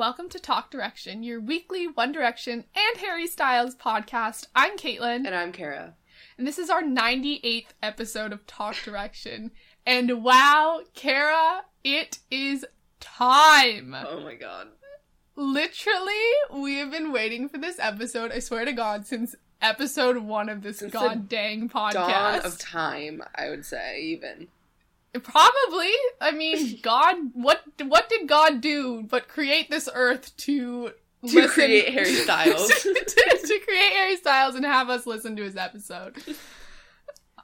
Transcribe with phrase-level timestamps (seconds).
[0.00, 4.46] Welcome to Talk Direction, your weekly One Direction and Harry Styles podcast.
[4.56, 5.92] I'm Caitlin, And I'm Kara.
[6.38, 9.50] and this is our 98th episode of Talk Direction.
[9.84, 12.64] And wow, Kara, it is
[12.98, 13.94] time!
[13.94, 14.68] Oh my god.
[15.36, 16.14] Literally,
[16.50, 20.62] we have been waiting for this episode, I swear to God, since episode one of
[20.62, 21.92] this Since god dang podcast.
[21.92, 24.48] Dawn of time, I would say, even.
[25.22, 25.90] Probably.
[26.20, 30.92] I mean, God, what what did God do but create this earth to To
[31.22, 32.68] listen- create Harry Styles.
[32.82, 36.16] to, to create Harry Styles and have us listen to his episode.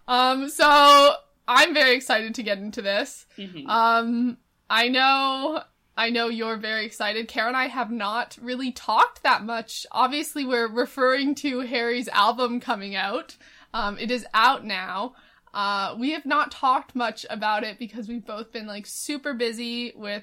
[0.08, 1.14] Um, so
[1.48, 3.26] I'm very excited to get into this.
[3.36, 3.66] Mhm.
[3.68, 4.38] Um,
[4.70, 5.62] I know,
[5.96, 7.28] I know you're very excited.
[7.28, 9.86] Kara and I have not really talked that much.
[9.92, 13.36] Obviously, we're referring to Harry's album coming out.
[13.74, 15.14] Um, it is out now.
[15.56, 19.92] Uh, we have not talked much about it because we've both been like super busy
[19.96, 20.22] with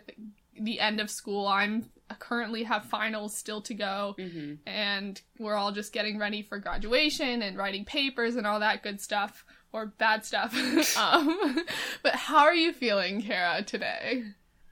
[0.60, 1.48] the end of school.
[1.48, 4.60] I'm I currently have finals still to go Mhm.
[4.68, 9.02] and we're all just getting ready for graduation and writing papers and all that good
[9.02, 10.54] stuff or bad stuff.
[10.98, 11.66] um,
[12.04, 14.26] but how are you feeling, Kara, today?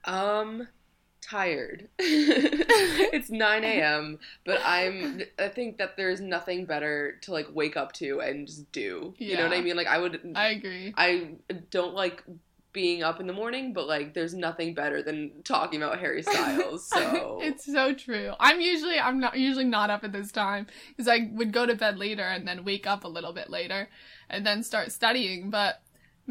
[0.05, 0.67] Um,
[1.21, 1.87] tired.
[1.99, 7.93] it's 9 a.m., but I'm, I think that there's nothing better to like wake up
[7.93, 9.13] to and just do.
[9.17, 9.75] You know what I mean?
[9.75, 10.93] Like, I would, I agree.
[10.97, 11.29] I
[11.69, 12.23] don't like
[12.73, 16.87] being up in the morning, but like, there's nothing better than talking about Harry Styles.
[16.87, 18.33] So, it's so true.
[18.39, 21.75] I'm usually I'm not usually not up at this time because I would go to
[21.75, 23.89] bed later and then wake up a little bit later
[24.29, 25.49] and then start studying.
[25.49, 25.81] But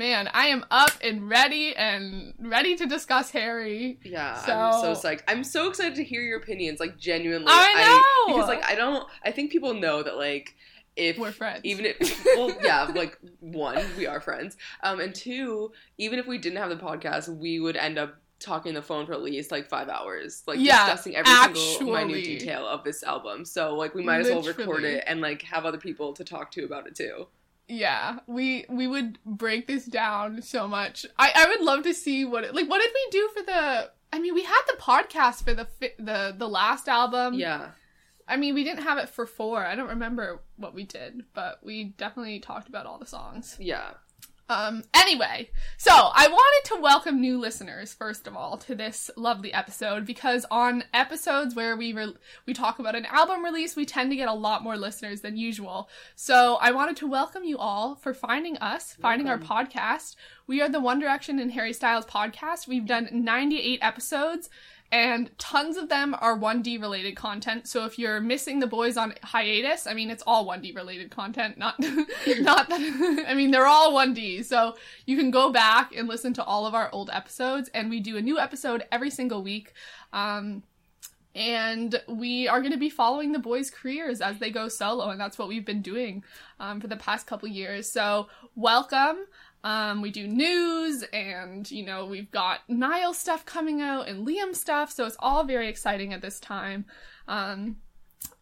[0.00, 4.00] man, I am up and ready and ready to discuss Harry.
[4.02, 5.20] Yeah, I'm so So- psyched.
[5.28, 6.80] I'm so excited to hear your opinions.
[6.80, 8.34] Like genuinely, I know!
[8.34, 9.06] because like I don't.
[9.24, 10.56] I think people know that like
[10.96, 11.60] if We're friends.
[11.64, 16.36] even if well yeah like one we are friends um and two even if we
[16.36, 19.68] didn't have the podcast we would end up talking the phone for at least like
[19.68, 24.02] five hours like Yeah, discussing every single minute detail of this album so like we
[24.02, 26.96] might as well record it and like have other people to talk to about it
[26.96, 27.28] too
[27.70, 31.06] Yeah, we we would break this down so much.
[31.18, 33.90] I I would love to see what it, like what did we do for the
[34.12, 37.34] I mean, we had the podcast for the fi- the the last album.
[37.34, 37.70] yeah
[38.28, 39.64] I mean, we didn't have it for 4.
[39.66, 43.56] I don't remember what we did, but we definitely talked about all the songs.
[43.58, 43.90] yeah
[44.50, 49.52] Um anyway, so I wanted to welcome new listeners first of all to this lovely
[49.52, 52.16] episode because on episodes where we re-
[52.46, 55.36] we talk about an album release, we tend to get a lot more listeners than
[55.36, 55.88] usual.
[56.16, 60.16] So I wanted to welcome you all for finding us, finding our podcast.
[60.48, 62.66] We are the One Direction and Harry Styles podcast.
[62.66, 64.50] We've done 98 episodes
[64.92, 67.68] and tons of them are 1D related content.
[67.68, 71.58] So if you're missing the boys on hiatus, I mean it's all 1D related content,
[71.58, 74.44] not not that I mean they're all 1D.
[74.44, 78.00] So you can go back and listen to all of our old episodes and we
[78.00, 79.72] do a new episode every single week.
[80.12, 80.64] Um
[81.34, 85.20] and we are going to be following the boys' careers as they go solo, and
[85.20, 86.24] that's what we've been doing
[86.58, 87.88] um, for the past couple years.
[87.88, 88.26] So,
[88.56, 89.26] welcome.
[89.62, 94.54] Um, we do news, and you know we've got Niall stuff coming out and Liam
[94.54, 96.86] stuff, so it's all very exciting at this time.
[97.28, 97.76] Um,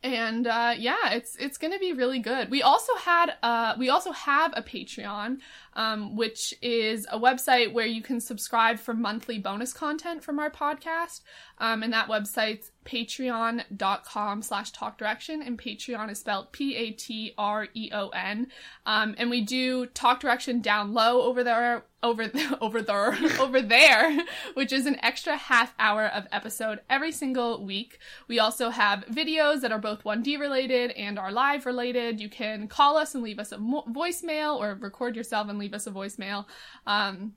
[0.02, 2.50] and uh, yeah, it's it's gonna be really good.
[2.50, 5.38] We also had uh, we also have a Patreon,
[5.74, 10.50] um, which is a website where you can subscribe for monthly bonus content from our
[10.50, 11.20] podcast.
[11.58, 15.42] Um, and that website's patreon.com slash talk direction.
[15.42, 18.46] And patreon is spelled p-a-t-r-e-o-n
[18.86, 22.30] um, and we do talk direction down low over there over
[22.60, 24.18] over there over there
[24.54, 27.98] which is an extra half hour of episode every single week.
[28.28, 32.20] We also have videos that are both 1d related and are live related.
[32.20, 35.67] You can call us and leave us a mo- voicemail or record yourself and leave
[35.74, 36.46] us a voicemail
[36.86, 37.34] um,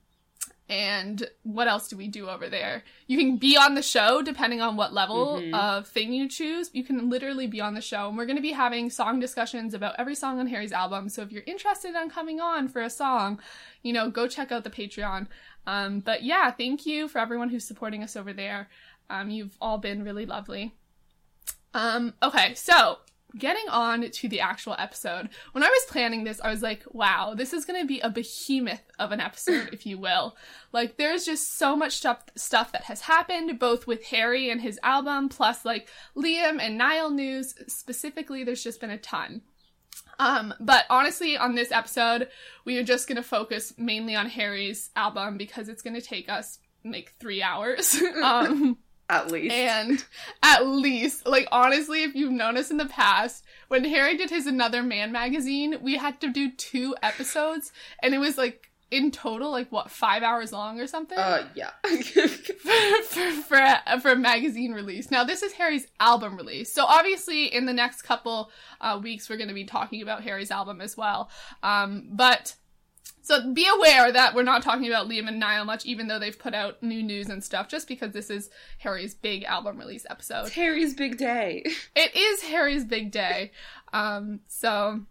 [0.70, 2.84] and what else do we do over there?
[3.06, 5.54] You can be on the show depending on what level Mhm.
[5.54, 6.70] of thing you choose.
[6.74, 8.08] You can literally be on the show.
[8.08, 11.10] And we're going to be having song discussions about every song on Harry's album.
[11.10, 13.42] So if you're interested in coming on for a song,
[13.84, 15.28] you know, go check out the Patreon.
[15.68, 18.70] Um, but yeah, thank you for everyone who's supporting us over there.
[19.10, 20.74] Um, you've all been really lovely.
[21.74, 23.00] Um, okay, so
[23.38, 25.30] getting on to the actual episode.
[25.52, 28.10] When I was planning this, I was like, wow, this is going to be a
[28.10, 30.36] behemoth of an episode, if you will.
[30.72, 34.80] Like, there's just so much stuff, stuff that has happened, both with Harry and his
[34.84, 37.56] album, plus like Liam and Niall news.
[37.68, 39.42] Specifically, there's just been a ton.
[40.20, 42.28] Um, but honestly, on this episode,
[42.64, 47.14] we are just gonna focus mainly on Harry's album because it's gonna take us like
[47.20, 48.00] three hours.
[48.24, 48.78] um,
[49.12, 49.54] At least.
[49.54, 50.04] and
[50.42, 54.82] at least, like honestly, if you've noticed in the past, when Harry did his Another
[54.82, 57.72] Man magazine, we had to do two episodes,
[58.02, 61.18] and it was like in total, like what, five hours long or something?
[61.18, 61.72] uh, yeah.
[61.86, 65.10] for, for, for, a, for a magazine release.
[65.10, 66.72] Now, this is Harry's album release.
[66.72, 70.52] So, obviously, in the next couple uh, weeks, we're going to be talking about Harry's
[70.52, 71.30] album as well.
[71.64, 72.56] Um, but,
[73.22, 76.38] so be aware that we're not talking about Liam and Niall much, even though they've
[76.38, 80.48] put out new news and stuff, just because this is Harry's big album release episode.
[80.48, 81.64] It's Harry's big day.
[81.96, 83.52] It is Harry's big day.
[83.94, 85.02] Um, so.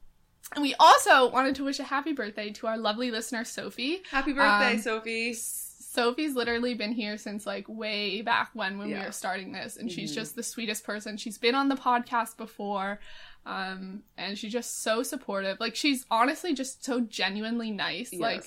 [0.52, 4.02] And we also wanted to wish a happy birthday to our lovely listener, Sophie.
[4.10, 5.32] Happy birthday, Um, Sophie.
[5.34, 9.90] Sophie's literally been here since like way back when when we were starting this and
[9.90, 10.14] she's Mhm.
[10.16, 11.16] just the sweetest person.
[11.16, 13.00] She's been on the podcast before
[13.46, 15.58] um and she's just so supportive.
[15.60, 18.12] Like she's honestly just so genuinely nice.
[18.12, 18.44] Like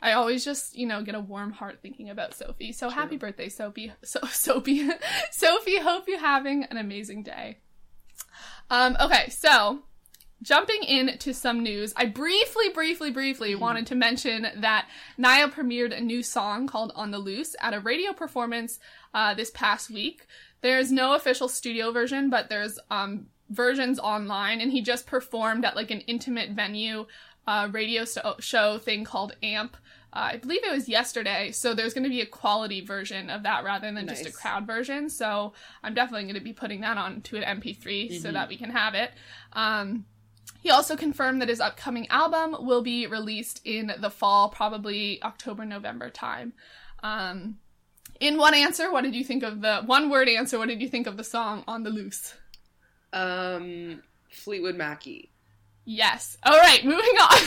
[0.00, 2.72] I always just, you know, get a warm heart thinking about Sophie.
[2.72, 3.92] So happy birthday, Sophie.
[4.04, 4.88] So Sophie.
[5.30, 7.58] Sophie, hope you're having an amazing day.
[8.70, 9.82] Um okay, so
[10.42, 16.00] Jumping into some news, I briefly, briefly, briefly wanted to mention that Niall premiered a
[16.00, 18.78] new song called On the Loose at a radio performance
[19.14, 20.26] uh, this past week.
[20.60, 25.76] There's no official studio version, but there's um, versions online, and he just performed at
[25.76, 27.06] like an intimate venue
[27.46, 29.76] uh, radio so- show thing called AMP.
[30.12, 33.42] Uh, I believe it was yesterday, so there's going to be a quality version of
[33.42, 35.10] that rather than just a crowd version.
[35.10, 35.52] So
[35.82, 38.32] I'm definitely going to be putting that on to an MP3 so Mhm.
[38.32, 39.12] that we can have it.
[39.52, 40.06] Um,
[40.60, 45.64] he also confirmed that his upcoming album will be released in the fall, probably October,
[45.66, 46.54] November time.
[47.02, 47.58] Um,
[48.18, 50.56] in one answer, what did you think of the one word answer?
[50.58, 52.34] What did you think of the song On the Loose?
[53.16, 55.30] Um, Fleetwood Mackie.
[55.86, 56.36] Yes.
[56.42, 57.38] All right, moving on.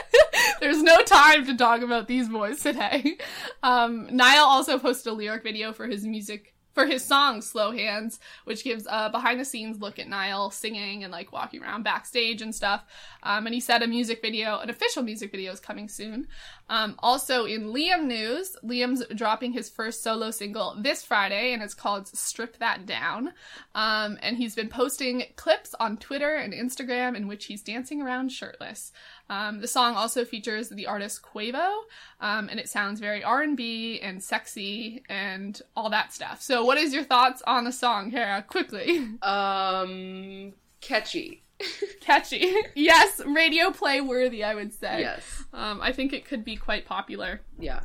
[0.60, 3.16] There's no time to talk about these boys today.
[3.62, 8.18] Um, Niall also posted a lyric video for his music for his song Slow Hands,
[8.44, 12.42] which gives a behind the scenes look at Niall singing and like walking around backstage
[12.42, 12.84] and stuff.
[13.22, 16.28] Um, and he said a music video, an official music video is coming soon.
[16.68, 21.74] Um, also in Liam news, Liam's dropping his first solo single this Friday and it's
[21.74, 23.32] called Strip That Down.
[23.74, 28.32] Um, and he's been posting clips on Twitter and Instagram in which he's dancing around
[28.32, 28.92] shirtless.
[29.32, 31.84] Um, the song also features the artist Quavo,
[32.20, 36.42] um, and it sounds very R&B and sexy and all that stuff.
[36.42, 38.42] So what is your thoughts on the song, Kara?
[38.42, 39.08] Quickly.
[39.22, 41.44] Um, catchy.
[42.00, 42.54] Catchy.
[42.74, 45.00] yes, radio play worthy, I would say.
[45.00, 45.44] Yes.
[45.52, 47.40] Um, I think it could be quite popular.
[47.58, 47.84] Yeah.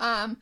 [0.00, 0.38] Um,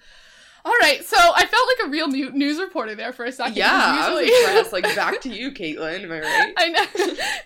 [0.67, 3.57] all right, so I felt like a real new- news reporter there for a second.
[3.57, 4.73] Yeah, I was usually- impressed.
[4.73, 6.03] Like, back to you, Caitlin.
[6.03, 6.53] Am I right?
[6.57, 6.85] I know.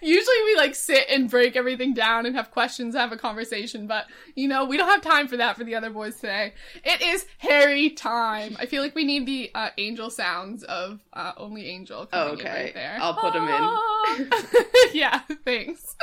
[0.00, 4.06] Usually we like sit and break everything down and have questions, have a conversation, but
[4.34, 6.54] you know, we don't have time for that for the other boys today.
[6.82, 8.56] It is Harry time.
[8.58, 12.00] I feel like we need the uh, angel sounds of uh, Only Angel.
[12.00, 12.64] Oh, coming in okay.
[12.64, 12.96] Right there.
[13.02, 14.22] I'll put 'em in.
[14.22, 14.30] in.
[14.94, 15.94] yeah, thanks.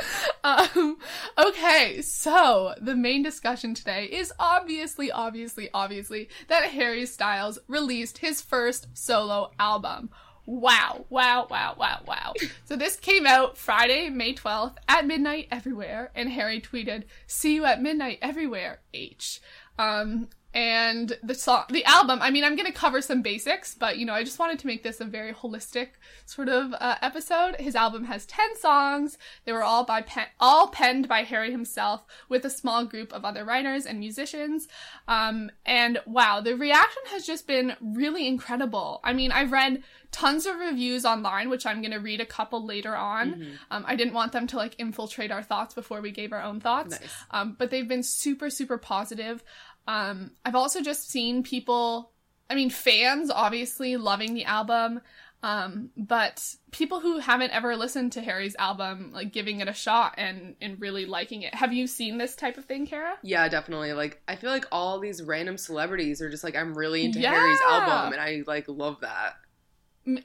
[0.44, 0.98] Um,
[1.40, 8.42] okay, so the main discussion today is obviously, obviously, obviously that Harry Styles released his
[8.42, 10.10] first solo album.
[10.46, 12.34] Wow, wow, wow, wow, wow.
[12.64, 17.66] So this came out Friday, May 12th at midnight everywhere, and Harry tweeted, See you
[17.66, 19.42] at midnight everywhere, H.
[19.78, 24.06] Um, and the song, the album, I mean, I'm gonna cover some basics, but you
[24.06, 25.90] know, I just wanted to make this a very holistic
[26.26, 27.56] sort of uh, episode.
[27.60, 29.18] His album has 10 songs.
[29.46, 33.26] They were all by pen, all penned by Harry himself with a small group of
[33.26, 34.68] other writers and musicians.
[35.08, 39.00] Um, and wow, the reaction has just been really incredible.
[39.04, 42.66] I mean, I've read tons of reviews online, which I'm going to read a couple
[42.66, 43.34] later on.
[43.34, 43.52] Mm-hmm.
[43.72, 46.60] Um, I didn't want them to like infiltrate our thoughts before we gave our own
[46.60, 47.00] thoughts.
[47.00, 47.10] Nice.
[47.32, 49.44] Um, but they've been super, super positive.
[49.88, 52.12] Um, I've also just seen people,
[52.50, 55.02] I mean, fans obviously loving the album.
[55.44, 60.16] Um, but people who haven't ever listened to Harry's album, like giving it a shot
[60.18, 61.54] and, and really liking it.
[61.54, 63.14] Have you seen this type of thing, Kara?
[63.22, 63.94] Yeah, definitely.
[63.94, 67.36] Like, I feel like all these random celebrities are just like, I'm really into Yeah.
[67.36, 69.36] Harry's album, and I like love that.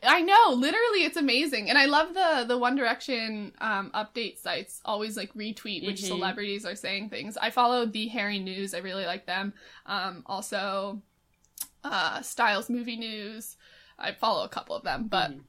[0.04, 4.80] I know, literally, it's amazing, and I love the the One Direction um, update sites
[4.84, 6.06] always like retweet which Mhm.
[6.08, 7.36] celebrities are saying things.
[7.36, 9.54] I follow the Harry News; I really like them.
[9.86, 11.02] Um, also,
[11.82, 13.56] uh, Styles Movie News.
[13.98, 15.40] I follow a couple of them, but Mhm.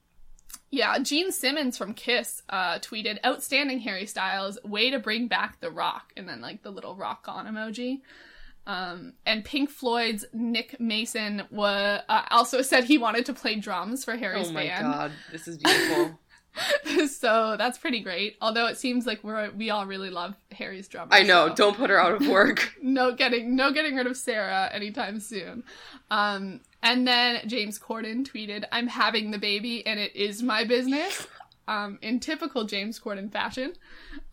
[0.70, 5.70] Yeah, Gene Simmons from Kiss uh, tweeted, "Outstanding Harry Styles, way to bring back the
[5.70, 8.02] rock," and then like the little rock on emoji.
[8.66, 14.06] Um, and Pink Floyd's Nick Mason wa- uh, also said he wanted to play drums
[14.06, 14.58] for Harry's band.
[14.58, 14.94] oh my band.
[14.94, 16.20] god, this is beautiful.
[17.08, 18.38] so that's pretty great.
[18.42, 21.10] Although it seems like we're we all really love Harry's drummer.
[21.14, 21.50] I know.
[21.50, 22.74] so Don't put her out of work.
[22.82, 25.64] no getting no getting rid of Sarah anytime soon.
[26.12, 31.28] Um, and then James Corden tweeted, "I'm having the baby, and it is my business."
[31.68, 33.74] Um, in typical James Corden fashion.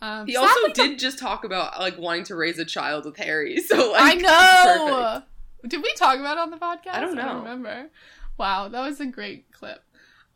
[0.03, 3.61] Um, He also did just talk about like wanting to raise a child with Harry.
[3.67, 4.89] So like, I know.
[5.15, 5.71] perfect.
[5.71, 6.95] Did we talk about it on the podcast?
[6.95, 7.37] I don't know.
[7.39, 7.91] remember.
[8.39, 9.81] Wow, that was a great clip.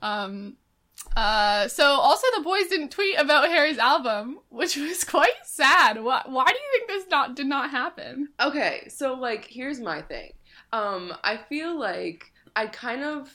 [0.03, 0.57] Um,
[1.17, 6.03] uh, so also the boys didn't tweet about Harry's album, which was quite sad.
[6.03, 8.29] Why, why do you think this not did not happen?
[8.41, 10.33] Okay, so like here's my thing.
[10.73, 13.33] Um, I feel like I kind of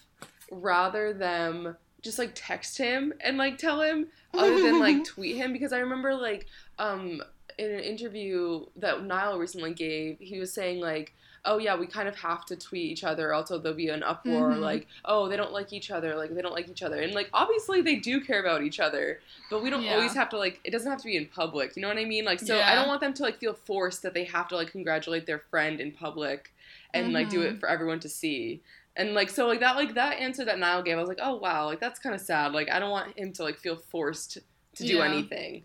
[0.52, 5.54] rather them just like text him and like tell him other than like tweet him
[5.54, 6.46] because I remember like
[6.78, 7.22] um
[7.58, 11.14] in an interview that Niall recently gave, he was saying like
[11.46, 13.34] Oh yeah, we kind of have to tweet each other.
[13.34, 14.60] Also, there'll be an uproar Mhm.
[14.60, 16.14] like, "Oh, they don't like each other.
[16.14, 19.22] Like, they don't like each other." And like, obviously, they do care about each other,
[19.50, 19.94] but we don't Yeah.
[19.94, 20.60] always have to like.
[20.66, 21.78] It doesn't have to be in public.
[21.78, 22.26] You know what I mean?
[22.26, 24.70] Like, so I don't want them to like feel forced that they have to like
[24.70, 26.52] congratulate their friend in public
[26.94, 28.60] and like do it for everyone to see.
[29.00, 31.36] And like so like that like that answer that Niall gave, I was like, oh
[31.38, 32.52] wow, like that's kind of sad.
[32.52, 34.38] Like I don't want him to like feel forced
[34.76, 35.06] to do Yeah.
[35.06, 35.64] anything.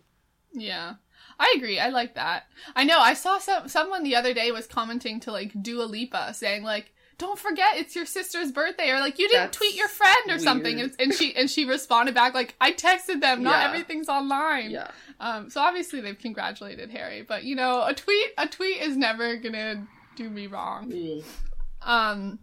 [0.53, 0.93] Yeah.
[1.37, 1.79] I agree.
[1.79, 2.45] I like that.
[2.77, 2.97] I know.
[2.99, 6.93] I saw some someone the other day was commenting to like Dua Lipa saying like,
[7.17, 10.39] "Don't forget it's your sister's birthday," or like, "You didn't That's tweet your friend or
[10.39, 10.91] something." weird.
[10.91, 13.43] And, and she and she responded back like, "I texted them.
[13.43, 13.67] Not Yeah.
[13.67, 14.91] everything's online." Yeah.
[15.19, 15.49] Um.
[15.49, 19.85] So obviously they've congratulated Harry, but you know, a tweet a tweet is never gonna
[20.15, 20.93] do me wrong.
[21.81, 22.39] Um.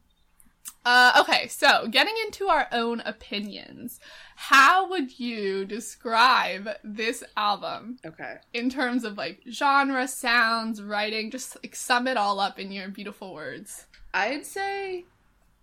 [0.84, 4.00] Uh, okay, so getting into our own opinions,
[4.34, 8.36] how would you describe this album Okay.
[8.52, 12.88] in terms of like genre, sounds, writing, just like sum it all up in your
[12.88, 13.86] beautiful words.
[14.12, 15.04] I'd say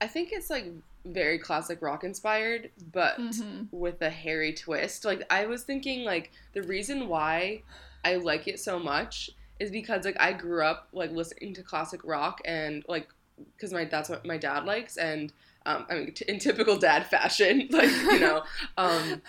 [0.01, 0.71] I think it's like
[1.05, 3.67] very classic rock inspired, but Mhm.
[3.71, 5.03] with a Harry twist.
[5.03, 7.63] Like I was thinking like the reason why
[8.05, 11.99] I like it so much is because like I grew up like listening to classic
[12.05, 13.09] rock and like
[13.55, 15.31] because my that's what my dad likes and
[15.65, 18.43] um, I mean t- in typical dad fashion like you know
[18.77, 19.21] um,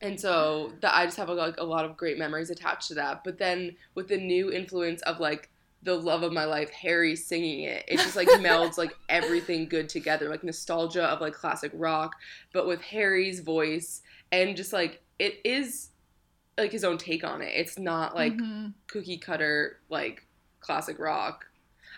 [0.00, 3.24] and so that I just have like a lot of great memories attached to that.
[3.24, 5.50] But then with the new influence of like
[5.82, 9.88] the love of my life, Harry singing it, it just like melds like everything good
[9.88, 12.14] together, like nostalgia of like classic rock,
[12.52, 15.88] but with Harry's voice and just like it is
[16.56, 17.52] like his own take on it.
[17.56, 18.74] It's not like Mhm.
[18.86, 20.26] cookie cutter like
[20.60, 21.46] classic rock.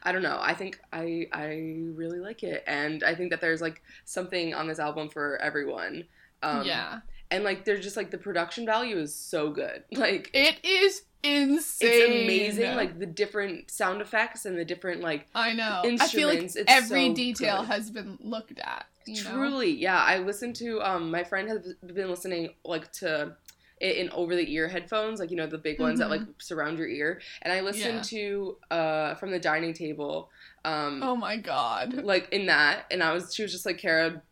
[0.02, 0.38] I don't know.
[0.40, 4.66] I think I I really like it, and I think that there's like something on
[4.66, 6.04] this album for everyone.
[6.42, 9.84] Um, yeah, and like there's just like the production value is so good.
[9.92, 11.90] Like it is insane.
[11.90, 12.76] it's amazing.
[12.76, 15.82] Like the different sound effects and the different like I know.
[15.84, 17.66] I feel like it's every so detail good.
[17.68, 18.86] has been looked at.
[19.06, 19.32] You know?
[19.32, 19.98] truly, yeah.
[19.98, 23.36] I listened to um my friend has been listening like to
[23.80, 26.78] it in over the ear headphones, like you know the big ones that like surround
[26.78, 27.20] your ear.
[27.42, 28.16] And I listened Mm-hmm.
[28.16, 28.26] Yeah.
[28.28, 30.30] to uh from the dining table,
[30.64, 31.94] um Oh my god.
[32.04, 34.22] like in that, and I was she was just like Kara.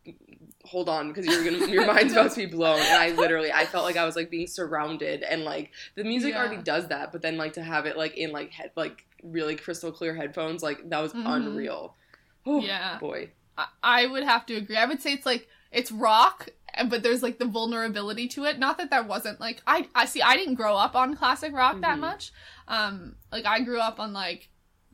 [0.64, 2.78] Hold on, because you're gonna your mind's about to be blown.
[2.78, 6.32] And I literally, I felt like I was like being surrounded, and like the music
[6.34, 6.40] Yeah.
[6.40, 9.56] already does that, but then like to have it like in like head like really
[9.56, 11.22] crystal clear headphones, like that was Mhm.
[11.26, 11.94] unreal.
[12.44, 12.98] Oh, Yeah.
[12.98, 13.30] boy.
[13.56, 14.76] I-, I would have to agree.
[14.76, 16.48] I would say it's like it's rock,
[16.84, 18.58] but there's like the vulnerability to it.
[18.58, 21.80] Not that there wasn't like I I see I didn't grow up on classic rock
[21.80, 22.00] that Mhm.
[22.00, 22.32] much.
[22.68, 24.48] Um, like I grew up on like,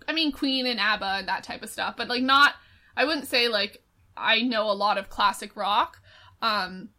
[0.09, 2.55] I mean Queen and ABBA and that type of stuff, but like not.
[2.97, 3.83] I wouldn't say like
[4.17, 6.01] I know a lot of classic rock.
[6.41, 6.91] Um,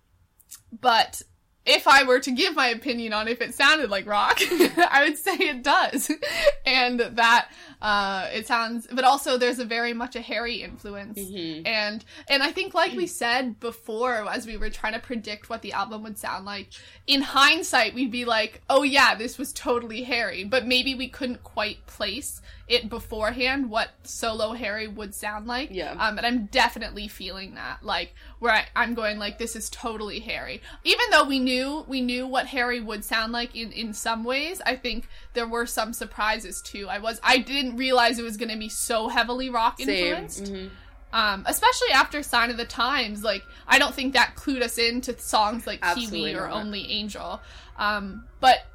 [0.82, 1.22] but
[1.65, 5.17] if I were to give my opinion on if it sounded like rock, I would
[5.17, 6.12] say it does.
[6.65, 7.50] and that
[7.81, 11.17] uh, it sounds, but also there's a very much a Harry influence.
[11.17, 11.65] Mhm.
[11.65, 15.62] And and I think like we said before as we were trying to predict what
[15.62, 16.69] the album would sound like,
[17.07, 21.43] in hindsight we'd be like, "Oh yeah, this was totally Harry," but maybe we couldn't
[21.43, 25.69] quite place it beforehand what solo Harry would sound like.
[25.72, 25.91] Yeah.
[25.91, 30.19] Um, and I'm definitely feeling that, like where I, I'm going like this is totally
[30.22, 30.62] Harry.
[30.84, 34.62] Even though we knew we knew what Harry would sound like in in some ways,
[34.65, 36.88] I think there were some surprises too.
[36.89, 39.89] I was I didn't realize it was going to be so heavily rock Same.
[39.89, 40.45] influenced.
[40.51, 40.69] Mhm.
[41.13, 45.17] Um, especially after Sign of the Times, like I don't think that clued us into
[45.19, 46.57] songs like Absolutely Kiwi or not.
[46.57, 47.41] Only Angel.
[47.77, 48.65] Um, but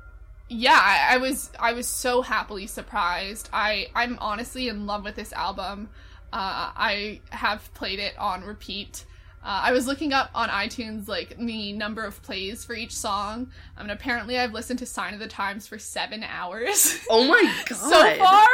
[0.50, 3.48] yeah, I, I was I was so happily surprised.
[3.52, 5.88] I I'm honestly in love with this album.
[6.32, 9.04] Uh, I have played it on repeat
[9.42, 13.50] Uh, I was looking up on iTunes like the number of plays for each song.
[13.76, 17.42] I mean, apparently I've listened to Sign of the Times for seven hours Oh my
[17.68, 17.76] god.
[17.78, 18.46] so far.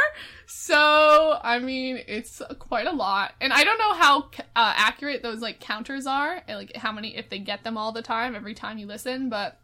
[0.45, 5.39] So I mean, it's quite a lot, and I don't know how uh, accurate those
[5.41, 8.53] like counters are, and like how many if they get them all the time every
[8.53, 9.59] time you listen, but.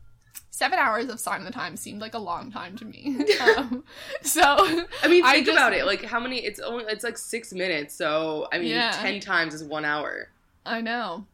[0.56, 3.26] Seven hours of Sign of the Times seemed like a long time to me.
[3.58, 3.84] um,
[4.22, 5.84] so, I mean, I think just- about it.
[5.88, 6.46] Like how many?
[6.46, 7.96] It's only it's like six minutes.
[7.96, 8.92] So I mean, Yeah.
[8.92, 10.30] ten times is one hour.
[10.64, 11.26] I know.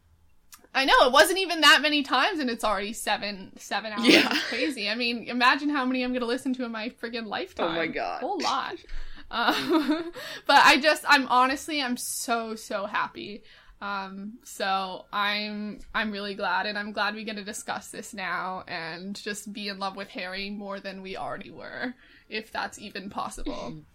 [0.73, 4.07] I know it wasn't even that many times, and it's already seven seven hours.
[4.07, 4.29] Yeah.
[4.31, 4.89] It's crazy.
[4.89, 7.71] I mean, imagine how many I'm gonna listen to in my friggin' lifetime.
[7.71, 8.23] Oh my God.
[8.23, 8.75] a whole lot.
[9.31, 10.13] um,
[10.47, 13.43] but I just, I'm honestly, I'm so so happy.
[13.81, 18.63] Um, so I'm I'm really glad, and I'm glad we get to discuss this now
[18.67, 21.93] and just be in love with Harry more than we already were,
[22.27, 23.83] if that's even possible.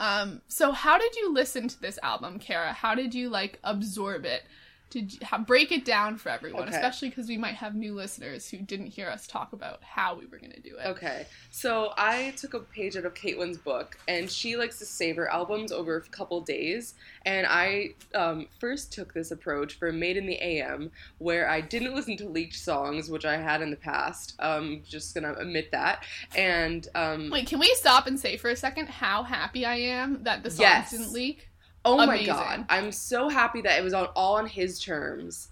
[0.00, 2.72] Um, so how did you listen to this album, Kara?
[2.72, 4.42] How did you like absorb it?
[4.90, 6.74] Did you ha- break it down for everyone, Okay.
[6.76, 10.24] especially because we might have new listeners who didn't hear us talk about how we
[10.26, 10.86] were going to do it.
[10.86, 15.16] Okay, so I took a page out of Caitlin's book, and she likes to save
[15.16, 16.94] her albums over a couple days.
[17.26, 21.94] And I um, first took this approach for Made in the AM, where I didn't
[21.94, 24.34] listen to leaked songs, which I had in the past.
[24.38, 26.04] Um, just gonna admit that.
[26.34, 30.22] And um, Wait, can we stop and say for a second how happy I am
[30.22, 30.90] that the songs Yes.
[30.92, 31.47] didn't leak?
[31.84, 35.48] Oh my god, I'm so happy that it was on all on his terms.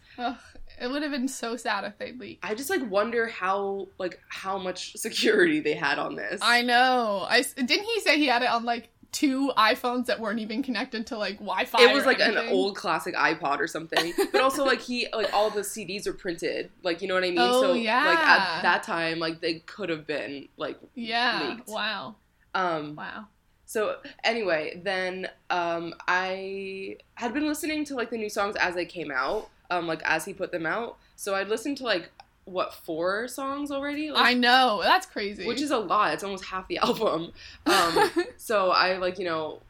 [0.79, 2.45] It would have been so sad if they leaked.
[2.45, 6.41] I just like wonder how like how much security they had on this.
[6.43, 7.27] I know.
[7.29, 11.07] I didn't he say he had it on like two iPhones that weren't even connected
[11.07, 11.83] to like Wi-Fi.
[11.83, 14.13] it was like an old classic iPod or something.
[14.33, 16.71] But also like he like all the CDs are printed.
[16.83, 17.39] Like you know what I mean?
[17.39, 21.55] Oh, so like at that time like they could have been like Yeah.
[21.55, 21.69] leaked.
[21.69, 22.17] Wow.
[22.55, 23.29] um Wow.
[23.67, 28.87] So anyway, then um I had been listening to like the new songs as they
[28.87, 30.97] came out, um like as he put them out.
[31.17, 32.11] So I'd listened to like
[32.45, 34.13] what four songs already?
[34.13, 34.81] Like, I know.
[34.83, 35.47] That's crazy.
[35.49, 36.15] which is a lot.
[36.15, 37.33] It's almost half the album.
[37.67, 39.63] Um so I like, you know,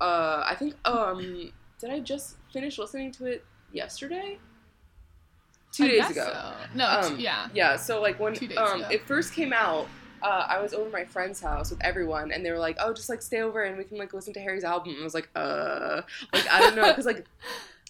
[0.00, 4.38] uh I think um did I just finish listening to it yesterday?
[5.72, 6.24] 2 I days ago.
[6.32, 6.52] so.
[6.74, 7.48] No, Um, yeah.
[7.54, 8.88] Yeah, so like when um ago.
[8.90, 9.88] it first came out,
[10.22, 13.08] uh, I was over my friend's house with everyone, and they were like, "Oh, just
[13.08, 15.30] like stay over and we can like listen to Harry's album." And I was like,
[15.34, 17.26] "Uh, like I don't know," because like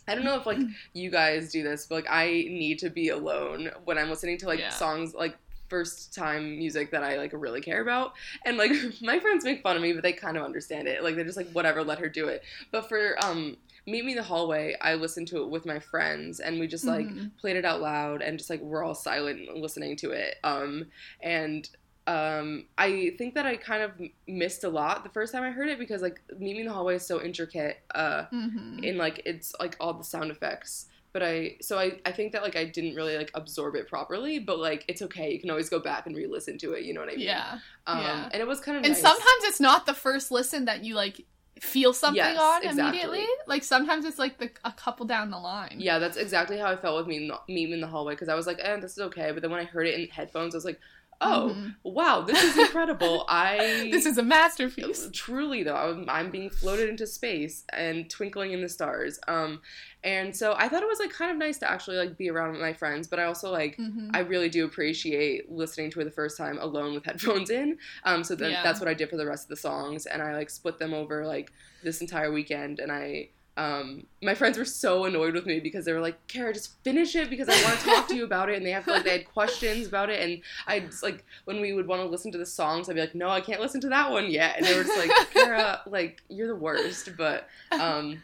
[0.08, 0.60] I don't know if like
[0.92, 4.46] you guys do this, but like I need to be alone when I'm listening to
[4.46, 4.70] like Yeah.
[4.70, 5.36] songs like
[5.68, 8.12] first time music that I like really care about.
[8.44, 11.04] And like my friends make fun of me, but they kind of understand it.
[11.04, 12.42] Like they're just like whatever, let her do it.
[12.72, 16.38] But for um Meet Me in the Hallway, I listened to it with my friends
[16.40, 17.30] and we just like Mhm.
[17.40, 20.36] played it out loud and just like we're all silent listening to it.
[20.44, 20.86] Um
[21.22, 21.68] and
[22.14, 23.90] um I think that I kind of
[24.26, 26.72] missed a lot the first time I heard it because like Meet Me in the
[26.72, 27.76] Hallway is so intricate.
[27.94, 28.82] Uh Mhm.
[28.84, 32.42] in like it's like all the sound effects but i so i i think that
[32.46, 35.68] like i didn't really like absorb it properly but like it's okay you can always
[35.68, 37.58] go back and re-listen to it you know what i mean Yeah.
[37.88, 38.28] um yeah.
[38.32, 39.02] and it was kind of And nice.
[39.02, 41.16] sometimes it's not the first listen that you like
[41.58, 42.82] feel something Yes, on exactly.
[43.10, 43.26] immediately.
[43.46, 45.76] Like sometimes it's like the a couple down the line.
[45.78, 48.46] yeah that's exactly how i felt with Meet Me in the Hallway because i was
[48.46, 50.64] like eh, this is okay but then when i heard it in headphones i was
[50.64, 50.80] like
[51.22, 51.74] oh Mhm.
[51.84, 55.08] wow this is incredible i This is a masterpiece.
[55.12, 59.60] truly though I'm, I'm being floated into space and twinkling in the stars um
[60.02, 62.52] and so i thought it was like kind of nice to actually like be around
[62.52, 64.10] with my friends but i also like Mhm.
[64.14, 67.78] I really do appreciate listening to it the first time alone with headphones in.
[68.04, 68.62] Um, so then Yeah.
[68.62, 70.92] that's what I did for the rest of the songs, and I like split them
[70.92, 71.52] over like
[71.84, 72.80] this entire weekend.
[72.80, 73.28] And I,
[73.60, 77.14] um, my friends were so annoyed with me because they were like, "Kara, just finish
[77.14, 79.10] it because I want to talk to you about it." And they have like they
[79.18, 82.38] had questions about it, and I just like when we would want to listen to
[82.38, 84.76] the songs, I'd be like, "No, I can't listen to that one yet," and they
[84.76, 87.48] were just like, "Kara, like you're the worst," but.
[87.72, 88.22] Um,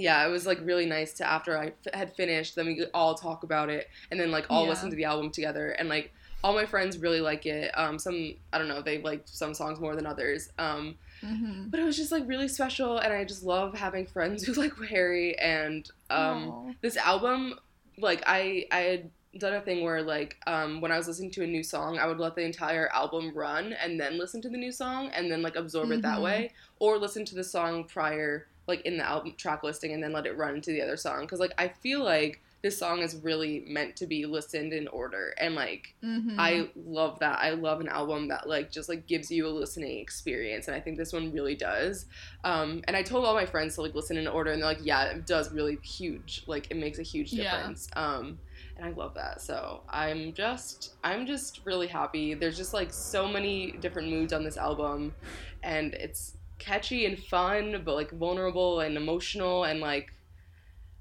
[0.00, 2.88] yeah, it was like really nice to after I f- had finished, then we could
[2.94, 4.68] all talk about it, and then like all Yeah.
[4.70, 6.12] listen to the album together, and like
[6.44, 7.72] all my friends really like it.
[7.76, 10.50] Um, some I don't know, they like some songs more than others.
[10.56, 11.70] Um, Mhm.
[11.70, 14.72] but it was just like really special, and I just love having friends who like
[14.88, 15.38] Harry.
[15.38, 17.58] And um, this album,
[17.98, 21.44] like I I had done a thing where like um, when I was listening to
[21.44, 24.56] a new song, I would let the entire album run and then listen to the
[24.56, 26.22] new song, and then like absorb it that Mhm.
[26.22, 30.12] way, or listen to the song prior, like in the album track listing, and then
[30.12, 31.22] let it run into the other song.
[31.22, 35.34] Because like I feel like this song is really meant to be listened in order,
[35.38, 36.38] and like Mhm.
[36.38, 37.38] I love that.
[37.40, 40.80] I love an album that like just like gives you a listening experience, and I
[40.80, 42.06] think this one really does.
[42.44, 44.84] Um, and I told all my friends to like listen in order, and they're like,
[44.84, 46.44] "Yeah, it does really huge.
[46.46, 47.42] Like it makes a huge Yeah.
[47.42, 48.38] difference." Um,
[48.76, 49.40] and I love that.
[49.40, 52.34] So I'm just I'm just really happy.
[52.34, 55.14] There's just like so many different moods on this album,
[55.62, 60.12] and it's catchy and fun, but like vulnerable and emotional and like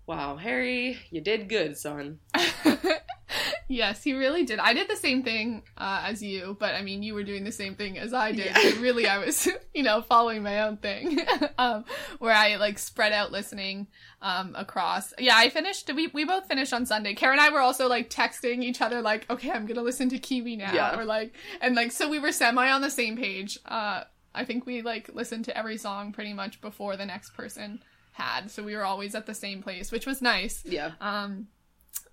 [0.07, 2.19] Wow, Harry, you did good, son.
[3.67, 4.57] yes, he really did.
[4.57, 7.51] I did the same thing uh, as you, but I mean, you were doing the
[7.51, 8.45] same thing as I did.
[8.45, 8.53] Yeah.
[8.71, 11.19] But really, I was, you know, following my own thing,
[11.57, 11.83] um,
[12.19, 13.87] where I like spread out listening
[14.21, 15.13] um, across.
[15.19, 15.91] Yeah, I finished.
[15.93, 17.13] We we both finished on Sunday.
[17.13, 20.19] Kara and I were also like texting each other, like, okay, I'm gonna listen to
[20.19, 20.97] Kiwi now, Yeah.
[20.97, 23.59] or like, and like, so we were semi on the same page.
[23.65, 27.83] Uh, I think we like listened to every song pretty much before the next person
[28.17, 30.91] had, so we were always at the same place, which was nice Yeah.
[31.01, 31.47] um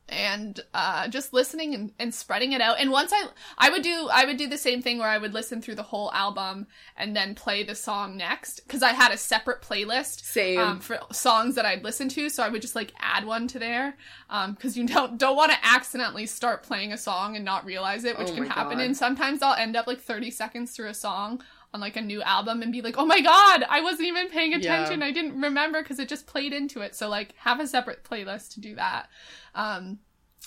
[0.07, 3.25] and uh just listening and, and spreading it out and once i
[3.57, 5.83] i would do i would do the same thing where i would listen through the
[5.83, 6.67] whole album
[6.99, 10.59] and then play the song next because i had a separate playlist Same.
[10.61, 13.59] um, for songs that i'd listen to so i would just like add one to
[13.59, 13.97] there
[14.29, 18.05] um because you don't don't want to accidentally start playing a song and not realize
[18.05, 18.85] it which Oh can happen God.
[18.85, 21.41] and sometimes i'll end up like 30 seconds through a song
[21.75, 24.53] on like a new album and be like oh my god i wasn't even paying
[24.53, 24.59] Yeah.
[24.59, 28.05] attention i didn't remember because it just played into it so like have a separate
[28.05, 29.09] playlist to do that
[29.55, 29.99] um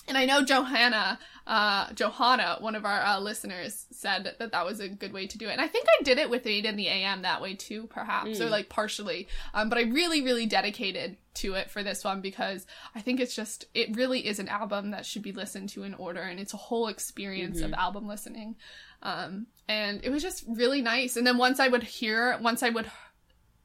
[0.06, 4.80] and I know Johanna, uh, Johanna, one of our uh, listeners, said that that was
[4.80, 5.52] a good way to do it.
[5.52, 8.40] And I think I did it with Made in the AM that way too, perhaps,
[8.40, 8.50] or Mm.
[8.50, 9.28] like partially.
[9.52, 12.64] Um, but I really, really dedicated to it for this one because
[12.94, 15.92] I think it's just, it really is an album that should be listened to in
[15.94, 16.20] order.
[16.22, 18.56] And it's a whole experience of album listening.
[19.02, 21.16] Um, and it was just really nice.
[21.16, 22.90] And then once I would hear, once I would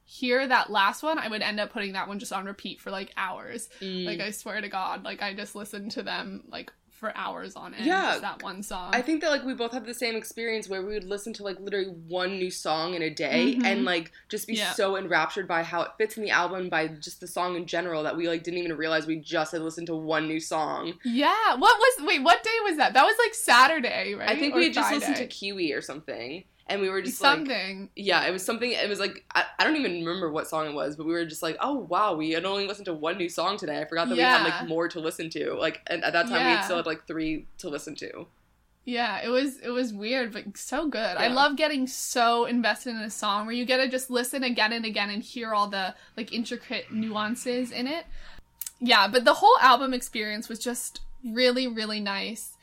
[0.04, 2.90] hear that last one, I would end up putting that one just on repeat for
[2.90, 3.68] like hours.
[3.80, 4.06] Mm.
[4.06, 6.72] Like I swear to God, like I just listened to them like
[7.04, 7.84] for hours on end.
[7.84, 8.18] Yeah.
[8.20, 8.90] that one song.
[8.94, 11.42] I think that like we both had the same experience where we would listen to
[11.42, 13.64] like literally one new song in a day Mhm.
[13.66, 14.72] and like just be Yeah.
[14.72, 18.02] so enraptured by how it fits in the album by just the song in general
[18.04, 20.94] that we like didn't even realize we just had listened to one new song.
[21.04, 21.54] yeah.
[21.56, 22.22] What was wait?
[22.22, 22.94] What day was that?
[22.94, 24.30] That was like Saturday, right?
[24.30, 27.20] I think Or we had just listened to Kiwi or something and we were just
[27.20, 27.90] like something.
[27.94, 28.70] yeah, it was something.
[28.70, 31.24] It was like I, I don't even remember what song it was, but we were
[31.26, 33.80] just like, oh wow, we had only listened to one new song today.
[33.80, 35.54] I forgot that we had like more to listen to.
[35.54, 36.56] Like, and at that time we Yeah.
[36.56, 38.26] had still had like three to listen to.
[38.86, 41.16] Yeah, it was it was weird, but so good.
[41.16, 44.72] I love getting so invested in a song where you get to just listen again
[44.74, 48.04] and again and hear all the like intricate nuances in it.
[48.80, 52.53] Yeah, but the whole album experience was just really really nice.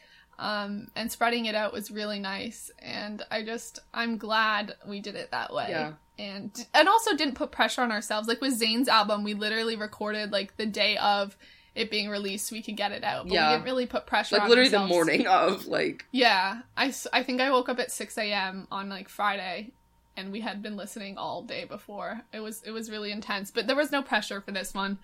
[0.42, 5.14] Um, and spreading it out was really nice, and I just I'm glad we did
[5.16, 5.68] it that way.
[5.70, 5.94] Yeah.
[6.18, 8.28] and and also didn't put pressure on ourselves.
[8.28, 11.38] Like with Zayn's album, we literally recorded like the day of
[11.76, 13.26] it being released, so we could get it out.
[13.28, 13.50] But Yeah.
[13.50, 14.38] we didn't really put pressure.
[14.38, 18.18] Like literally the morning of like Yeah, I, I think I woke up at 6
[18.18, 18.68] a.m.
[18.72, 19.70] on like Friday
[20.18, 22.22] and we had been listening all day before.
[22.34, 24.98] It was it was really intense, but there was no pressure for this one.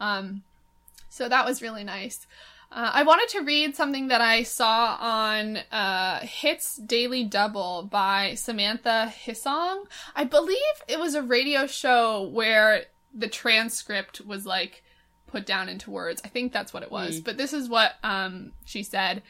[0.00, 0.42] Um
[1.08, 2.26] so that was really nice.
[2.74, 8.34] Uh, I wanted to read something that I saw on uh, Hits Daily Double by
[8.34, 9.84] Samantha Hissong.
[10.16, 10.56] I believe
[10.88, 14.82] it was a radio show where the transcript was like
[15.26, 16.22] put down into words.
[16.24, 17.20] I think that's what it was.
[17.20, 19.22] But this is what um, she said.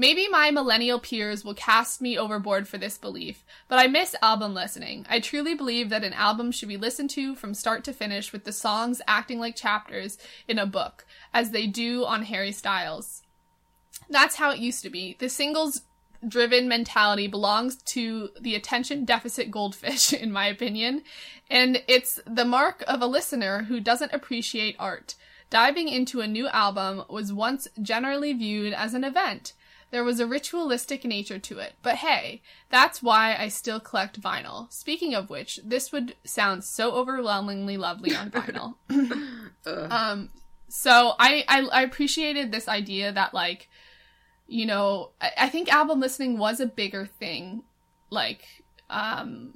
[0.00, 4.54] Maybe my millennial peers will cast me overboard for this belief, but I miss album
[4.54, 5.04] listening.
[5.10, 8.44] I truly believe that an album should be listened to from start to finish with
[8.44, 10.16] the songs acting like chapters
[10.48, 13.24] in a book, as they do on Harry Styles.
[14.08, 15.18] That's how it used to be.
[15.18, 15.82] The singles
[16.26, 21.02] driven mentality belongs to the attention deficit goldfish, in my opinion,
[21.50, 25.14] and it's the mark of a listener who doesn't appreciate art.
[25.50, 29.52] Diving into a new album was once generally viewed as an event.
[29.90, 34.72] There was a ritualistic nature to it, but hey, that's why I still collect vinyl.
[34.72, 38.74] Speaking of which, this would sound so overwhelmingly lovely on vinyl.
[39.66, 40.30] Um,
[40.68, 43.68] so I, I I appreciated this idea that like,
[44.46, 47.64] you know, I, I think album listening was a bigger thing,
[48.10, 48.44] like
[48.88, 49.54] um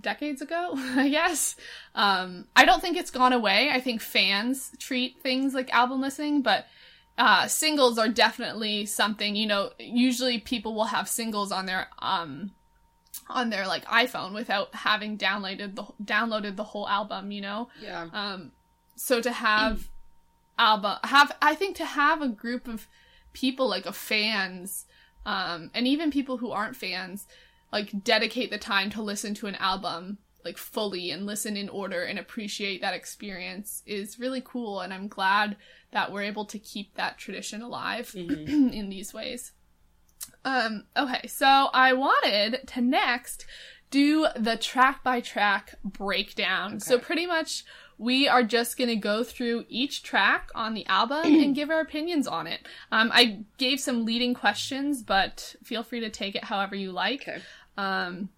[0.00, 1.56] decades ago, I guess.
[1.94, 3.70] Um, I don't think it's gone away.
[3.70, 6.66] I think fans treat things like album listening, but
[7.20, 9.36] uh, singles are definitely something.
[9.36, 12.52] You know, usually people will have singles on their um
[13.28, 17.30] on their like iPhone without having downloaded the downloaded the whole album.
[17.30, 17.68] You know.
[17.80, 18.08] yeah.
[18.14, 18.52] Um,
[18.96, 19.90] so to have
[20.58, 22.88] album, have I think to have a group of
[23.34, 24.86] people like of fans,
[25.26, 27.26] um, and even people who aren't fans,
[27.70, 32.02] like dedicate the time to listen to an album like fully and listen in order
[32.02, 34.80] and appreciate that experience is really cool.
[34.80, 35.56] And I'm glad
[35.92, 39.52] that we're able to keep that tradition alive in these ways.
[40.44, 43.46] Um, okay, so I wanted to next
[43.90, 46.80] do the track by track breakdown.
[46.80, 47.64] So pretty much
[47.98, 51.80] we are just going to go through each track on the album and give our
[51.80, 52.66] opinions on it.
[52.90, 57.22] Um, I gave some leading questions, but feel free to take it however you like.
[57.22, 57.40] Okay.
[57.76, 58.30] Um,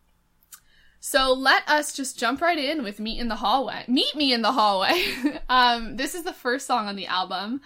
[1.05, 3.85] So let us just jump right in with Meet in the Hallway.
[3.89, 5.41] Meet Me in the Hallway.
[5.49, 7.61] um, this is the first song on the album.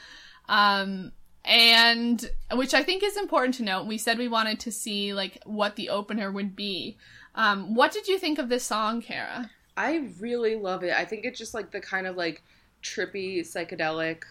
[0.49, 1.13] Um,
[1.45, 3.87] and which I think is important to note.
[3.87, 6.97] We said we wanted to see like what the opener would be.
[7.35, 9.51] Um, what did you think of this song, Kara?
[9.77, 10.95] I really love it.
[10.95, 12.43] I think it's just like the kind of like
[12.83, 14.23] trippy psychedelic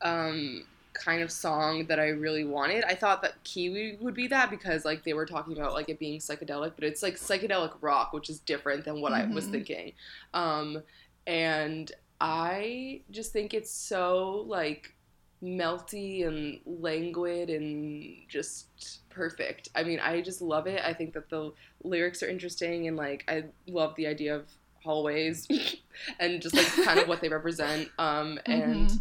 [0.00, 0.64] um
[0.98, 2.84] kind of song that I really wanted.
[2.84, 5.98] I thought that Kiwi would be that because like they were talking about like it
[5.98, 9.50] being psychedelic, but it's like psychedelic rock, which is different than what I was Mhm.
[9.50, 9.92] thinking.
[10.34, 10.82] Um
[11.26, 14.94] and I just think it's so like
[15.42, 19.68] melty and languid and just perfect.
[19.74, 20.80] I mean, I just love it.
[20.84, 21.52] I think that the
[21.84, 24.48] lyrics are interesting and like I love the idea of
[24.82, 25.46] hallways
[26.20, 27.90] and just like kind of what they represent.
[27.98, 29.00] Um and Mhm.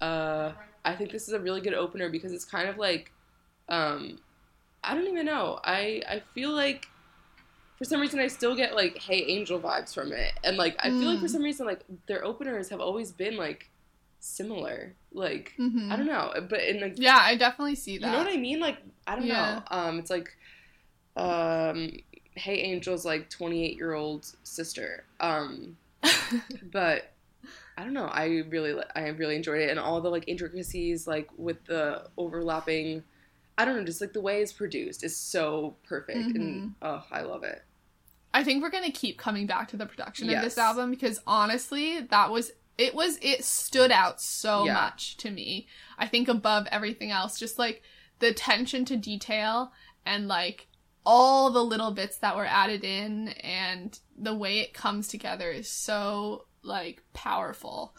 [0.00, 0.52] uh
[0.84, 3.10] I think this is a really good opener because it's kind of like
[3.68, 4.18] um
[4.82, 5.60] I don't even know.
[5.64, 6.88] I I feel like
[7.78, 10.32] for some reason I still get like Hey Angel vibes from it.
[10.44, 11.30] And like I feel like for Mm.
[11.30, 13.70] some reason like their openers have always been like
[14.20, 14.94] similar.
[15.12, 15.92] Like Mhm.
[15.92, 18.06] I don't know, but in like Yeah, I definitely see that.
[18.06, 18.60] you know what I mean?
[18.60, 19.60] Like I don't Yeah.
[19.70, 19.76] know.
[19.76, 20.36] Um it's like
[21.16, 21.90] um
[22.36, 25.04] Hey Angel's like 28 year old sister.
[25.20, 25.76] Um
[26.72, 27.13] but
[27.76, 28.06] I don't know.
[28.06, 33.02] I really, I really enjoyed it, and all the like intricacies, like with the overlapping.
[33.56, 36.36] I don't know, just like the way it's produced is so perfect, Mm-hmm.
[36.36, 37.62] and oh, I love it.
[38.32, 42.00] I think we're gonna keep coming back to the production of this album because honestly,
[42.00, 44.74] that was it was it stood out so Yeah.
[44.74, 45.68] much to me.
[45.98, 47.82] I think above everything else, just like
[48.18, 49.70] the attention to detail
[50.04, 50.66] and like
[51.06, 55.68] all the little bits that were added in and the way it comes together is
[55.68, 57.94] so like powerful.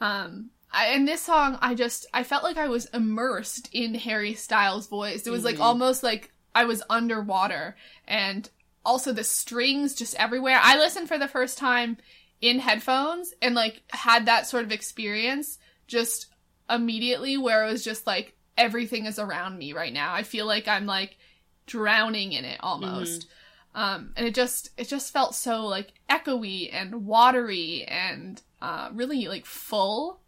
[0.00, 4.34] Um I, in this song, I just I felt like I was immersed in Harry
[4.34, 5.26] Styles' voice.
[5.26, 5.62] It was like Mhm.
[5.64, 8.48] almost like I was underwater, and
[8.84, 10.58] also the strings just everywhere.
[10.62, 11.96] I listened for the first time
[12.40, 16.26] in headphones and like had that sort of experience just
[16.68, 20.14] immediately where it was just like everything is around me right now.
[20.14, 21.18] I feel like I'm like
[21.66, 23.26] drowning in it almost.
[23.74, 29.28] Um, and it just it just felt so like echoey and watery and uh, really
[29.28, 30.20] like full.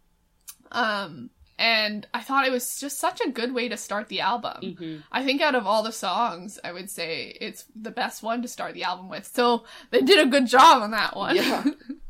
[0.71, 1.29] Um,
[1.59, 4.75] and I thought it was just such a good way to start the album.
[4.77, 8.41] hmm I think out of all the songs, I would say it's the best one
[8.41, 9.27] to start the album with.
[9.27, 11.35] So they did a good job on that one.
[11.35, 11.63] Yeah.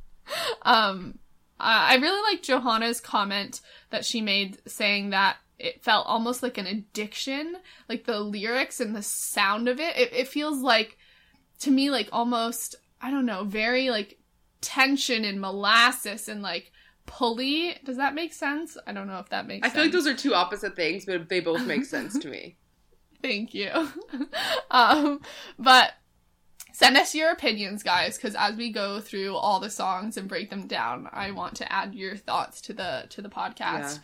[0.61, 1.19] um,
[1.59, 6.57] I I really like Johanna's comment that she made saying that it felt almost like
[6.57, 7.55] an addiction,
[7.87, 9.95] like the lyrics and the sound of it.
[9.97, 10.97] It, it feels like,
[11.63, 14.17] to me, like almost, I don't know, very like
[14.61, 16.71] tension and molasses and like
[17.05, 17.75] pulley.
[17.83, 18.77] Does that make sense?
[18.85, 19.75] I don't know if that makes I sense.
[19.75, 22.57] feel like those are two opposite things, but they both make sense to me.
[23.21, 23.69] Thank you.
[24.71, 25.21] um,
[25.57, 25.93] but
[26.73, 30.49] send us your opinions, guys, because as we go through all the songs and break
[30.49, 33.99] them down, I want to add your thoughts to the to the podcast.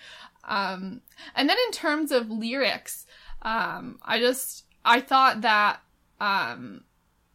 [0.45, 1.01] Um,
[1.35, 3.05] and then in terms of lyrics,
[3.41, 5.81] um, I just I thought that
[6.21, 6.85] um,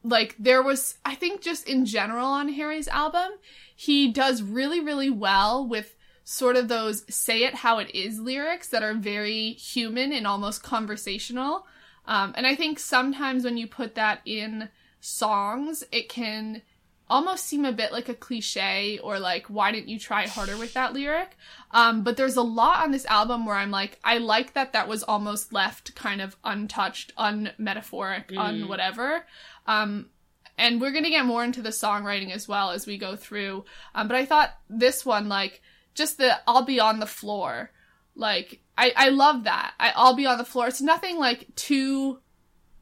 [0.05, 3.31] like there was I think just in general on Harry's album,
[3.75, 8.69] he does really really well with sort of those say it how it is lyrics
[8.69, 11.67] that are very human and almost conversational.
[12.07, 14.69] Um, and I think sometimes when you put that in
[15.01, 16.63] songs, it can
[17.09, 20.73] almost seem a bit like a cliche or like, why didn't you try harder with
[20.75, 21.37] that lyric?
[21.71, 24.89] Um, but there's a lot on this album where I'm like, I like that that
[24.89, 28.39] was almost left kind of untouched, unmetaphoric, Mm.
[28.39, 29.27] un whatever.
[29.67, 30.09] Um,
[30.57, 33.65] and we're gonna get more into the songwriting as well as we go through.
[33.95, 35.61] Um, but I thought this one, like,
[35.95, 37.71] just the I'll be on the floor,
[38.17, 39.75] like, I, I love that.
[39.79, 40.69] I, I'll be on the floor.
[40.69, 42.21] It's nothing like too,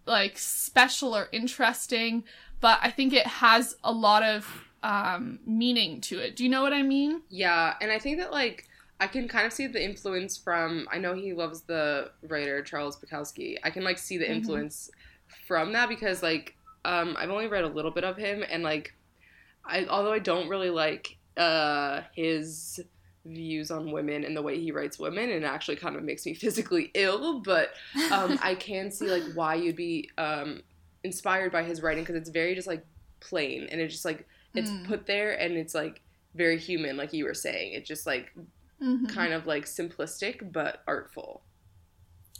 [0.06, 2.24] like, special or interesting,
[2.62, 6.36] but I think it has a lot of, um, meaning to it.
[6.36, 7.20] Do you know what I mean?
[7.28, 8.66] Yeah, and I think that like
[8.98, 10.88] I can kind of see the influence from.
[10.90, 13.56] I know he loves the writer Charles Bukowski.
[13.62, 14.36] I can like see the Mhm.
[14.36, 14.90] influence
[15.46, 18.94] from that because like um, I've only read a little bit of him, and like
[19.64, 22.80] I although I don't really like uh, his
[23.24, 26.26] views on women and the way he writes women, and it actually kind of makes
[26.26, 27.40] me physically ill.
[27.40, 27.70] But
[28.12, 30.62] um, I can see like why you'd be um,
[31.04, 32.84] inspired by his writing because it's very just like
[33.20, 34.86] plain and it's just like it's Mm.
[34.86, 36.02] put there and it's like
[36.34, 38.32] very human like you were saying it's just like
[38.80, 39.08] Mhm.
[39.08, 41.42] kind of like simplistic but artful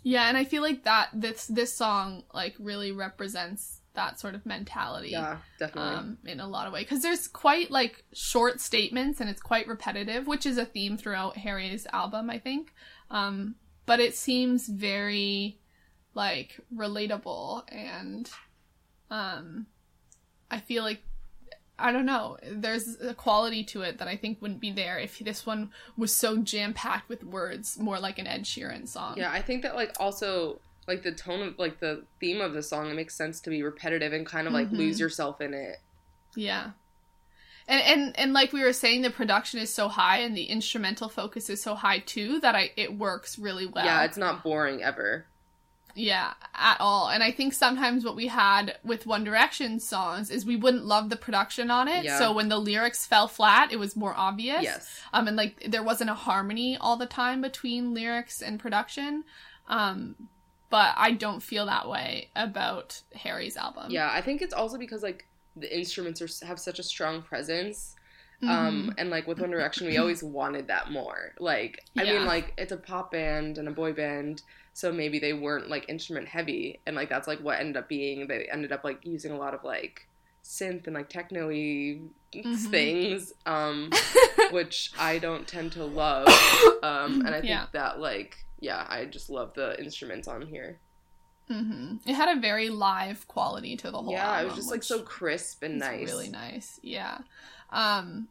[0.05, 4.44] Yeah, and I feel like that this this song like really represents that sort of
[4.46, 5.11] mentality.
[5.11, 9.29] yeah definitely um, in a lot of ways because there's quite like short statements and
[9.31, 12.72] it's quite repetitive which is a theme throughout harry's album i think
[13.11, 15.59] um, but it seems very
[16.14, 18.31] like relatable and
[19.12, 19.66] um,
[20.51, 21.03] i feel like
[21.79, 22.37] I don't know.
[22.48, 26.14] There's a quality to it that I think wouldn't be there if this one was
[26.14, 29.14] so jam packed with words, more like an Ed Sheeran song.
[29.16, 32.62] Yeah, I think that like also like the tone of like the theme of the
[32.62, 34.77] song it makes sense to be repetitive and kind of like Mhm.
[34.77, 35.79] lose yourself in it.
[36.37, 36.72] Yeah.
[37.66, 41.09] And, and and like we were saying, the production is so high and the instrumental
[41.09, 43.85] focus is so high too that I it works really well.
[43.85, 45.27] Yeah, it's not boring ever.
[45.94, 47.09] Yeah, at all.
[47.09, 51.11] And I think sometimes what we had with One Direction songs is we wouldn't love
[51.11, 52.05] the production on it.
[52.05, 52.18] Yeah.
[52.18, 54.62] So when the lyrics fell flat, it was more obvious.
[54.62, 55.00] Yes.
[55.12, 59.24] Um, and like there wasn't a harmony all the time between lyrics and production.
[59.68, 60.16] Um,
[60.70, 63.90] but I don't feel that way about Harry's album.
[63.90, 67.94] Yeah, I think it's also because like the instruments are have such a strong presence.
[68.42, 68.48] Mhm.
[68.48, 71.33] Um and like with One Direction we always wanted that more.
[71.38, 72.12] Like I Yeah.
[72.14, 74.42] mean like it's a pop band and a boy band,
[74.75, 78.27] so maybe they weren't like instrument heavy and like that's like what ended up being
[78.27, 80.07] they ended up like using a lot of like
[80.45, 82.01] synth and like techno-y
[82.35, 82.57] Mhm.
[82.71, 83.91] things um
[84.53, 86.27] which I don't tend to love.
[86.83, 87.67] Um and I think Yeah.
[87.73, 90.79] that like yeah, I just love the instruments on here.
[91.51, 91.97] mm-hmm.
[92.09, 94.43] It had a very live quality to the whole yeah, album.
[94.43, 96.07] it was just like so crisp and nice.
[96.09, 96.81] Really nice.
[96.83, 97.19] Yeah.
[97.71, 98.29] Um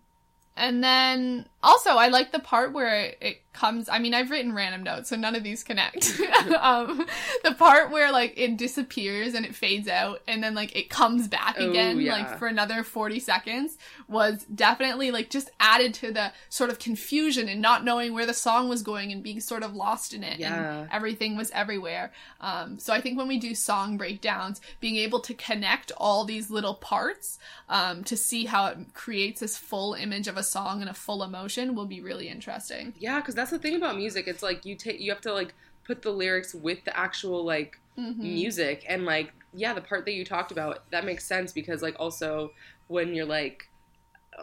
[0.58, 4.82] and then also I like the part where it, comes I mean I've written random
[4.84, 6.18] notes so none of these connect.
[6.62, 7.06] um
[7.44, 11.28] the part where like it disappears and it fades out and then like it comes
[11.28, 12.14] back Oh, again yeah.
[12.14, 17.50] like for another 40 seconds was definitely like just added to the sort of confusion
[17.50, 20.40] and not knowing where the song was going and being sort of lost in it
[20.40, 20.84] Yeah.
[20.84, 22.14] and everything was everywhere.
[22.40, 26.50] Um, so I think when we do song breakdowns, being able to connect all these
[26.50, 30.90] little parts um, to see how it creates this full image of a song and
[30.90, 32.94] a full emotion will be really interesting.
[32.98, 34.28] Yeah, because that's the thing about music.
[34.28, 35.54] It's like you take you have to like
[35.86, 38.18] put the lyrics with the actual like Mhm.
[38.20, 41.96] music and like yeah, the part that you talked about that makes sense because like
[42.00, 42.52] also
[42.88, 43.64] when you're like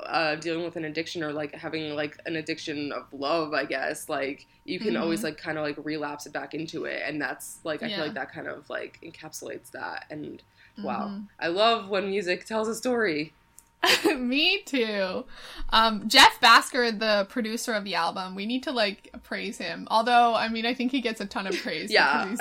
[0.07, 4.09] uh, dealing with an addiction or like having like an addiction of love, I guess
[4.09, 5.01] like you can Mhm.
[5.01, 7.97] always like kind of like relapse it back into it, and that's like I Yeah.
[7.97, 10.05] feel like that kind of like encapsulates that.
[10.11, 10.42] And
[10.83, 11.29] wow, Mhm.
[11.40, 13.38] I love when music tells a story.
[14.17, 15.25] Me too.
[15.71, 19.87] Um, Jeff Bhasker, the producer of the album, we need to like praise him.
[19.91, 21.91] Although, I mean, I think he gets a ton of praise.
[21.99, 22.35] Yeah.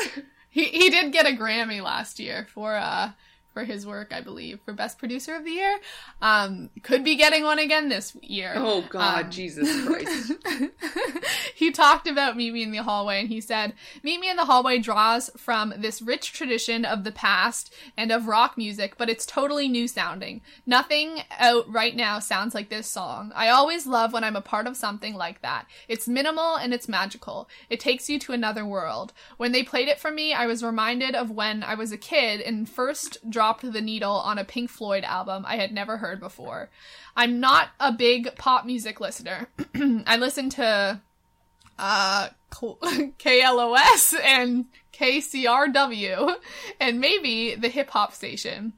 [0.50, 3.12] he he did get a Grammy last year for uh
[3.58, 5.80] for his work, I believe, for best producer of the year.
[6.22, 8.54] Um, could be getting one again this year.
[8.56, 10.34] Oh God, Um, Jesus Christ!
[11.56, 14.46] he talked about Meet Me in the Hallway and he said, Meet Me in the
[14.46, 19.26] Hallway draws from this rich tradition of the past and of rock music, but it's
[19.26, 20.42] totally new sounding.
[20.68, 23.32] Nothing out right now sounds like this song.
[23.34, 25.66] I always love when I'm a part of something like that.
[25.88, 27.50] It's minimal and it's magical.
[27.72, 29.14] It takes you to another world.
[29.38, 32.40] When they played it for me, I was reminded of when I was a kid
[32.40, 36.70] and first dropped the needle on a Pink Floyd album I had never heard before.
[37.16, 39.48] I'm not a big pop music listener.
[40.06, 41.00] I listen to
[41.80, 46.36] uh KLOS and KCRW
[46.82, 48.74] and maybe the hip hop station.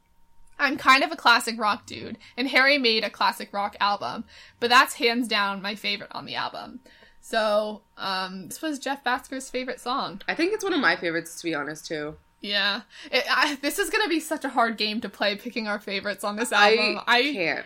[0.60, 4.26] I'm kind of a classic rock dude, and Harry made a classic rock album,
[4.60, 6.82] but that's hands down my favorite on the album.
[7.22, 10.22] So, um, this was Jeff Bhasker's favorite song.
[10.28, 12.18] I think it's one of my favorites to be honest too.
[12.42, 15.80] Yeah, it, I, this is gonna be such a hard game to play, picking our
[15.80, 17.02] favorites on this album.
[17.06, 17.66] I, I can't.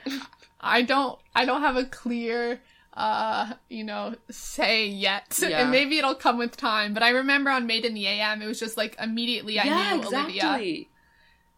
[0.60, 2.62] I don't I don't have a clear
[2.96, 5.62] uh you know say yet Yeah.
[5.62, 8.46] and maybe it'll come with time but i remember on made in the am it
[8.46, 10.40] was just like immediately i yeah, knew exactly.
[10.44, 10.86] olivia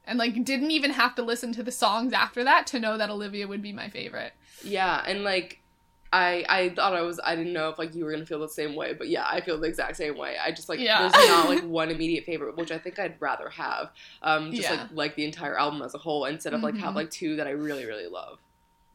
[0.07, 3.09] and like didn't even have to listen to the songs after that to know that
[3.09, 4.31] olivia would be my favorite
[4.63, 5.59] Yeah, and like
[6.15, 8.47] I I thought I was I didn't know if like you were gonna feel the
[8.47, 10.35] same way, but yeah, I feel the exact same way.
[10.43, 10.99] I just like Yeah.
[11.09, 13.91] there's not like one immediate favorite, which I think I'd rather have.
[14.21, 14.75] Um just Yeah.
[14.81, 16.95] like like the entire album as a whole instead of like have Mhm.
[16.95, 18.39] like two that I really, really love.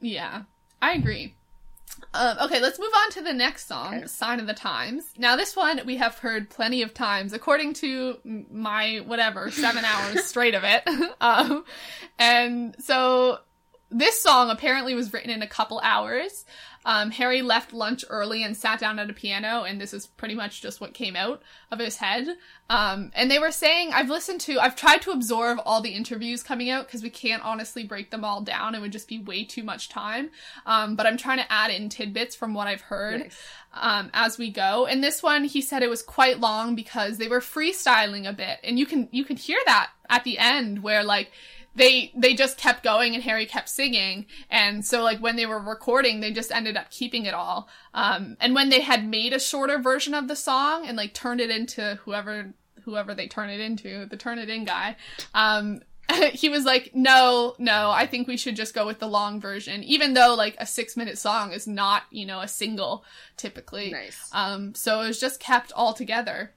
[0.00, 0.42] yeah
[0.80, 1.34] i agree
[2.14, 4.06] um, okay, let's move on to the next song, Okay.
[4.06, 5.12] Sign of the Times.
[5.18, 8.16] Now, this one we have heard plenty of times, according to
[8.50, 10.82] my whatever, seven hours straight of it.
[11.20, 11.64] Um,
[12.18, 13.40] and so
[13.90, 16.46] this song apparently was written in a couple hours.
[16.84, 20.34] Um, Harry left lunch early and sat down at a piano, and this is pretty
[20.34, 22.26] much just what came out of his head.
[22.70, 26.42] Um, and they were saying, I've listened to, I've tried to absorb all the interviews
[26.42, 28.74] coming out because we can't honestly break them all down.
[28.74, 30.30] It would just be way too much time.
[30.64, 33.42] Um, but I'm trying to add in tidbits from what I've heard Nice.
[33.74, 34.86] um, as we go.
[34.86, 38.58] And this one, he said it was quite long because they were freestyling a bit,
[38.64, 41.30] and you can you can hear that at the end where like
[41.80, 45.58] they they just kept going and Harry kept singing, and so like when they were
[45.58, 47.68] recording, they just ended up keeping it all.
[47.94, 51.40] Um, and when they had made a shorter version of the song and like turned
[51.40, 52.52] it into whoever
[52.84, 54.96] whoever they turn it into, the turn it in guy.
[55.32, 55.80] Um,
[56.32, 59.82] he was like, no, no, I think we should just go with the long version,
[59.84, 63.04] even though like a six minute song is not, you know, a single
[63.38, 63.90] typically.
[63.90, 64.28] Nice.
[64.32, 66.52] Um, so it was just kept all together.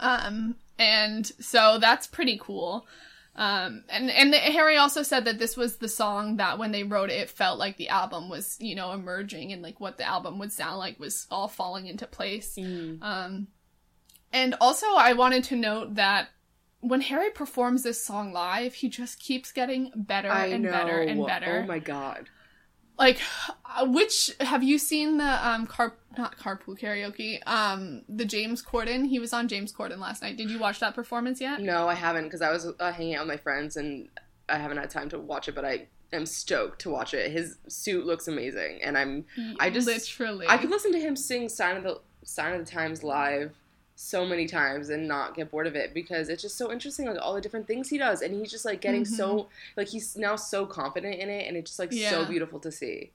[0.00, 2.86] Um, and so that's pretty cool.
[3.38, 7.08] Um, and, and Harry also said that this was the song that when they wrote
[7.08, 10.40] it, it felt like the album was, you know, emerging and like what the album
[10.40, 12.56] would sound like was all falling into place.
[12.56, 13.00] Mm.
[13.00, 13.46] Um,
[14.32, 16.30] and also I wanted to note that
[16.80, 20.72] when Harry performs this song live, he just keeps getting better I and know.
[20.72, 21.62] better and better.
[21.62, 22.28] Oh my god.
[22.98, 23.20] Like,
[23.64, 29.06] uh, which have you seen the um car not carpool karaoke um the James Corden?
[29.08, 30.36] He was on James Corden last night.
[30.36, 31.60] Did you watch that performance yet?
[31.60, 34.08] No, I haven't because I was uh, hanging out with my friends and
[34.48, 37.30] I haven't had time to watch it, but I am stoked to watch it.
[37.30, 39.24] His suit looks amazing, and I'm
[39.60, 42.70] I just- literally I could listen to him sing "Sign of the Sign of the
[42.70, 43.54] Times" live
[44.00, 47.18] so many times and not get bored of it because it's just so interesting, like
[47.20, 50.36] all the different things he does, and he's just like getting so like he's now
[50.36, 53.10] so confident in it, and it's just like so beautiful to see.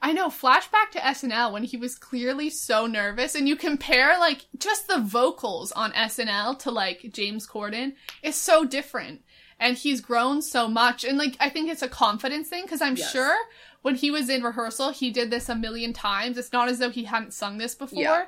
[0.00, 4.46] I know, flashback to SNL when he was clearly so nervous, and you compare like
[4.58, 9.22] just the vocals on SNL to like James Corden, it's so different.
[9.60, 12.96] And he's grown so much, and like I think it's a confidence thing because I'm
[12.96, 13.10] Yes.
[13.10, 13.36] sure
[13.82, 16.38] when he was in rehearsal, he did this a million times.
[16.38, 18.24] It's not as though he hadn't sung this before, Yeah.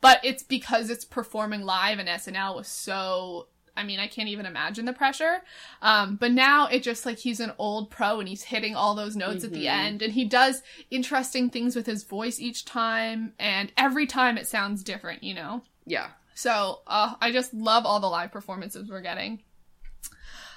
[0.00, 3.46] but it's because it's performing live, and SNL was so.
[3.76, 5.42] I mean, I can't even imagine the pressure.
[5.80, 9.16] Um, but now it just like he's an old pro and he's hitting all those
[9.16, 9.70] notes at the Mhm.
[9.70, 14.46] end, and he does interesting things with his voice each time, and every time it
[14.46, 15.62] sounds different, you know?
[15.86, 19.42] Yeah, So, uh, I just love all the live performances we're getting.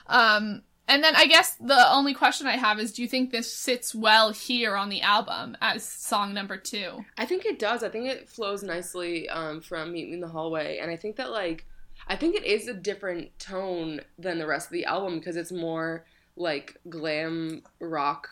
[0.07, 3.51] Um, and then I guess the only question I have is do you think this
[3.51, 7.03] sits well here on the album as song number two?
[7.17, 7.83] I think it does.
[7.83, 11.15] I think it flows nicely um, from Meet Me in the Hallway, and I think
[11.15, 11.65] that like
[12.07, 15.51] I think it is a different tone than the rest of the album because it's
[15.51, 18.27] more like glam rock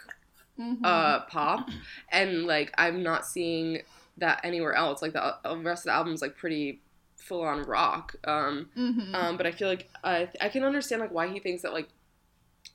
[0.59, 0.79] Mhm.
[0.83, 1.69] uh pop
[2.11, 3.81] and like i'm not seeing
[4.17, 6.79] that anywhere else like the, uh, rest of the album is like pretty
[7.15, 9.15] full on rock um Mhm.
[9.15, 11.87] um but i feel like i i can understand like why he thinks that like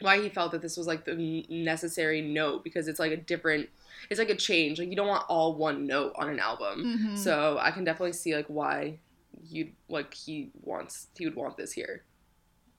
[0.00, 3.68] why he felt that this was like the necessary note because it's like a different
[4.10, 7.18] it's like a change like you don't want all one note on an album Mhm.
[7.18, 8.98] so i can definitely see like why
[9.44, 12.04] you like he wants he would want this here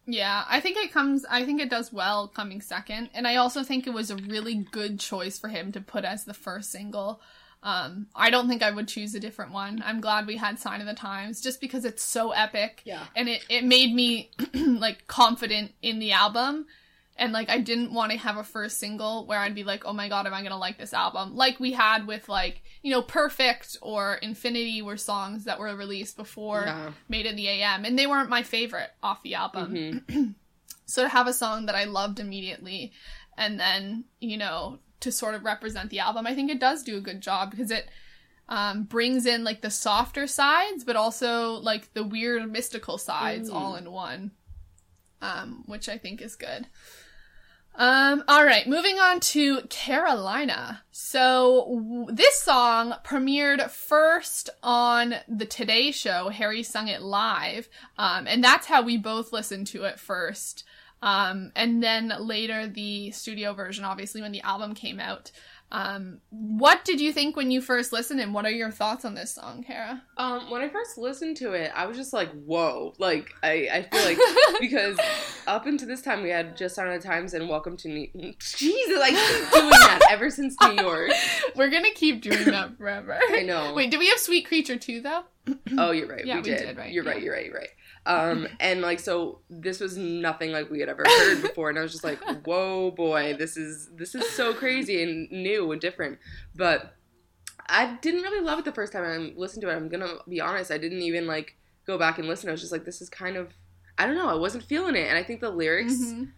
[0.05, 1.23] Yeah, I think it comes.
[1.29, 4.55] I think it does well coming second, and I also think it was a really
[4.71, 7.21] good choice for him to put as the first single.
[7.61, 9.83] Um, I don't think I would choose a different one.
[9.85, 12.81] I'm glad we had "Sign of the Times" just because it's so epic.
[12.85, 13.05] Yeah.
[13.15, 16.65] and it it made me like confident in the album,
[17.19, 19.93] and like I didn't want to have a first single where I'd be like, oh
[19.93, 21.35] my god, am I gonna like this album?
[21.35, 26.17] Like we had with like you know "Perfect" or "Infinity" were songs that were released
[26.17, 26.91] before Yeah.
[27.07, 30.03] Made in the AM, and they weren't my favorite off the album.
[30.07, 30.35] Mhm.
[30.85, 32.93] So to have a song that I loved immediately
[33.37, 36.97] and then, you know, to sort of represent the album, I think it does do
[36.97, 37.87] a good job because it
[38.47, 43.53] um, brings in like the softer sides, but also like the weird mystical sides Mm.
[43.53, 44.31] all in one,
[45.21, 46.65] um, which I think is good.
[47.79, 50.81] Um, all right, moving on to Carolina.
[50.91, 56.27] So w- this song premiered first on the Today Show.
[56.27, 60.65] Harry sung it live, um, and that's how we both listened to it first.
[61.01, 65.31] Um, and then later the studio version, obviously when the album came out.
[65.71, 69.13] Um, what did you think when you first listened, and what are your thoughts on
[69.13, 70.01] this song, Kara?
[70.17, 73.81] Um, when I first listened to it, I was just like, "Whoa!" Like I, I
[73.83, 74.17] feel like
[74.59, 74.97] because
[75.45, 78.07] up until this time we had just on the times and Welcome to New.
[78.39, 81.11] Jesus, I keep doing that ever since New York.
[81.55, 83.19] We're gonna keep doing that forever.
[83.29, 83.73] I know.
[83.75, 85.23] Wait, do we have Sweet Creature too, though?
[85.77, 86.25] Oh, you're right.
[86.25, 86.57] Yeah, we, we did.
[86.59, 87.21] did, right, You're right.
[87.21, 87.45] You're right.
[87.45, 87.69] You're right.
[88.05, 91.81] Um, and like so, this was nothing like we had ever heard before, and I
[91.81, 96.19] was just like, "Whoa, boy, this is this is so crazy and new and different."
[96.55, 96.95] But
[97.67, 99.75] I didn't really love it the first time I listened to it.
[99.75, 100.71] I'm gonna be honest.
[100.71, 102.49] I didn't even like go back and listen.
[102.49, 103.53] I was just like, "This is kind of."
[103.97, 104.29] I don't know.
[104.29, 106.31] I wasn't feeling it, and I think the lyrics Mhm.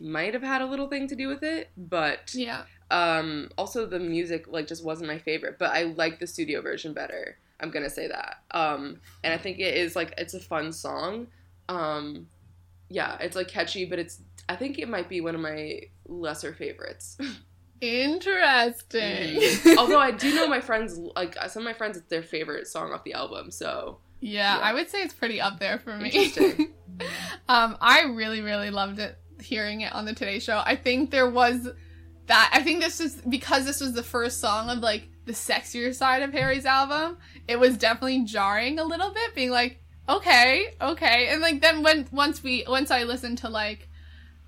[0.00, 2.62] might have had a little thing to do with it, but Yeah.
[2.92, 5.58] um, also the music like just wasn't my favorite.
[5.58, 7.36] But I like the studio version better.
[7.60, 8.38] I'm gonna say that.
[8.52, 11.26] Um, and I think it is like it's a fun song.
[11.68, 12.28] Um,
[12.88, 16.54] yeah, it's like catchy, but it's I think it might be one of my lesser
[16.54, 17.18] favorites.
[17.80, 19.40] Interesting.
[19.78, 22.92] Although I do know my friends like some of my friends it's their favorite song
[22.92, 23.50] off the album.
[23.50, 24.62] So yeah, Yeah.
[24.64, 26.10] I would say it's pretty up there for me.
[26.10, 26.72] Interesting.
[27.48, 30.60] um, I really, really loved it hearing it on the Today Show.
[30.64, 31.68] I think there was
[32.26, 32.50] that.
[32.52, 36.22] I think this is because this was the first song of like the sexier side
[36.22, 37.18] of Harry's album.
[37.46, 42.08] It was definitely jarring a little bit, being like, okay, okay, and like then when
[42.10, 43.88] once we once I listened to like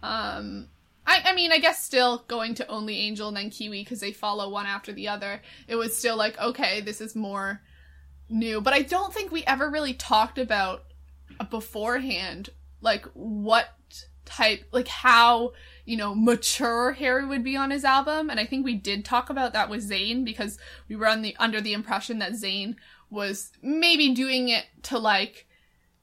[0.03, 0.69] Um,
[1.07, 4.13] I, I mean, I guess still going to Only Angel and then Kiwi because they
[4.13, 5.43] follow one after the other.
[5.69, 7.61] It was still like, okay, this is more
[8.29, 8.61] new.
[8.61, 10.85] But I don't think we ever really talked about
[11.51, 12.51] beforehand,
[12.81, 13.69] like what
[14.25, 15.53] type, like how,
[15.91, 18.31] you know, mature Harry would be on his album.
[18.31, 21.35] And I think we did talk about that with Zayn because we were on the,
[21.41, 22.77] under the impression that Zayn
[23.11, 25.49] was maybe doing it to like,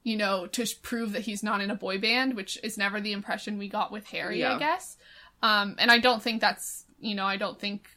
[0.03, 3.13] you know, to prove that he's not in a boy band, which is never the
[3.13, 4.97] impression we got with Harry, I guess.
[5.41, 7.87] Um, and I don't think that's, you know, I don't think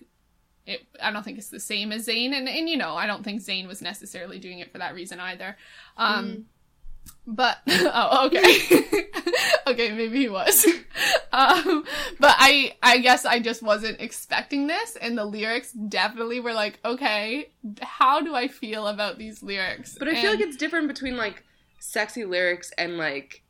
[0.67, 3.25] it, I don't think it's the same as Zayn, and and you know, I don't
[3.25, 5.57] think Zayn was necessarily doing it for that reason either.
[5.97, 6.47] Um,
[7.27, 9.05] but oh, okay,
[9.67, 10.65] okay, maybe he was.
[11.33, 11.85] um,
[12.19, 16.79] but I, I guess I just wasn't expecting this, and the lyrics definitely were like,
[16.85, 17.51] okay,
[17.83, 19.97] how do I feel about these lyrics?
[19.99, 21.45] But I feel like it's different between like
[21.79, 23.43] sexy lyrics and like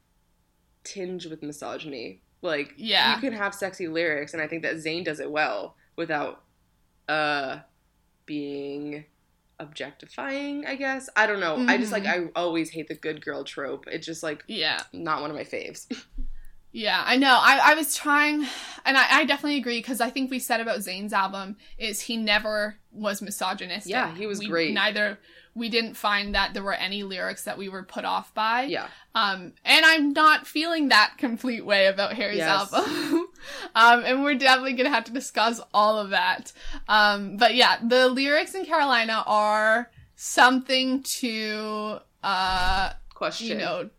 [0.85, 2.23] tinge with misogyny.
[2.43, 3.15] Like Yeah.
[3.15, 6.43] you can have sexy lyrics, and I think that Zayn does it well without
[7.09, 7.59] uh
[8.25, 9.05] being
[9.61, 10.67] objectifying.
[10.67, 11.65] I guess I don't know.
[11.69, 12.29] I just like mm-hmm.
[12.37, 13.87] I always hate the good girl trope.
[13.87, 14.83] It's just like yeah.
[14.93, 15.87] not one of my faves.
[16.73, 17.37] Yeah, I know.
[17.37, 18.47] I, I was trying,
[18.85, 22.17] and I, I definitely agree because I think we said about Zayn's album is he
[22.17, 23.91] never was misogynistic.
[23.91, 24.73] Yeah, he was We- great.
[24.73, 25.19] Neither
[25.55, 28.63] we didn't find that there were any lyrics that we were put off by.
[28.63, 32.73] yeah, Um, and I'm not feeling that complete way about Harry's Yes.
[32.73, 33.27] album.
[33.75, 36.53] um, and we're definitely gonna have to discuss all of that.
[36.89, 43.49] Um, but yeah, the lyrics in Carolina are something to, uh, question.
[43.49, 43.91] you know,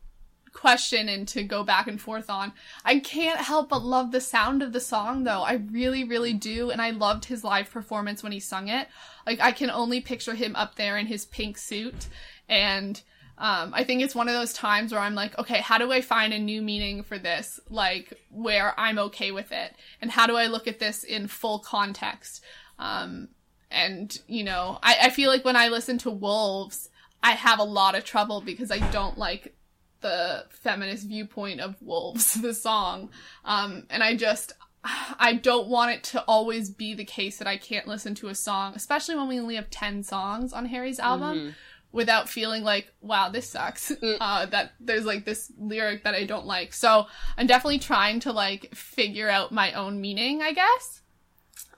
[0.53, 2.53] question and to go back and forth on.
[2.83, 5.41] I can't help but love the sound of the song though.
[5.41, 6.69] I really, really do.
[6.69, 8.87] And I loved his live performance when he sung it.
[9.25, 12.07] Like I can only picture him up there in his pink suit.
[12.49, 13.01] And
[13.37, 16.01] um, I think it's one of those times where I'm like, okay, how do I
[16.01, 17.59] find a new meaning for this?
[17.69, 19.73] Like where I'm okay with it.
[20.01, 22.43] And how do I look at this in full context?
[22.77, 23.29] Um,
[23.71, 26.89] and you know, I, I feel like when I listen to Wolves,
[27.23, 29.55] I have a lot of trouble because I don't like
[30.01, 33.09] the feminist viewpoint of Wolves, the song.
[33.45, 37.57] Um, and I just, I don't want it to always be the case that I
[37.57, 41.55] can't listen to a song, especially when we only have 10 songs on Harry's album,
[41.91, 43.91] without feeling like, wow, this sucks.
[44.21, 46.73] Uh, that there's like this lyric that I don't like.
[46.73, 51.01] So I'm definitely trying to like figure out my own meaning, I guess.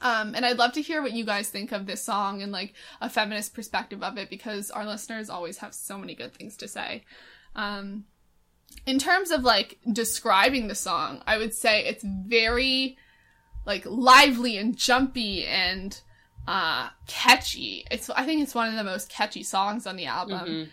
[0.02, 2.74] Um, and I'd love to hear what you guys think of this song and like
[3.00, 6.68] a feminist perspective of it because our listeners always have so many good things to
[6.68, 7.04] say.
[7.56, 8.06] Um,
[8.86, 12.98] in terms of like describing the song, I would say it's very
[13.66, 16.00] like lively and jumpy and
[16.48, 17.86] uh catchy.
[17.90, 20.48] It's I think it's one of the most catchy songs on the album.
[20.48, 20.70] Mhm.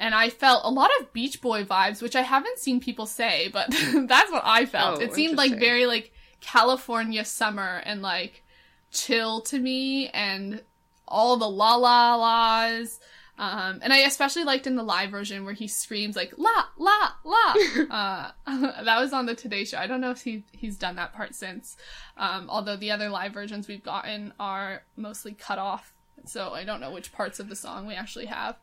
[0.00, 3.48] And I felt a lot of Beach Boy vibes, which I haven't seen people say,
[3.52, 3.68] but
[4.06, 4.98] that's what I felt.
[4.98, 8.44] Oh, it seemed like very like California summer and like
[8.92, 10.62] chill to me and
[11.06, 13.00] all the la la la's.
[13.38, 17.12] Um, and I especially liked in the live version where he screams like la la
[17.24, 17.54] la.
[17.90, 18.30] uh,
[18.82, 19.78] that was on the Today Show.
[19.78, 21.76] I don't know if he he's done that part since.
[22.16, 26.80] Um, although the other live versions we've gotten are mostly cut off, so I don't
[26.80, 28.56] know which parts of the song we actually have.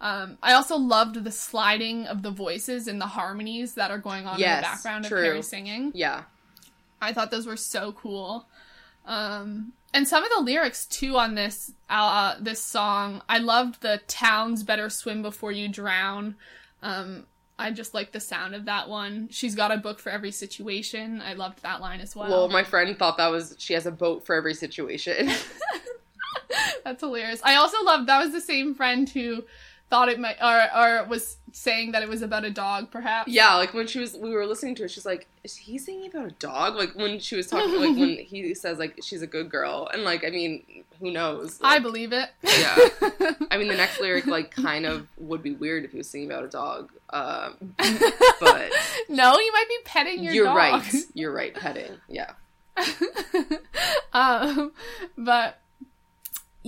[0.00, 4.26] Um, I also loved the sliding of the voices and the harmonies that are going
[4.26, 5.18] on in the background true.
[5.18, 5.90] of Harry singing.
[5.94, 6.24] Yeah.
[7.00, 8.46] I thought those were so cool.
[9.06, 14.00] Um, and some of the lyrics too on this uh, this song, I loved the
[14.06, 16.36] "Towns better swim before you drown."
[16.82, 17.26] Um,
[17.58, 19.28] I just like the sound of that one.
[19.30, 21.20] She's got a book for every situation.
[21.20, 22.28] I loved that line as well.
[22.28, 25.30] Well, my friend thought that was she has a boat for every situation.
[26.84, 27.40] That's hilarious.
[27.42, 29.44] I also loved that was the same friend who
[29.90, 33.30] thought it might or or was saying that it was about a dog, perhaps.
[33.30, 36.10] yeah, like when she was we were listening to it, she's like, "Is he singing
[36.10, 39.26] about a dog?" Like when she was talking, like when he says like she's a
[39.26, 41.58] good girl, and like I mean, who knows?
[41.62, 42.30] I believe it.
[42.42, 42.76] Yeah.
[43.50, 46.30] I mean, the next lyric like kind of would be weird if he was singing
[46.30, 46.90] about a dog.
[47.10, 48.72] Um, but
[49.08, 50.56] no, you might be petting your you're dog.
[50.56, 50.94] right.
[51.14, 51.54] You're right.
[51.54, 51.92] Petting.
[52.08, 52.32] Yeah.
[54.12, 54.72] um,
[55.16, 55.60] but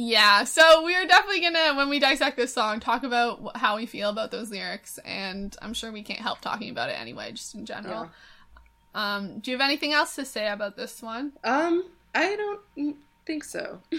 [0.03, 4.09] yeah, so we're definitely gonna, when we dissect this song, talk about how we feel
[4.09, 7.67] about those lyrics, and I'm sure we can't help talking about it anyway, just in
[7.67, 8.11] general.
[8.95, 11.33] Um, do you have anything else to say about this one?
[11.45, 11.85] Um,
[12.15, 12.97] I don't
[13.27, 13.83] think so.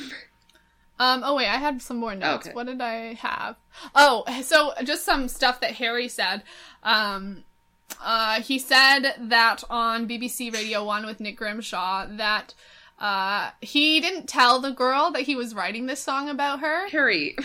[1.00, 2.46] Um, oh wait, I had some more notes.
[2.46, 2.54] Okay.
[2.54, 3.56] What did I have?
[3.96, 6.44] Oh, so just some stuff that Harry said.
[6.84, 7.44] Um,
[8.00, 12.54] uh, he said that on BBC Radio 1 with Nick Grimshaw that
[13.02, 16.88] uh, he didn't tell the girl that he was writing this song about her.
[16.92, 17.36] Harry.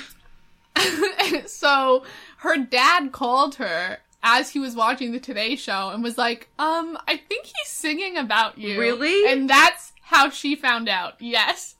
[1.46, 2.04] so
[2.38, 6.98] her dad called her as he was watching the Today Show and was like, um,
[7.08, 8.78] I think he's singing about you.
[8.78, 9.26] Really?
[9.26, 11.14] And that's how she found out.
[11.20, 11.76] Yes.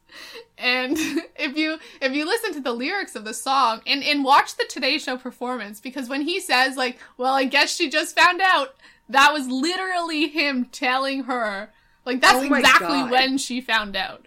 [0.57, 0.97] And
[1.37, 4.65] if you if you listen to the lyrics of the song and and watch the
[4.71, 8.75] Today Show performance because when he says like, well, I guess she just found out,
[9.11, 11.71] that was literally him telling her
[12.07, 13.11] like that's Oh exactly God.
[13.11, 14.27] when she found out.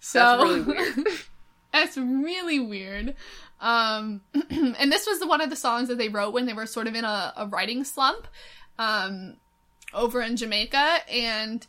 [0.00, 1.06] So That's really weird.
[1.72, 3.14] That's really weird.
[3.60, 6.66] Um, and this was the, one of the songs that they wrote when they were
[6.66, 8.28] sort of in a, a writing slump
[8.78, 9.36] um,
[9.92, 10.98] over in Jamaica.
[11.10, 11.66] And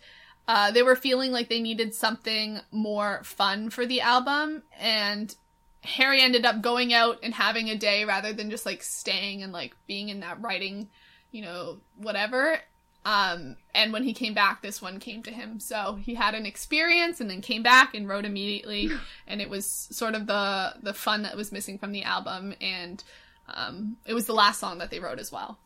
[0.48, 4.64] uh, they were feeling like they needed something more fun for the album.
[4.80, 5.36] And
[5.84, 9.52] Harry ended up going out and having a day rather than just like staying and
[9.54, 10.90] like being in that writing,
[11.32, 12.60] you know, whatever.
[13.08, 15.62] Um, and when he came back, this one came to him.
[15.62, 18.92] So he had an experience and then came back and wrote immediately.
[19.30, 22.54] And it was sort of the, the fun that was missing from the album.
[22.60, 23.04] And,
[23.54, 25.58] um, it was the last song that they wrote as well.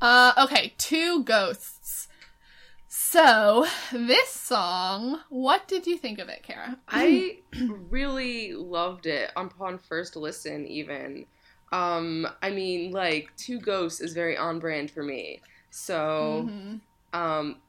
[0.00, 2.08] Uh, okay, Two Ghosts.
[2.88, 6.78] So, this song, what did you think of it, Kara?
[6.88, 7.38] I
[7.90, 11.26] really loved it upon first listen, even.
[11.72, 15.42] Um, I mean, like, Two Ghosts is very on brand for me.
[15.76, 16.80] So, Mhm.
[17.12, 17.60] um,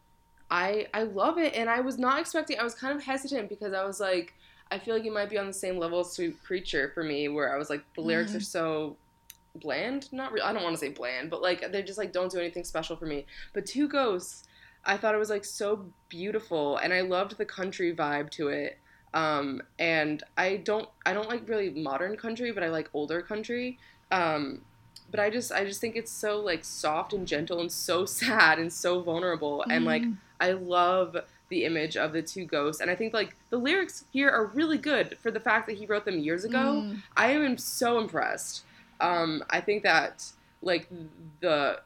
[0.50, 2.58] I I love it, and I was not expecting.
[2.58, 4.34] I was kind of hesitant because I was like,
[4.72, 7.28] I feel like it might be on the same level as Sweet Creature for me,
[7.28, 8.38] where I was like, the lyrics Mhm.
[8.38, 8.98] are so
[9.56, 10.12] bland.
[10.14, 10.46] Not real.
[10.46, 12.96] I don't want to say bland, but like they're just like don't do anything special
[12.96, 13.26] for me.
[13.54, 14.46] But Two Ghosts,
[14.86, 18.80] I thought it was like so beautiful, and I loved the country vibe to it.
[19.14, 23.80] Um, and I don't I don't like really modern country, but I like older country.
[24.12, 24.62] Um,
[25.12, 28.60] but I just I just think it's so like soft and gentle and so sad
[28.60, 30.18] and so vulnerable and like Mhm.
[30.40, 31.18] I love
[31.50, 34.78] the image of the two ghosts and I think like the lyrics here are really
[34.78, 36.84] good for the fact that he wrote them years ago.
[36.86, 37.02] Mm.
[37.16, 38.64] I am so impressed.
[39.00, 40.26] Um, I think that
[40.62, 40.90] like
[41.40, 41.80] the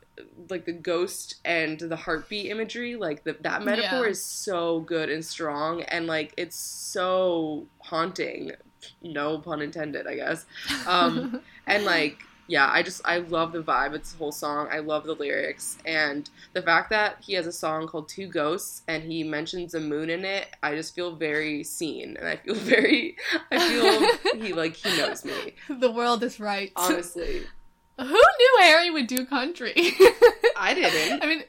[0.50, 4.10] like the ghost and the heartbeat imagery, like the, that metaphor Yeah.
[4.12, 8.52] is so good and strong, and like it's so haunting.
[9.04, 10.46] No pun intended, I guess.
[10.88, 12.20] Um, and like
[12.52, 13.94] yeah, I just I love the vibe.
[13.94, 14.68] It's the whole song.
[14.70, 18.82] I love the lyrics and the fact that he has a song called Two Ghosts
[18.90, 20.48] and he mentions a moon in it.
[20.62, 23.16] I just feel very seen and I feel very
[23.54, 25.56] I feel he like he knows me.
[25.70, 26.74] the world is right.
[26.76, 27.44] Honestly,
[27.98, 29.74] Who knew Harry would do country?
[30.58, 31.24] I didn't.
[31.24, 31.44] I mean,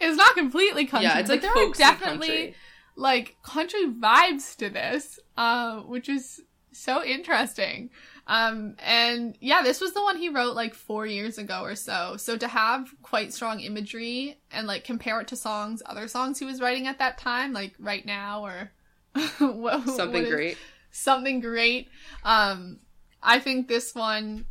[0.00, 2.54] it's not completely country, yeah, it's like there are definitely country.
[2.94, 7.90] like country vibes to this, uh, which is so interesting.
[8.26, 12.16] Um, and yeah, this was the one he wrote like four years ago or so.
[12.16, 16.46] So to have quite strong imagery and like compare it to songs, other songs he
[16.46, 18.70] was writing at that time, like right now or
[19.38, 20.58] what, Something what great.
[20.90, 21.88] something great.
[22.24, 22.78] Um,
[23.22, 24.46] I think this one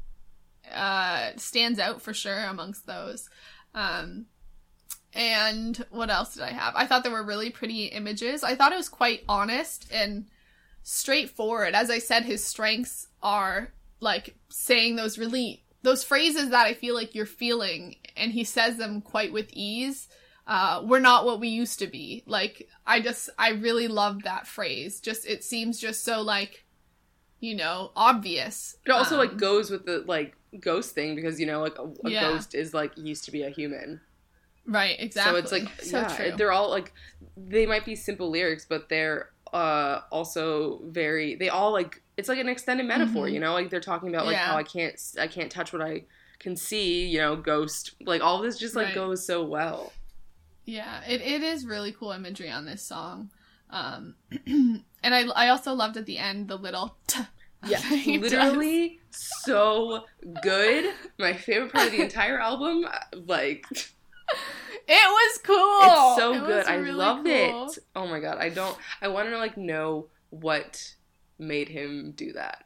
[0.71, 3.29] uh, stands out for sure amongst those.
[3.73, 4.27] Um,
[5.13, 6.75] and what else did I have?
[6.75, 8.43] I thought there were really pretty images.
[8.43, 10.27] I thought it was quite honest and
[10.83, 11.73] straightforward.
[11.73, 16.95] As I said, his strengths are like saying those really those phrases that I feel
[16.95, 20.07] like you're feeling, and he says them quite with ease.
[20.45, 22.23] Uh, we're not what we used to be.
[22.27, 24.99] Like I just I really love that phrase.
[24.99, 26.65] Just it seems just so like,
[27.39, 28.75] you know, obvious.
[28.85, 31.83] It also like Um, goes with the like ghost thing because you know like a,
[32.05, 32.21] a Yeah.
[32.31, 34.01] ghost is like used to be a human.
[34.65, 35.33] right exactly.
[35.33, 36.33] So it's like so yeah, true.
[36.37, 36.93] they're all like
[37.37, 42.39] they might be simple lyrics, but they're uh also very they all like it's like
[42.39, 43.33] an extended metaphor, Mhm.
[43.33, 43.53] you know?
[43.53, 44.45] Like they're talking about like Yeah.
[44.47, 46.03] how I can't I can't touch what I
[46.39, 47.93] can see, you know, ghost.
[48.01, 48.95] Like all this just like Right.
[48.95, 49.93] goes so well.
[50.65, 53.29] Yeah, it, it is really cool imagery on this song.
[53.69, 54.15] Um,
[54.47, 57.21] and I, I also loved at the end the little t-
[57.65, 57.79] Yeah,
[58.19, 60.05] literally so
[60.41, 60.93] good.
[61.19, 62.85] My favorite part of the entire album,
[63.25, 63.65] like
[64.85, 65.79] It was cool.
[65.81, 66.65] it's so It good.
[66.65, 67.67] I really loved cool.
[67.71, 67.77] it.
[67.95, 68.77] Oh my god, I don't.
[69.01, 70.93] I want to like know what
[71.39, 72.65] made him do that.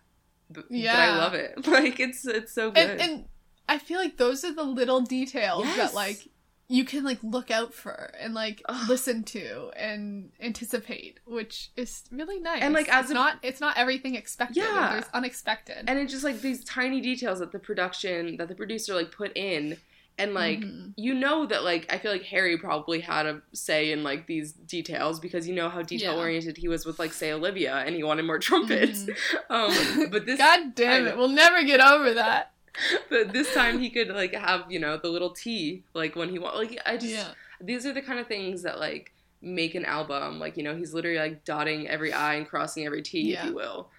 [0.49, 1.53] But, but I love it.
[1.67, 2.89] Like it's it's so good.
[2.89, 3.25] And, and
[3.69, 5.77] I feel like those are the little details Yes.
[5.77, 6.27] that like
[6.69, 8.89] you can like look out for and like Ugh.
[8.89, 12.61] listen to and anticipate, which is really nice.
[12.61, 14.57] And, like, as it's a- not it's not everything expected.
[14.57, 14.89] Yeah.
[14.93, 15.83] There's unexpected.
[15.87, 19.37] and it's just like these tiny details that the production that the producer like put
[19.37, 19.77] in
[20.19, 20.93] and like Mhm.
[20.97, 24.51] you know that like i feel like harry probably had a say in like these
[24.51, 28.03] details because you know how detail oriented he was with like say olivia and he
[28.03, 29.05] wanted more trumpets
[29.49, 29.71] um
[30.11, 32.51] but this God damn it, we'll never get over that.
[33.09, 36.39] but this time he could like have you know the little t like when he
[36.39, 37.29] want like i just Yeah.
[37.61, 40.93] these are the kind of things that like make an album like you know he's
[40.95, 43.41] literally like dotting every i and crossing every t Yeah.
[43.43, 43.89] if you will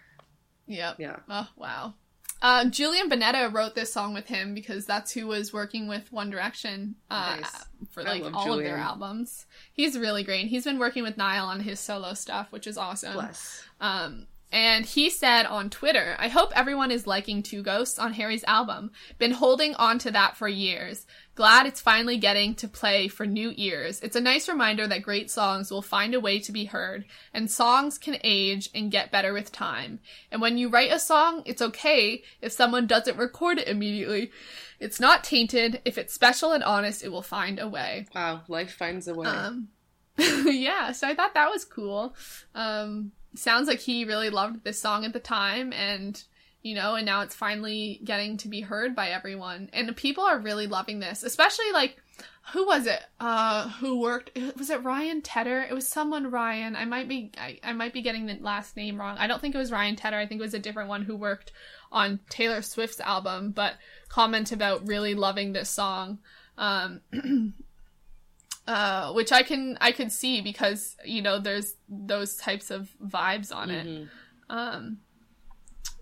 [0.67, 0.97] Yep.
[0.99, 1.95] yeah Oh wow.
[2.41, 6.31] Uh, Julian Bunetta wrote this song with him because that's who was working with One
[6.31, 7.67] Direction uh, Nice.
[7.91, 9.47] for like all of their albums.
[9.73, 10.47] He's really great.
[10.47, 13.15] He's been working with Niall on his solo stuff, which is awesome.
[13.15, 13.63] Bless.
[13.81, 18.45] Um, and he said on Twitter, I hope everyone is liking Two Ghosts on Harry's
[18.45, 18.93] album.
[19.19, 21.07] Been holding on to that for years.
[21.35, 24.01] Glad it's finally getting to play for new ears.
[24.01, 27.51] It's a nice reminder that great songs will find a way to be heard, and
[27.51, 30.01] songs can age and get better with time.
[30.33, 34.33] And when you write a song, it's okay if someone doesn't record it immediately.
[34.81, 35.83] It's not tainted.
[35.85, 38.07] If it's special and honest, it will find a way.
[38.15, 39.29] Wow, life finds a way.
[39.29, 39.69] Um,
[40.19, 42.15] yeah, so I thought that was cool.
[42.55, 46.23] Um, sounds like he really loved this song at the time, and
[46.63, 50.39] you know, and now it's finally getting to be heard by everyone, and people are
[50.39, 51.97] really loving this, especially like.
[52.55, 53.05] Who was it?
[53.21, 54.31] Uh, who worked?
[54.57, 55.67] Was it Ryan Tedder?
[55.69, 56.77] It was someone Ryan.
[56.77, 59.19] I might be, I, I might be getting the last name wrong.
[59.19, 60.17] I don't think it was Ryan Tedder.
[60.17, 61.53] I think it was a different one who worked
[61.93, 63.75] on Taylor Swift's album, but
[64.09, 66.21] comment about really loving this song.
[66.57, 67.03] Um,
[68.69, 73.53] uh, which I can I could see because you know there's those types of vibes
[73.55, 73.87] on it.
[73.87, 74.09] Mhm.
[74.51, 74.99] Um,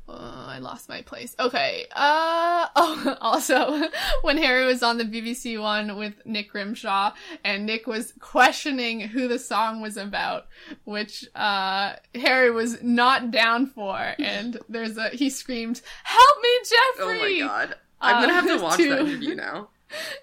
[0.09, 1.35] uh, I lost my place.
[1.41, 1.87] Okay.
[1.95, 3.17] Uh oh.
[3.21, 3.89] Also,
[4.23, 7.13] when Harry was on the BBC one with Nick Grimshaw,
[7.45, 10.47] and Nick was questioning who the song was about,
[10.85, 17.43] which uh Harry was not down for, and there's a he screamed, "Help me, Jeffrey!"
[17.43, 17.75] Oh my god.
[18.01, 19.71] I'm gonna have Uh, to watch to- that interview now.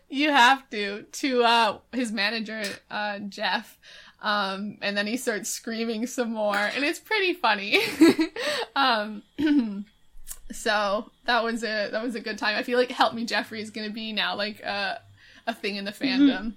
[0.09, 3.77] You have to to uh his manager uh Jeff.
[4.21, 7.79] Um and then he starts screaming some more and it's pretty funny.
[8.75, 9.23] um
[10.51, 12.57] so that was a that was a good time.
[12.57, 15.01] I feel like Help Me Jeffrey is going to be now like a
[15.47, 16.53] a thing in the fandom.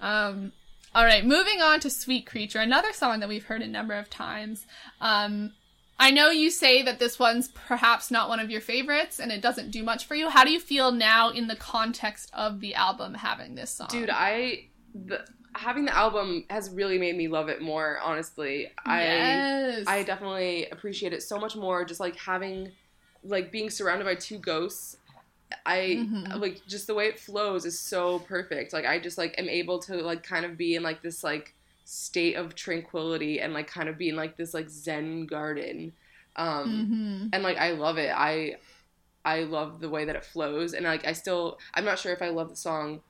[0.00, 0.52] Um
[0.92, 4.10] all right, moving on to Sweet Creature, another song that we've heard a number of
[4.10, 4.66] times.
[5.00, 5.52] Um
[6.00, 9.42] I know you say that this one's perhaps not one of your favorites and it
[9.42, 10.30] doesn't do much for you.
[10.30, 13.88] How do you feel now in the context of the album having this song?
[13.90, 15.24] Dude, I the
[15.54, 18.70] having the album has really made me love it more, honestly.
[18.86, 19.84] I yes.
[19.86, 22.72] I definitely appreciate it so much more just like having
[23.22, 24.96] like being surrounded by two ghosts.
[25.66, 26.40] I Mhm.
[26.40, 28.72] like just the way it flows is so perfect.
[28.72, 31.54] Like I just like am able to like kind of be in like this like
[31.90, 35.92] state of tranquility and like kind of being like this like zen garden.
[36.36, 37.32] Um Mhm.
[37.32, 38.12] and like I love it.
[38.14, 38.56] I
[39.24, 42.22] I love the way that it flows, and like I still I'm not sure if
[42.22, 43.02] I love the song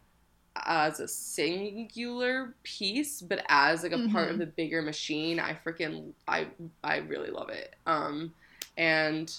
[0.67, 4.33] as a singular piece, but as like a part Mhm.
[4.33, 6.49] of the bigger machine, I freaking I
[6.85, 7.77] I really love it.
[7.87, 8.35] Um,
[8.77, 9.33] and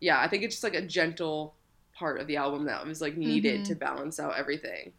[0.00, 1.54] yeah, I think it's just like a gentle
[1.94, 3.66] part of the album that was like needed Mhm.
[3.66, 4.92] to balance out everything.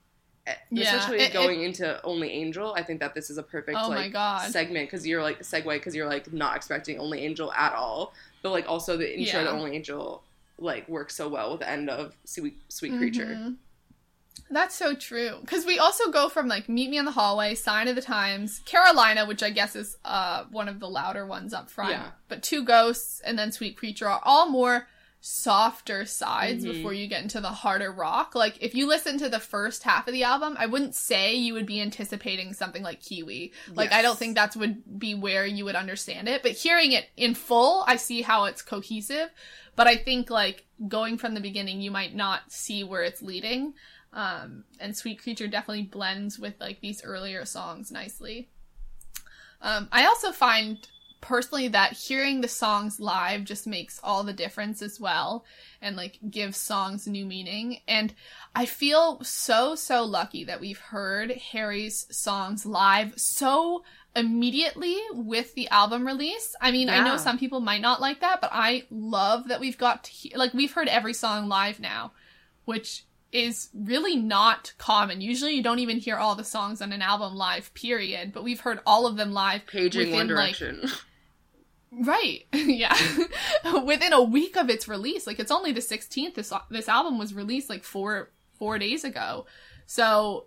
[0.72, 3.78] Yeah, Especially it- it- going into Only Angel, I think that this is a perfect
[3.80, 4.52] Oh my like God.
[4.52, 8.52] segment because you're like segue because you're like not expecting Only Angel at all, but
[8.52, 10.24] like also the intro to Only Angel
[10.58, 13.26] like works so well with the end of Sweet Sweet Creature.
[13.40, 13.56] Mhm.
[14.50, 15.38] That's so true.
[15.42, 18.60] Because we also go from like Meet Me in the Hallway, Sign of the Times,
[18.66, 21.92] Carolina, which I guess is uh one of the louder ones up front.
[21.92, 22.08] Yeah.
[22.28, 24.88] But Two Ghosts and then Sweet Creature are all more
[25.24, 26.74] softer sides Mhm.
[26.74, 28.34] before you get into the harder rock.
[28.34, 31.54] Like if you listen to the first half of the album, I wouldn't say you
[31.54, 33.54] would be anticipating something like Kiwi.
[33.70, 36.42] Like I don't think that's would be where you would understand it.
[36.42, 39.30] But hearing it in full, I see how it's cohesive.
[39.76, 43.76] But I think like going from the beginning, you might not see where it's leading.
[44.14, 48.50] Um, and Sweet Creature definitely blends with like these earlier songs nicely.
[49.62, 50.80] Um, I also find
[51.22, 55.46] personally that hearing the songs live just makes all the difference as well
[55.82, 57.80] and like gives songs new meaning.
[57.88, 58.14] And
[58.56, 63.84] I feel so, so lucky that we've heard Harry's songs live so
[64.16, 66.56] immediately with the album release.
[66.60, 69.78] I mean, I know some people might not like that, but I love that we've
[69.78, 72.12] got to he- like we've heard every song live now,
[72.66, 75.22] which is really not common.
[75.22, 78.60] Usually you don't even hear all the songs on an album live, period, but we've
[78.60, 80.90] heard all of them live Paging One within, like, Direction.
[81.92, 82.46] Right.
[82.54, 82.96] yeah.
[83.86, 85.28] Within a week of its release.
[85.28, 89.46] Like it's only the 16th this this album was released like 4 4 days ago.
[89.86, 90.46] So,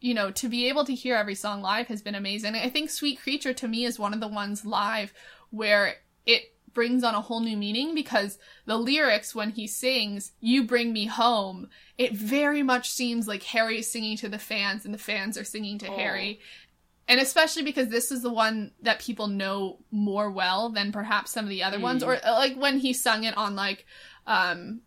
[0.00, 2.54] you know, to be able to hear every song live has been amazing.
[2.54, 5.14] I think Sweet Creature to me is one of the ones live
[5.50, 5.94] where
[6.26, 10.90] it brings on a whole new meaning because the lyrics when he sings you bring
[10.90, 11.68] me home
[11.98, 15.44] it very much seems like harry is singing to the fans and the fans are
[15.44, 15.96] singing to Oh.
[15.98, 16.40] harry
[17.08, 21.44] and especially because this is the one that people know more well than perhaps some
[21.44, 22.06] of the other ones Mm.
[22.06, 23.84] or uh, like when he sung it on like
[24.26, 24.80] um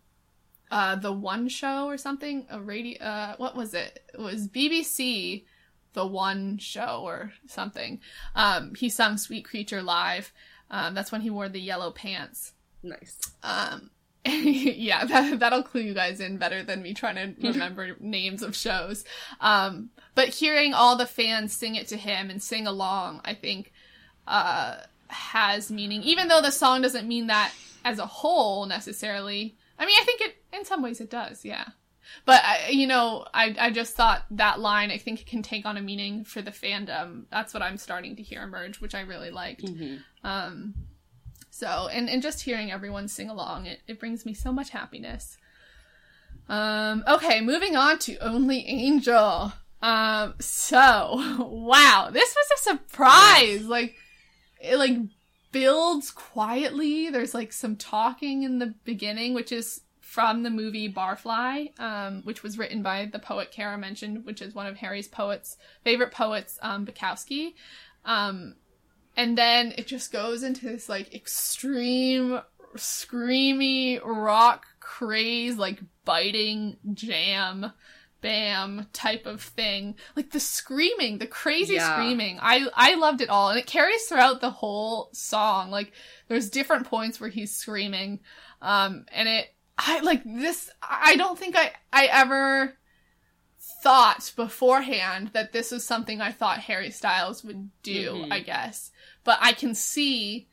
[0.70, 5.44] uh the one show or something a radio uh what was it it was bbc
[5.92, 8.00] the one show or something
[8.34, 10.32] um he sung sweet creature live
[10.70, 12.52] um that's when he wore the yellow pants
[12.82, 13.18] nice.
[13.42, 13.90] um
[14.28, 18.56] yeah, that, that'll clue you guys in better than me trying to remember names of
[18.56, 19.04] shows.
[19.40, 23.70] Um, but hearing all the fans sing it to him and sing along, I think,
[24.26, 27.52] uh, has meaning, even though the song doesn't mean that
[27.84, 29.56] as a whole necessarily.
[29.78, 31.66] I mean, I think it, in some ways it does, yeah.
[32.24, 35.66] But I, you know, I I just thought that line I think it can take
[35.66, 37.24] on a meaning for the fandom.
[37.30, 39.64] That's what I'm starting to hear emerge, which I really liked.
[40.24, 40.74] Um,
[41.50, 45.36] so and and just hearing everyone sing along, it it brings me so much happiness.
[46.48, 49.52] Um, okay, moving on to Only Angel.
[49.82, 53.66] Um, so wow, this was a surprise.
[53.66, 53.96] Like
[54.60, 54.98] it like
[55.52, 57.10] builds quietly.
[57.10, 62.42] There's like some talking in the beginning, which is from the movie Barfly, um, which
[62.42, 66.58] was written by the poet Kara mentioned, which is one of Harry's poets, favorite poets,
[66.62, 67.54] um, Bukowski.
[68.04, 68.54] Um,
[69.16, 72.40] and then it just goes into this like extreme,
[72.76, 77.72] screamy rock craze, like biting jam
[78.26, 79.94] bam type of thing.
[80.16, 81.92] Like the screaming the crazy Yeah.
[81.94, 82.38] screaming.
[82.42, 83.50] I i loved it all.
[83.50, 85.70] And it carries throughout the whole song.
[85.70, 85.92] Like
[86.28, 88.20] there's different points where he's screaming.
[88.60, 92.76] Um and it i like this i don't think i i ever
[93.82, 98.32] thought beforehand that this was something i thought harry styles would do Mhm.
[98.32, 98.90] i guess.
[99.24, 100.48] But i can see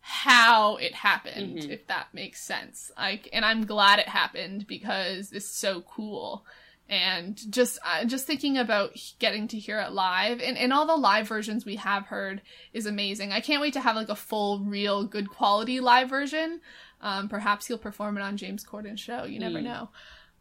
[0.00, 1.70] how it happened Mhm.
[1.70, 2.90] if that makes sense.
[2.96, 6.44] Like and i'm glad it happened because it's so cool
[6.88, 10.94] and just uh, just thinking about getting to hear it live and, and all the
[10.96, 14.60] live versions we have heard is amazing i can't wait to have like a full
[14.60, 16.60] real good quality live version
[17.00, 19.64] um, perhaps he'll perform it on james corden's show you never Mm.
[19.64, 19.88] know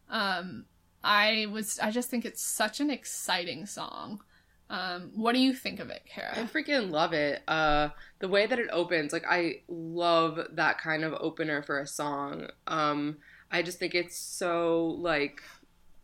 [0.09, 0.65] um,
[1.03, 4.21] i was i just think it's such an exciting song
[4.69, 6.31] um, what do you think of it Kara?
[6.35, 7.43] I freaking love it.
[7.47, 7.89] Uh,
[8.19, 12.47] the way that it opens, like I love that kind of opener for a song.
[12.65, 13.17] Um,
[13.51, 15.43] I just think it's so like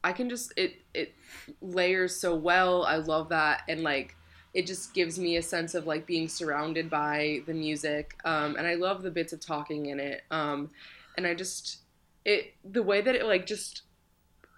[0.04, 1.14] I can just it it
[1.62, 2.84] layers so well.
[2.86, 4.16] I love that and like
[4.54, 8.18] it just gives me a sense of like being surrounded by the music.
[8.26, 10.24] Um, and I love the bits of talking in it.
[10.32, 10.72] Um,
[11.18, 11.80] and I just
[12.26, 13.84] it the way that it like just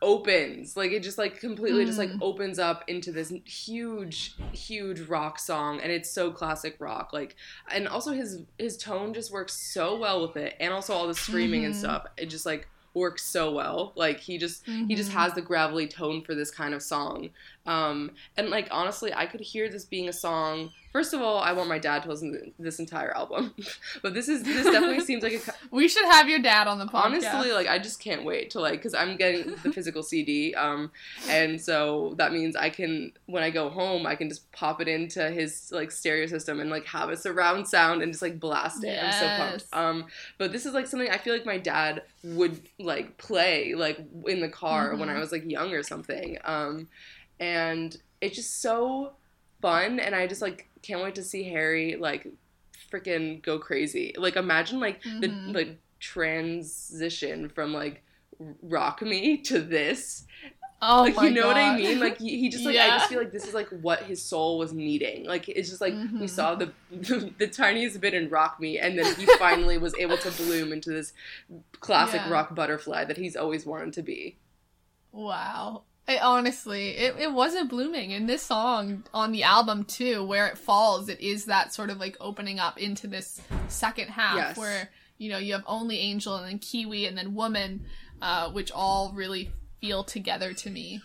[0.03, 2.17] opens like it just like completely just like Mm.
[2.21, 7.35] opens up into this huge huge rock song and it's so classic rock like
[7.71, 11.13] and also his his tone just works so well with it and also all the
[11.13, 11.77] screaming and Mhm.
[11.77, 15.13] stuff it just like works so well like he just he just Mhm.
[15.13, 17.29] has the gravelly tone for this kind of song
[17.67, 20.71] um and like honestly i could hear this being a song.
[20.91, 23.53] First of all i want my dad to listen to this entire album.
[24.01, 26.85] But this is this definitely seems like a we should have your dad on the
[26.85, 27.05] podcast.
[27.33, 30.91] Honestly like i just can't wait to like because i'm getting the physical cd um
[31.29, 34.87] and so that means i can when i go home i can just pop it
[34.87, 38.83] into his like stereo system and like have a surround sound and just like blast
[38.83, 38.97] it.
[39.01, 39.65] I'm so pumped.
[39.71, 40.05] Um
[40.39, 44.41] but this is like something i feel like my dad would like play like in
[44.41, 45.15] the car when Mhm.
[45.15, 46.37] i was like young or something.
[46.43, 46.87] Um
[47.41, 49.11] and it's just so
[49.61, 52.27] fun and i just like can't wait to see harry like
[52.91, 55.21] freaking go crazy like imagine like Mhm.
[55.21, 58.03] the like transition from like
[58.61, 60.25] rock me to this
[60.81, 63.19] oh like you know what i mean like he, he just like i just feel
[63.19, 66.29] like this is like what his soul was needing like it's just like we Mhm.
[66.29, 66.71] saw the
[67.37, 70.89] the tiniest bit in rock me and then he finally was able to bloom into
[70.89, 71.13] this
[71.79, 72.31] classic Yeah.
[72.31, 74.37] rock butterfly that he's always wanted to be
[75.13, 75.83] Wow.
[76.07, 80.57] I, honestly, it, it wasn't blooming in this song on the album too, where it
[80.57, 81.09] falls.
[81.09, 84.57] It is that sort of like opening up into this second half Yes.
[84.57, 87.85] where you know you have only Angel and then Kiwi and then Woman,
[88.21, 91.01] uh, which all really feel together to me.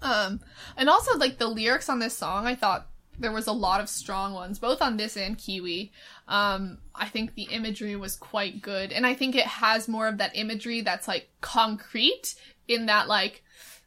[0.00, 0.40] Um,
[0.76, 2.86] and also like the lyrics on this song, I thought
[3.18, 5.92] there was a lot of strong ones, both on this and Kiwi.
[6.28, 10.18] Um, I think the imagery was quite good, and I think it has more of
[10.18, 12.34] that imagery that's like concrete
[12.68, 13.42] in that like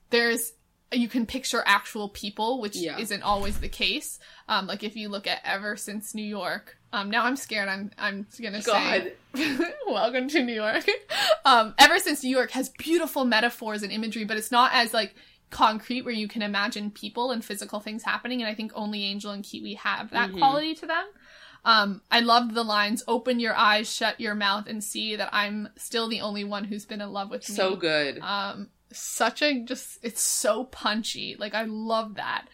[0.10, 0.54] there's
[0.94, 2.98] you can picture actual people, which Yeah.
[2.98, 4.20] isn't always the case.
[4.48, 6.78] Um, like if you look at Ever Since New York.
[6.94, 7.68] Um, now I'm scared.
[7.68, 10.86] I'm I'm gonna god say welcome to New York.
[11.46, 15.14] um, Ever Since New York has beautiful metaphors and imagery, but it's not as like
[15.50, 18.42] concrete where you can imagine people and physical things happening.
[18.42, 20.38] And I think only Angel and Kiwi have that Mhm.
[20.40, 21.06] quality to them.
[21.66, 25.68] Um, I loved the lines, open your eyes, shut your mouth, and see that I'm
[25.76, 27.56] still the only one who's been in love with me.
[27.56, 31.36] so good Um, such a just, it's so punchy.
[31.38, 32.46] Like, I love that.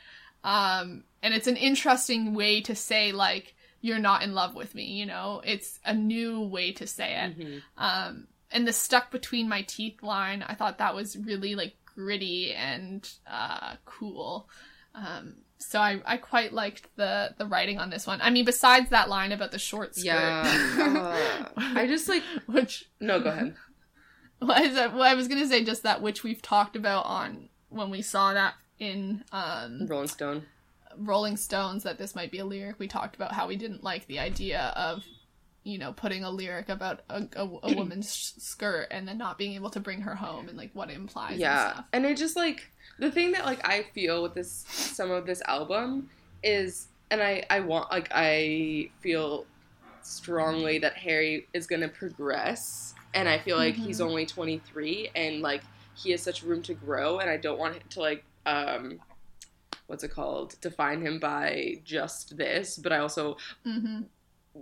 [0.43, 4.85] Um, and it's an interesting way to say, like, you're not in love with me,
[4.85, 5.41] you know?
[5.45, 7.39] It's a new way to say it.
[7.39, 7.61] Mhm.
[7.77, 12.53] Um, and the stuck between my teeth line, I thought that was really like gritty
[12.53, 14.47] and uh, cool.
[14.95, 18.19] Um, so I, I quite liked the the writing on this one.
[18.21, 20.43] I mean, besides that line about the short skirt, yeah
[20.77, 23.55] uh, i just like which no go ahead
[24.47, 27.49] Well, I said- well, I was gonna say just that which we've talked about on
[27.69, 30.43] when we saw that in um, Rolling Stone.
[30.97, 32.77] Rolling Stones that this might be a lyric.
[32.79, 35.03] We talked about how we didn't like the idea of,
[35.63, 39.53] you know, putting a lyric about a, a, a woman's skirt and then not being
[39.53, 41.31] able to bring her home and like what it implies.
[41.31, 41.85] And yeah stuff.
[41.93, 42.69] and it just like
[42.99, 46.09] the thing that like i feel with this some of this album
[46.43, 49.45] is and i i want like i feel
[50.03, 55.61] strongly that harry is gonna progress and i feel like he's only 23 and like
[55.95, 58.99] he has such room to grow and i don't want to like um
[59.87, 64.01] what's it called define him by just this but i also hmm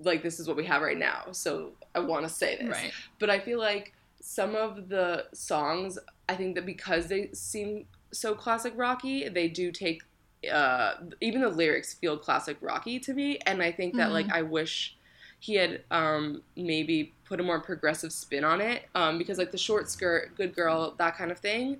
[0.04, 2.70] like this is what we have right now so i want to say this.
[2.70, 2.94] Right.
[3.20, 3.92] but I feel like
[4.22, 5.98] some of the songs,
[6.30, 10.04] I think that because they seem so classic rocky, they do take
[10.52, 14.42] uh, even the lyrics feel classic rocky to me, and I think that like I
[14.42, 14.96] wish
[15.40, 19.58] he had um, maybe put a more progressive spin on it um, because like the
[19.58, 21.78] short skirt, good girl, that kind of thing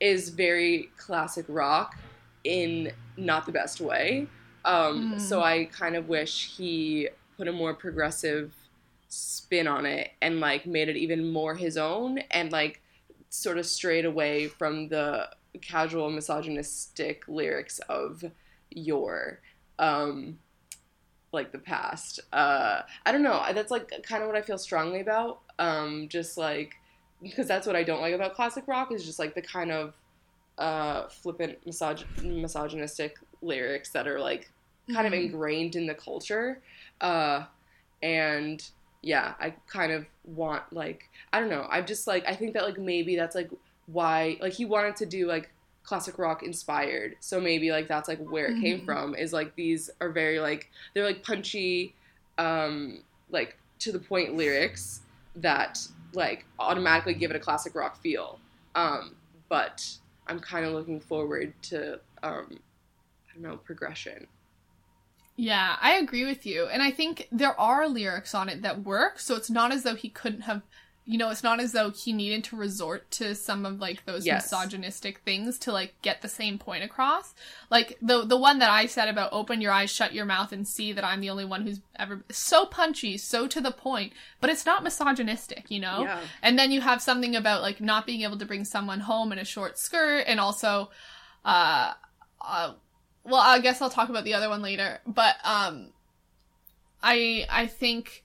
[0.00, 1.96] is very classic rock
[2.44, 4.26] in not the best way.
[4.66, 5.20] Um, Mm.
[5.20, 7.08] So I kind of wish he
[7.38, 8.52] put a more progressive
[9.08, 12.82] spin on it and like made it even more his own and like
[13.30, 15.26] sort of strayed away from the
[15.62, 18.24] casual misogynistic lyrics of
[18.68, 19.40] your
[19.78, 20.38] um
[21.32, 22.20] like the past.
[22.32, 23.42] Uh i don't know.
[23.54, 25.40] That's like kind of what i feel strongly about.
[25.58, 26.74] Um just like
[27.22, 29.94] because that's what i don't like about classic rock is just like the kind of
[30.58, 34.50] uh flippant misog- misogynistic lyrics that are like
[34.92, 35.26] kind of Mhm.
[35.26, 36.60] ingrained in the culture.
[37.00, 37.44] Uh
[38.02, 38.70] and
[39.02, 41.66] yeah i kind of want like i don't know.
[41.70, 43.50] I'm just like i think that like maybe that's like
[43.86, 45.50] why like he wanted to do like
[45.90, 48.86] classic rock inspired so maybe like that's like where it came Mhm.
[48.86, 51.96] from is like these are very like they're like punchy
[52.38, 55.02] um like to the point lyrics
[55.36, 55.78] that
[56.14, 58.42] like automatically give it a classic rock feel
[58.76, 59.16] um
[59.50, 59.86] but
[60.28, 62.60] i'm kind of looking forward to um
[63.30, 64.28] i don't know progression
[65.36, 66.66] Yeah, I agree with you.
[66.66, 69.94] And I think there are lyrics on it that work, so it's not as though
[69.94, 70.62] he couldn't have
[71.10, 74.24] you know, it's not as though he needed to resort to some of like those
[74.24, 74.44] Yes.
[74.44, 77.34] misogynistic things to like get the same point across.
[77.68, 80.68] Like the the one that I said about open your eyes, shut your mouth and
[80.68, 84.50] see that I'm the only one who's ever so punchy, so to the point, but
[84.50, 86.02] it's not misogynistic, you know?
[86.02, 86.20] Yeah.
[86.42, 89.40] And then you have something about like not being able to bring someone home in
[89.40, 90.90] a short skirt and also
[91.44, 91.94] uh
[92.40, 92.74] uh
[93.24, 95.90] well, I guess I'll talk about the other one later, but um
[97.02, 98.22] I I think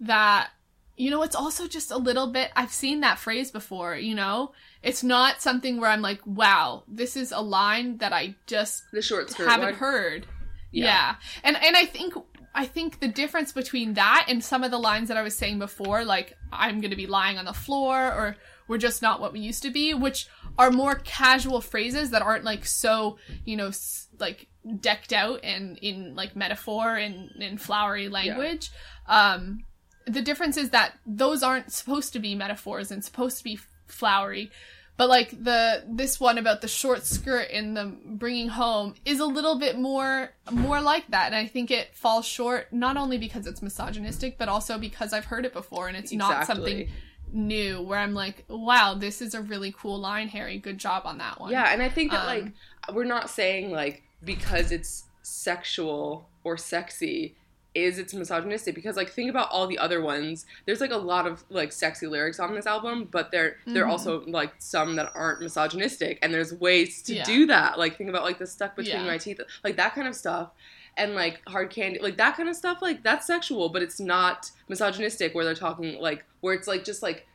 [0.00, 0.50] that
[0.98, 4.52] you know it's also just a little bit I've seen that phrase before, you know?
[4.82, 9.00] It's not something where I'm like, "Wow, this is a line that I just the
[9.02, 9.74] short haven't one.
[9.74, 10.26] heard.
[10.72, 10.84] Yeah.
[10.84, 11.14] Yeah.
[11.44, 12.14] And and I think
[12.54, 15.58] I think the difference between that and some of the lines that I was saying
[15.58, 18.36] before, like I'm gonna be lying on the floor or
[18.68, 20.26] we're just not what we used to be, which
[20.58, 24.46] are more casual phrases that aren't like so, you know, s- like
[24.80, 28.70] decked out and in like metaphor and in flowery language.
[29.06, 29.64] Um
[30.08, 34.50] the difference is that those aren't supposed to be metaphors and supposed to be flowery
[34.98, 39.24] but like the this one about the short skirt and the bringing home is a
[39.26, 41.26] little bit more more like that.
[41.26, 45.26] And i think it falls short not only because it's misogynistic but also because i've
[45.26, 46.88] heard it before and it's not something
[47.32, 50.58] new where i'm like wow this is a really cool line harry.
[50.58, 51.52] Good job on that one.
[51.52, 52.52] Yeah, and I think that Um, like
[52.94, 57.36] we're not saying like because it's sexual or sexy
[57.84, 60.46] is it's misogynistic because like think about all the other ones.
[60.66, 63.88] There's like a lot of like sexy lyrics on this album, but there there are
[63.88, 67.24] also like some that aren't misogynistic and there's ways to Yeah.
[67.24, 67.78] do that.
[67.78, 69.06] Like think about like the stuck between Yeah.
[69.06, 70.50] my teeth, like that kind of stuff.
[70.96, 74.50] And like hard candy, like that kind of stuff, like that's sexual, but it's not
[74.68, 77.26] misogynistic where they're talking like where it's like just like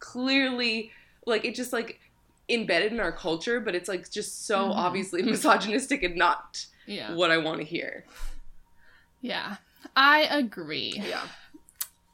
[0.00, 0.90] clearly
[1.26, 2.00] like it just like
[2.48, 4.74] embedded in our culture, but it's like just so Mhm.
[4.74, 8.04] obviously misogynistic and not yeah what I want to hear.
[9.20, 9.56] yeah
[9.96, 11.22] i agree Yeah.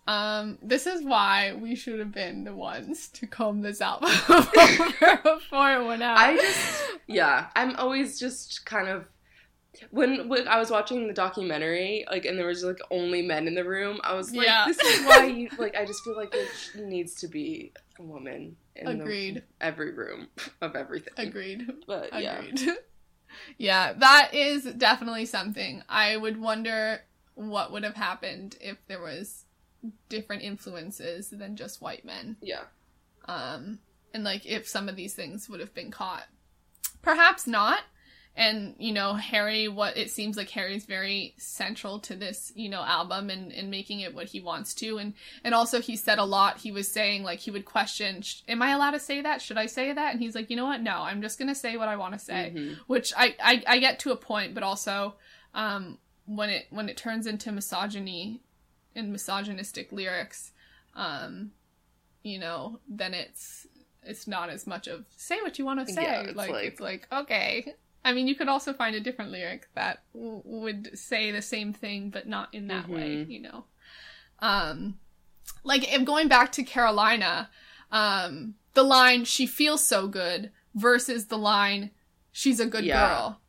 [0.07, 5.17] um this is why we should have been the ones to comb this album over
[5.23, 9.07] before it went out I just yeah, I'm always just kind of
[9.91, 13.55] when, when I was watching the documentary, like, and there was like only men in
[13.55, 14.65] the room, I was like, Yeah.
[14.67, 15.75] this is why you like.
[15.77, 16.47] I just feel like there
[16.87, 19.43] needs to be a woman in the- Agreed.
[19.61, 20.29] every room
[20.62, 21.12] of everything.
[21.17, 22.71] agreed But yeah, Agreed.
[23.59, 23.93] Yeah.
[23.95, 25.83] that is definitely something.
[25.89, 27.01] I would wonder
[27.35, 29.45] what would have happened if there was
[30.09, 32.37] different influences than just white men.
[32.41, 32.64] yeah,
[33.26, 33.78] Um,
[34.12, 36.24] and like if some of these things would have been caught.
[37.03, 37.80] Perhaps not.
[38.37, 42.82] and you know harry what it seems like harry's very central to this you know
[42.82, 45.14] album and and making it what he wants to and
[45.45, 48.70] and also he said a lot he was saying like he would question am i
[48.72, 50.97] allowed to say that should i say that and he's like you know what no
[51.03, 52.76] i'm just gonna say what i want to say Mhm.
[52.89, 55.14] which I, I i get to a point but also
[55.55, 58.41] um when it when it turns into misogyny
[58.97, 60.53] and misogynistic lyrics
[60.95, 61.51] um
[62.22, 63.66] you know then it's
[64.03, 66.64] it's not as much of say what you want to say Yeah, it's like, like-
[66.64, 70.99] it's like okay i mean you could also find a different lyric that w- would
[70.99, 73.31] say the same thing but not in that way Mhm.
[73.31, 73.64] you know
[74.41, 74.99] um
[75.62, 77.51] like if going back to carolina
[77.93, 81.91] um the line she feels so good versus the line
[82.33, 83.09] she's a good Yeah.
[83.09, 83.41] girl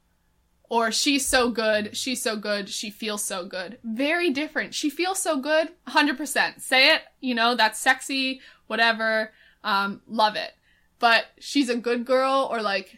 [0.69, 3.77] or she's so good, she's so good, she feels so good.
[3.83, 4.73] Very different.
[4.73, 6.61] She feels so good, 100%.
[6.61, 9.31] Say it, you know, that's sexy, whatever.
[9.63, 10.51] Um, love it.
[10.99, 12.97] But she's a good girl or like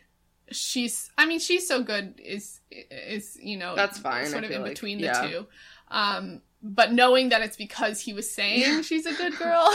[0.51, 4.61] she's I mean she's so good is is, you know, That's fine, sort of in
[4.61, 4.71] like.
[4.71, 5.27] between the Yeah.
[5.27, 5.47] two.
[5.89, 9.71] Um but knowing that it's because he was saying she's a good girl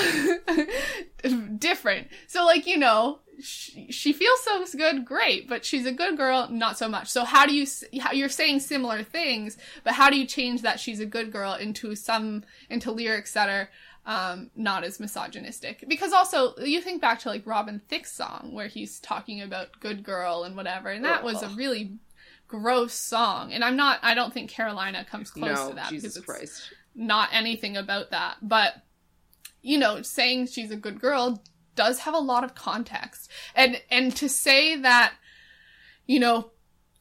[1.59, 2.09] different.
[2.27, 6.49] So like you know she, she feels so good great but she's a good girl
[6.51, 7.09] not so much.
[7.09, 7.67] So how do you
[8.01, 11.55] how you're saying similar things but how do you change that she's a good girl
[11.55, 13.71] into some into lyrics that are
[14.05, 15.85] um not as misogynistic?
[15.89, 20.03] Because also you think back to like robin thicke's song where he's talking about good
[20.03, 21.99] girl and whatever and that was a really
[22.53, 26.15] gross song and i'm not i don't think carolina comes close no, to that Jesus
[26.15, 26.73] because it's Christ.
[26.95, 28.37] not anything about that.
[28.43, 28.75] But,
[29.61, 31.43] you know, saying she's a good girl
[31.75, 33.31] does have a lot of context.
[33.55, 35.15] And, and to say that,
[36.07, 36.51] you know,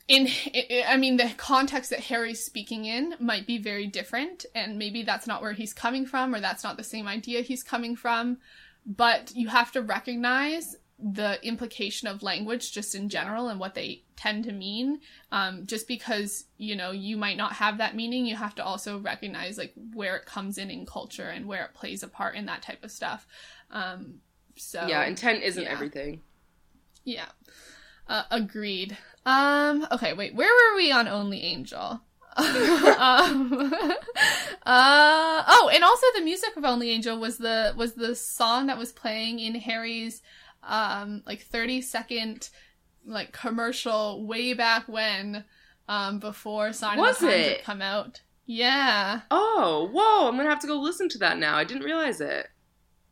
[0.08, 4.78] in, I I mean, the context that Harry's speaking in might be very different, and
[4.78, 7.96] maybe that's not where he's coming from, or that's not the same idea he's coming
[7.96, 8.38] from.
[8.86, 14.04] But you have to recognize the implication of language just in general and what they
[14.16, 15.00] tend to mean
[15.32, 19.00] um, just because you know you might not have that meaning you have to also
[19.00, 22.46] recognize like where it comes in in culture and where it plays a part in
[22.46, 23.26] that type of stuff
[23.72, 24.16] um,
[24.56, 25.72] so yeah, intent isn't yeah.
[25.72, 26.22] everything.
[27.04, 27.30] yeah
[28.08, 28.96] uh, agreed
[29.26, 32.02] um okay wait where were we on only angel
[32.38, 32.46] um,
[34.66, 38.78] uh, oh, and also the music of Only Angel was the was the song that
[38.78, 40.22] was playing in Harry's
[40.64, 42.50] um like 30 second
[43.06, 45.44] like commercial way back when
[45.88, 47.58] um before Sign of Was the Times it?
[47.58, 48.22] had come out.
[48.46, 49.22] Yeah.
[49.32, 50.28] Oh, whoa!
[50.28, 51.56] I'm gonna have to go listen to that now.
[51.58, 52.48] I didn't realize it.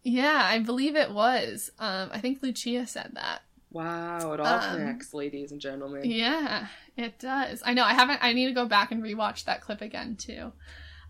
[0.03, 1.71] Yeah, I believe it was.
[1.79, 3.41] Um I think Lucia said that.
[3.71, 6.01] Wow, it all Um, connects, ladies and gentlemen.
[6.09, 7.61] Yeah, it does.
[7.63, 7.83] I know.
[7.83, 8.19] I haven't.
[8.23, 10.51] I need to go back and rewatch that clip again too.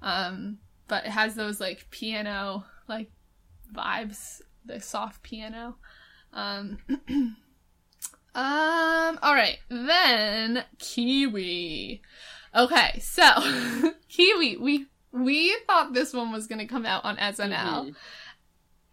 [0.02, 3.12] Um, but it has those like piano like
[3.74, 5.76] vibes, the soft piano.
[6.34, 6.78] Um,
[8.36, 9.20] um.
[9.22, 12.02] All right, then Kiwi.
[12.56, 13.24] Okay, so
[14.10, 14.58] Kiwi.
[14.58, 17.96] We we thought this one was gonna come out on SNL Mhm.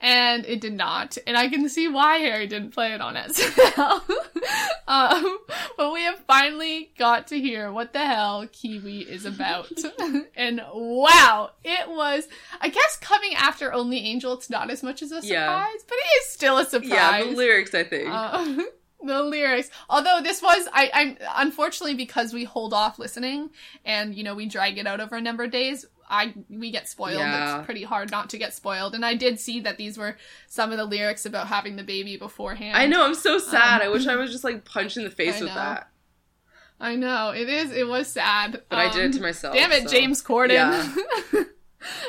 [0.00, 1.16] And it did not.
[1.26, 4.02] And I can see why Harry didn't play it on SNL.
[4.88, 5.38] um,
[5.76, 9.72] but we have finally got to hear what the hell Kiwi is about.
[10.36, 12.28] and wow, it was,
[12.60, 15.66] I guess coming after Only Angel, it's not as much as a surprise, Yeah.
[15.88, 16.90] but it is still a surprise.
[16.90, 18.08] Yeah, the lyrics, I think.
[18.10, 18.62] Uh,
[19.04, 19.70] the lyrics.
[19.88, 23.50] Although this was, I, I'm unfortunately because we hold off listening
[23.84, 25.86] and you know we drag it out over a number of days.
[26.08, 27.18] I we get spoiled.
[27.18, 27.58] Yeah.
[27.58, 28.94] It's pretty hard not to get spoiled.
[28.94, 30.16] And I did see that these were
[30.48, 32.76] some of the lyrics about having the baby beforehand.
[32.76, 33.80] I know, I'm so sad.
[33.82, 35.54] um, I wish I was just like punched in the face I with know.
[35.54, 35.88] that.
[36.78, 37.72] I know it is.
[37.72, 39.54] It was sad, But I did it to Um, myself.
[39.54, 40.50] Damn it, so- James Corden.
[40.52, 41.42] Yeah.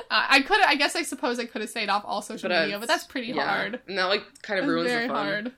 [0.09, 0.59] Uh, I could.
[0.61, 3.03] I guess I suppose I could have stayed off all social But, media, but that's
[3.03, 3.45] pretty yeah.
[3.47, 3.79] hard.
[3.87, 5.25] And that like kind of ruins very the fun.
[5.25, 5.51] hard.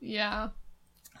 [0.00, 0.48] Yeah.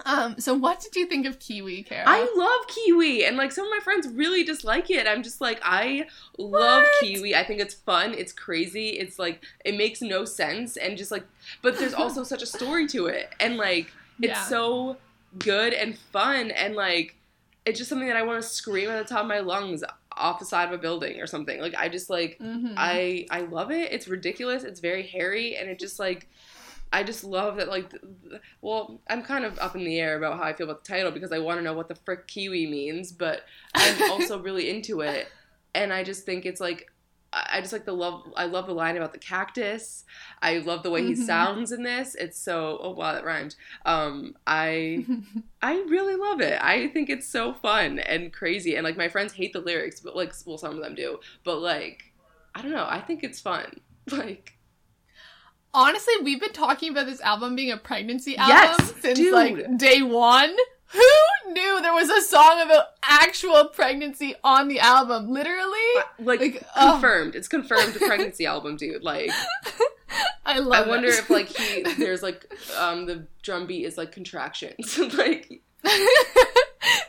[0.04, 0.38] Um.
[0.38, 2.04] So, what did you think of Kiwi, Kara?
[2.06, 5.06] I love kiwi, and like some of my friends really dislike it.
[5.06, 6.06] I'm just like, I
[6.38, 6.92] love What?
[7.00, 7.34] kiwi.
[7.34, 8.14] I think it's fun.
[8.14, 8.90] It's crazy.
[8.90, 11.24] It's like it makes no sense, and just like,
[11.62, 13.86] but there's also such a story to it, and like
[14.20, 14.44] it's Yeah.
[14.44, 14.96] so
[15.38, 17.16] good and fun, and like
[17.64, 19.82] it's just something that I want to scream at the top of my lungs
[20.18, 21.60] off the side of a building or something.
[21.60, 22.74] Like I just like Mhm.
[22.76, 23.92] I I love it.
[23.92, 24.62] It's ridiculous.
[24.64, 26.28] It's very hairy, and it just like
[26.98, 27.68] I just love that.
[27.68, 27.92] Like,
[28.60, 31.10] well, I'm kind of up in the air about how I feel about the title
[31.12, 33.42] because I want to know what the frick kiwi means, but
[33.74, 35.28] I'm also really into it,
[35.74, 36.90] and I just think it's like.
[37.32, 38.22] I just like the love.
[38.34, 40.04] I love the line about the cactus.
[40.40, 41.26] I love the way he Mhm.
[41.26, 42.14] sounds in this.
[42.14, 42.78] It's so.
[42.80, 43.56] Oh wow, that rhymed.
[43.84, 45.04] Um, I
[45.60, 46.58] I really love it.
[46.62, 48.76] I think it's so fun and crazy.
[48.76, 51.18] And like my friends hate the lyrics, but like well some of them do.
[51.44, 52.04] But like
[52.54, 52.86] I don't know.
[52.88, 53.66] I think it's fun.
[54.10, 54.55] Like
[55.76, 59.32] Honestly, we've been talking about this album being a pregnancy album Yes, since dude.
[59.34, 60.56] like day one.
[60.92, 65.28] Who knew there was a song about actual pregnancy on the album.
[65.30, 65.78] Literally,
[66.18, 66.92] like, Like, oh.
[66.92, 67.34] confirmed.
[67.34, 69.02] It's confirmed pregnancy album, dude.
[69.02, 69.30] Like
[70.46, 70.86] I love.
[70.86, 71.18] I wonder it.
[71.18, 74.96] if like he there's like um the drum beat is like contractions.
[75.14, 75.60] like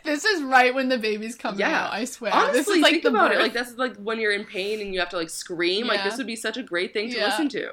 [0.04, 1.86] this is right when the baby's coming Yeah.
[1.86, 1.94] out.
[1.94, 2.34] I swear.
[2.34, 3.36] honestly, this is like think the about it.
[3.36, 3.44] birth.
[3.44, 5.88] Like that's like when you're in pain and you have to like scream.
[5.88, 7.28] Like this would be such a great thing to Yeah.
[7.28, 7.70] listen to.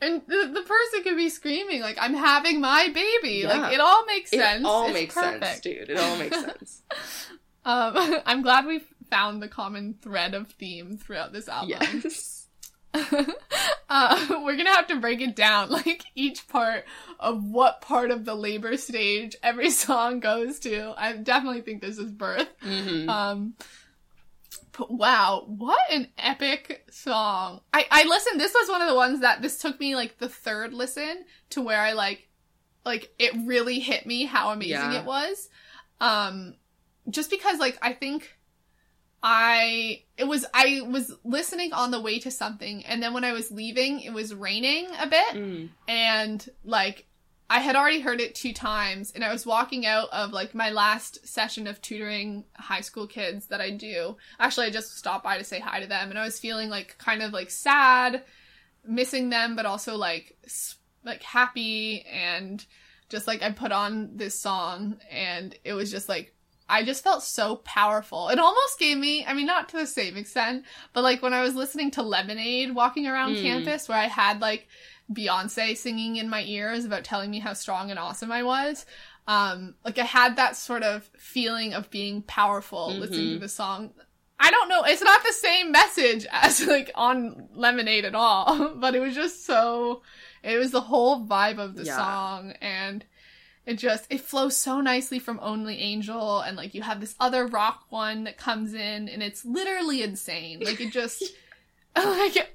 [0.00, 3.48] And the, the person could be screaming like, "I'm having my baby." Yeah.
[3.58, 4.60] Like it all makes sense.
[4.60, 5.44] It all It's makes perfect.
[5.44, 5.90] sense, dude.
[5.90, 6.82] It all makes sense.
[7.64, 8.80] Um, I'm glad we
[9.10, 11.70] found the common thread of theme throughout this album.
[11.80, 12.46] yes.
[13.90, 16.84] uh, we're gonna have to break it down, like each part
[17.20, 20.94] of what part of the labor stage every song goes to.
[20.96, 22.48] I definitely think this is birth.
[22.60, 23.54] hmm Um,
[24.76, 27.60] but wow, what an epic song!
[27.72, 28.40] I I listened.
[28.40, 31.62] This was one of the ones that this took me like the third listen to
[31.62, 32.28] where I like,
[32.84, 35.00] like it really hit me how amazing Yeah.
[35.00, 35.48] it was.
[36.00, 36.54] Um,
[37.10, 38.36] just because like I think
[39.22, 43.32] I it was I was listening on the way to something, and then when I
[43.32, 45.68] was leaving, it was raining a bit Mm.
[45.88, 47.06] and like
[47.50, 50.70] I had already heard it two times and I was walking out of like my
[50.70, 54.16] last session of tutoring high school kids that I do.
[54.38, 56.98] Actually, I just stopped by to say hi to them and I was feeling like
[56.98, 58.22] kind of like sad,
[58.86, 60.36] missing them but also like
[61.04, 62.64] like happy and
[63.08, 66.34] just like I put on this song and it was just like
[66.70, 68.28] I just felt so powerful.
[68.28, 71.40] It almost gave me, I mean, not to the same extent, but like when I
[71.40, 73.40] was listening to Lemonade walking around Mm.
[73.40, 74.68] campus, where I had like
[75.12, 78.84] Beyonce singing in my ears about telling me how strong and awesome I was.
[79.26, 83.92] Um, like I had that sort of feeling of being powerful listening to the song.
[84.40, 88.94] I don't know, it's not the same message as like on Lemonade at all, but
[88.94, 90.02] it was just so,
[90.42, 91.96] it was the whole vibe of the Yeah.
[91.96, 93.04] song and
[93.66, 97.46] it just it flows so nicely from only angel and like you have this other
[97.46, 101.22] rock one that comes in and it's literally insane like it just
[101.96, 102.50] like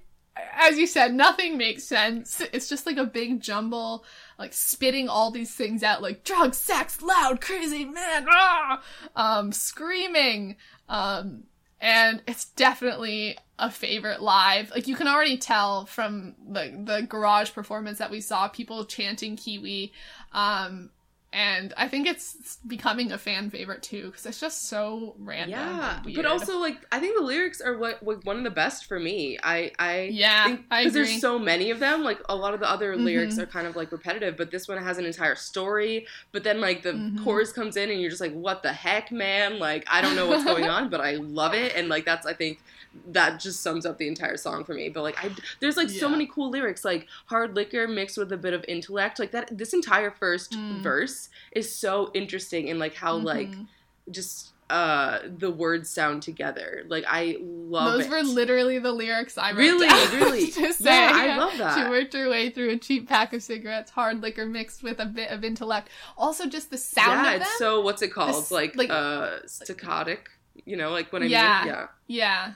[0.53, 4.03] as you said nothing makes sense it's just like a big jumble
[4.39, 8.81] like spitting all these things out like drugs sex loud crazy man ah!
[9.15, 10.55] um screaming
[10.89, 11.43] um
[11.83, 14.71] and it's definitely a favorite live.
[14.71, 19.35] Like you can already tell from the the garage performance that we saw, people chanting
[19.35, 19.91] Kiwi,
[20.31, 20.89] um,
[21.33, 25.49] and I think it's becoming a fan favorite too because it's just so random.
[25.49, 28.85] Yeah, but also like I think the lyrics are what like, one of the best
[28.85, 29.37] for me.
[29.43, 32.03] I I yeah, because there's so many of them.
[32.03, 33.43] Like a lot of the other lyrics Mhm.
[33.43, 36.05] are kind of like repetitive, but this one has an entire story.
[36.31, 37.23] But then like the Mhm.
[37.23, 39.59] chorus comes in and you're just like, what the heck, man?
[39.59, 42.33] Like I don't know what's going on, but I love it, and like that's I
[42.33, 42.59] think
[43.07, 44.89] that just sums up the entire song for me.
[44.89, 48.37] But like I there's like so many cool lyrics, like hard liquor mixed with a
[48.37, 49.19] bit of intellect.
[49.19, 50.81] Like that this entire first Mm.
[50.81, 53.67] verse is so interesting in like how like Mhm.
[54.11, 56.83] just uh the words sound together.
[56.87, 58.11] Like I love those it.
[58.11, 59.87] were literally the lyrics I Really?
[60.17, 60.47] Really?
[60.51, 60.85] to say.
[60.85, 61.75] Yeah, I love that.
[61.75, 65.05] She worked her way through a cheap pack of cigarettes, hard liquor mixed with a
[65.05, 65.89] bit of intellect.
[66.17, 67.41] Also, just the sound yeah, of them.
[67.41, 68.29] it's so what's it called?
[68.35, 70.29] This- like, like- uh staccatic.
[70.65, 71.59] You know, like what I Yeah.
[71.65, 71.67] mean?
[71.73, 71.87] Yeah.
[72.07, 72.53] Yeah.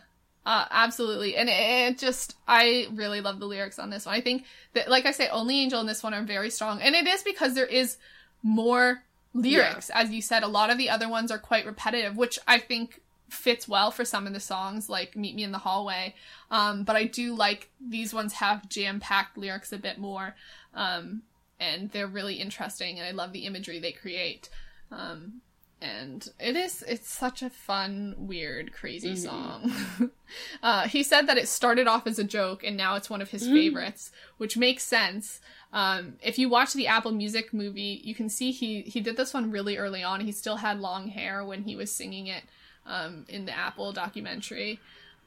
[0.48, 1.36] Uh, absolutely.
[1.36, 4.16] And it, it just, I really love the lyrics on this one.
[4.16, 4.46] I think
[4.76, 6.82] that, like I say, Only Angel and this one are very strong.
[6.82, 7.98] And it is because there is
[8.42, 9.04] more
[9.34, 9.90] lyrics.
[9.90, 13.02] As you said, a lot of the other ones are quite repetitive, which I think
[13.28, 16.16] fits well for some of the songs, like Meet Me in the Hallway.
[16.50, 20.34] Um, but I do like these ones have jam packed lyrics a bit more.
[20.74, 21.24] Um,
[21.60, 23.00] and they're really interesting.
[23.00, 24.48] And I love the imagery they create.
[24.94, 25.42] Um,
[25.82, 29.18] and it is it's such a fun weird crazy Mhm.
[29.18, 30.12] song
[30.64, 33.30] uh, he said that it started off as a joke and now it's one of
[33.30, 33.54] his Mm.
[33.54, 35.40] favorites which makes sense
[35.74, 39.34] um, if you watch the apple music movie you can see he he did this
[39.34, 42.44] one really early on he still had long hair when he was singing it
[42.88, 44.80] um, in the apple documentary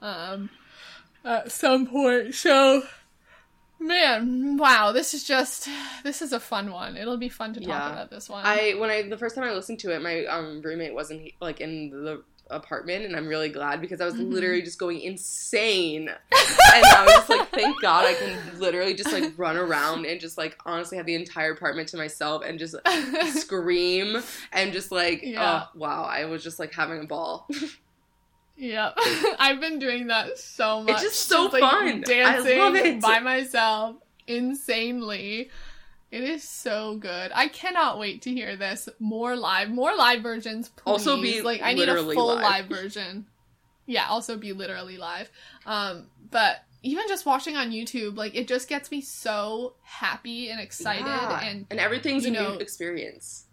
[0.03, 0.51] um,
[1.25, 2.83] at some point so
[3.81, 5.69] man wow this is just
[6.05, 7.93] this is a fun one it'll be fun to talk Yeah.
[7.93, 10.61] about this one I when I the first time I listened to it, my um
[10.63, 14.33] roommate wasn't like in the apartment and I'm really glad because I was Mhm.
[14.33, 16.09] literally just going insane.
[16.75, 20.21] and I was just like, thank God I can literally just like run around and
[20.21, 22.75] just like honestly have the entire apartment to myself and just
[23.41, 24.21] scream
[24.53, 25.63] and just like Yeah.
[25.75, 27.49] oh wow, I was just like having a ball.
[28.61, 28.95] Yep.
[29.39, 30.93] I've been doing that so much.
[30.93, 31.89] It's just so like, fun.
[31.89, 33.01] I Dancing love it.
[33.01, 33.97] by myself
[34.27, 35.51] insanely.
[36.11, 37.31] It is so good.
[37.35, 40.69] I cannot wait to hear this more live, more live versions.
[40.69, 40.83] Please.
[40.85, 42.43] Also be like I need a full live.
[42.43, 43.27] live version.
[43.87, 45.31] Yeah, also be literally live.
[45.67, 50.61] Um, but even just watching on YouTube, like it just gets me so happy and
[50.61, 51.41] excited Yeah.
[51.43, 53.47] and and everything's a know- new experience.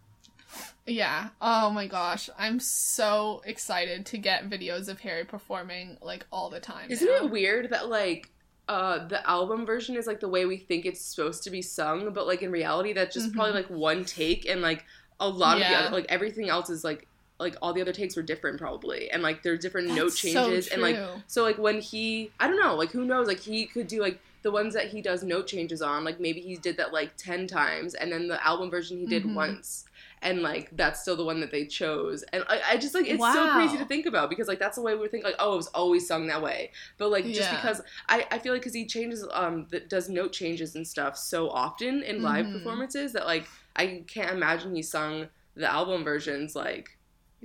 [0.87, 1.29] Yeah.
[1.41, 2.29] Oh my gosh.
[2.39, 6.89] I'm so excited to get videos of Harry performing like all the time.
[6.89, 7.25] Isn't now.
[7.25, 8.29] it weird that like
[8.69, 12.11] uh the album version is like the way we think it's supposed to be sung,
[12.13, 14.85] but like in reality that's just probably like one take and like
[15.19, 17.07] a lot of the other like everything else is like
[17.39, 20.27] like all the other takes were different probably and like there's different note That's so
[20.47, 20.97] changes and like
[21.27, 24.19] so like when he I don't know like who knows like he could do like
[24.43, 27.47] the ones that he does note changes on like maybe he did that like 10
[27.47, 29.33] times and then the album version he did Mhm.
[29.33, 29.85] once
[30.21, 32.23] and like that's still the one that they chose.
[32.33, 34.81] And I, I just like it's so crazy to think about because like that's the
[34.81, 36.71] way we think like oh it was always sung that way.
[36.97, 37.49] But like just Yeah.
[37.49, 41.17] because I, I feel like because he changes um that does note changes and stuff
[41.17, 42.53] so often in live Mhm.
[42.53, 46.89] performances that like I can't imagine he sung the album versions like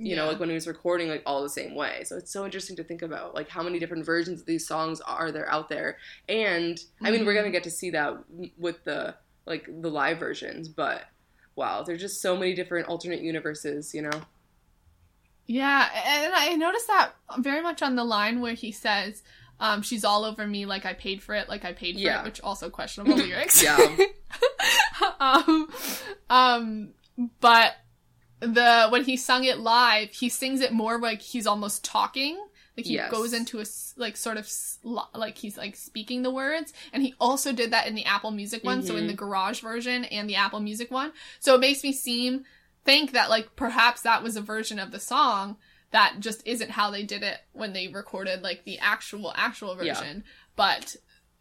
[0.01, 2.03] you know like when he was recording like all the same way.
[2.05, 4.99] So it's so interesting to think about like how many different versions of these songs
[5.01, 5.97] are there out there.
[6.27, 8.15] And i mean we're gonna get to see that
[8.57, 11.05] with the like the live versions but
[11.55, 14.21] wow there's just so many different alternate universes you know
[15.45, 15.89] Yeah,
[16.23, 19.23] and I noticed that very much on the line where he says,
[19.59, 22.21] um, she's all over me like I paid for it, like I paid for Yeah.
[22.21, 23.61] it, which also questionable lyrics.
[23.61, 23.77] Yeah.
[25.19, 25.67] um,
[26.29, 26.89] um,
[27.41, 27.75] but
[28.39, 32.37] the when he sung it live, he sings it more like he's almost talking.
[32.75, 33.11] Like he Yes.
[33.11, 33.65] goes into a
[33.97, 34.49] like sort of
[35.13, 38.63] like he's like speaking the words, and he also did that in the Apple Music
[38.63, 41.11] one, so in the Garage version and the Apple Music one.
[41.39, 42.45] So it makes me seem
[42.83, 45.57] think that like perhaps that was a version of the song
[45.91, 49.93] that just isn't how they did it when they recorded like the actual actual Yeah.
[49.93, 50.23] version
[50.57, 50.95] but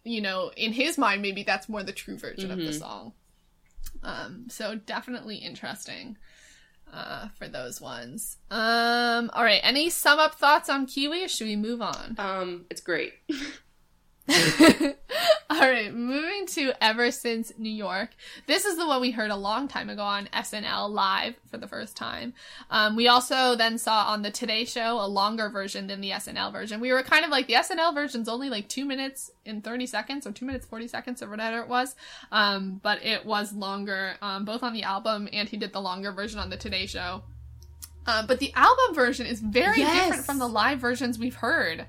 [0.05, 2.75] you know in his mind maybe that's more the true version of the Mhm.
[2.79, 3.13] song
[4.05, 6.17] um so definitely interesting
[6.93, 8.37] uh for those ones.
[8.51, 12.15] Um all right any sum up thoughts on kiwi or should we move on?
[12.19, 13.15] Um it's great
[15.51, 18.11] All right, moving to Ever Since New York.
[18.47, 21.67] This is the one we heard a long time ago on SNL live for the
[21.67, 22.33] first time.
[22.71, 26.53] Um, we also then saw on the Today Show a longer version than the SNL
[26.53, 26.81] version.
[26.81, 30.27] We were kind of like the SNL version's only like two minutes and 30 seconds
[30.27, 31.95] or two minutes 40 seconds or whatever it was.
[32.31, 36.13] Um, but it was longer, um, both on the album and he did the longer
[36.13, 37.23] version on the Today Show.
[38.07, 40.07] Uh, but the album version is very Yes.
[40.07, 41.87] different from the live versions we've heard.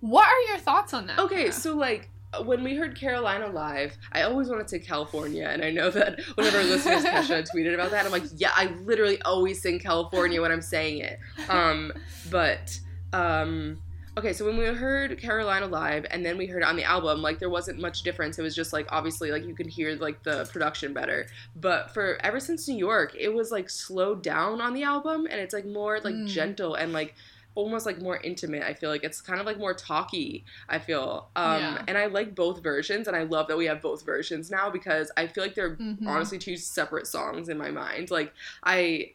[0.00, 1.18] What are your thoughts on that?
[1.18, 2.10] Okay, so like
[2.44, 6.20] when we heard Carolina live, I always wanted to say California, and I know that
[6.34, 10.52] whenever listeners Kesha tweeted about that, I'm like, yeah, I literally always sing California when
[10.52, 11.18] I'm saying it.
[11.48, 11.92] Um,
[12.30, 12.78] but
[13.14, 13.78] um,
[14.18, 17.22] okay, so when we heard Carolina live, and then we heard it on the album,
[17.22, 18.38] like there wasn't much difference.
[18.38, 21.28] It was just like obviously like you could hear like the production better.
[21.54, 25.40] But for ever since New York, it was like slowed down on the album, and
[25.40, 26.28] it's like more like Mm.
[26.28, 27.14] gentle and like
[27.56, 28.62] almost like more intimate.
[28.62, 30.44] I feel like it's kind of like more talky.
[30.68, 31.82] I feel, um, Yeah.
[31.88, 35.10] and I like both versions, and I love that we have both versions now because
[35.16, 36.06] I feel like they're Mhm.
[36.06, 38.10] honestly two separate songs in my mind.
[38.12, 39.12] Like I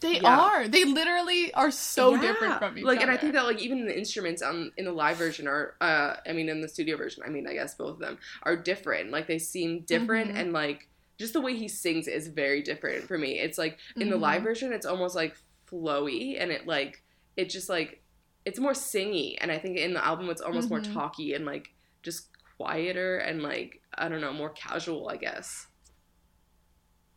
[0.00, 0.38] They Yeah.
[0.38, 0.68] are.
[0.68, 2.20] They literally are so Yeah.
[2.20, 3.02] different from each like, other.
[3.06, 6.16] and I think that like even the instruments on in the live version are, uh,
[6.28, 9.12] I mean, in the studio version, I mean, I guess both of them are different.
[9.12, 10.38] Like they seem different, Mhm.
[10.40, 13.38] and like just the way he sings is very different for me.
[13.38, 14.44] It's like in the live Mhm.
[14.44, 15.36] version, it's almost like
[15.70, 17.02] flowy, and it like
[17.36, 18.02] it just like
[18.44, 20.92] it's more singy, and I think in the album it's almost more Mhm.
[20.92, 21.68] talky and like
[22.02, 25.66] just quieter and like I don't know, more casual, I guess.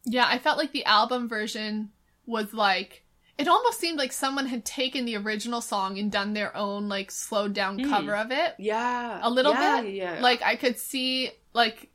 [0.05, 1.91] yeah, I felt like the album version
[2.25, 3.03] was like
[3.37, 7.11] it almost seemed like someone had taken the original song and done their own like
[7.11, 7.89] slowed down Hmm.
[7.89, 8.55] cover of it.
[8.57, 9.93] Yeah, A little yeah, bit?
[9.93, 11.89] Yeah, Like I could see like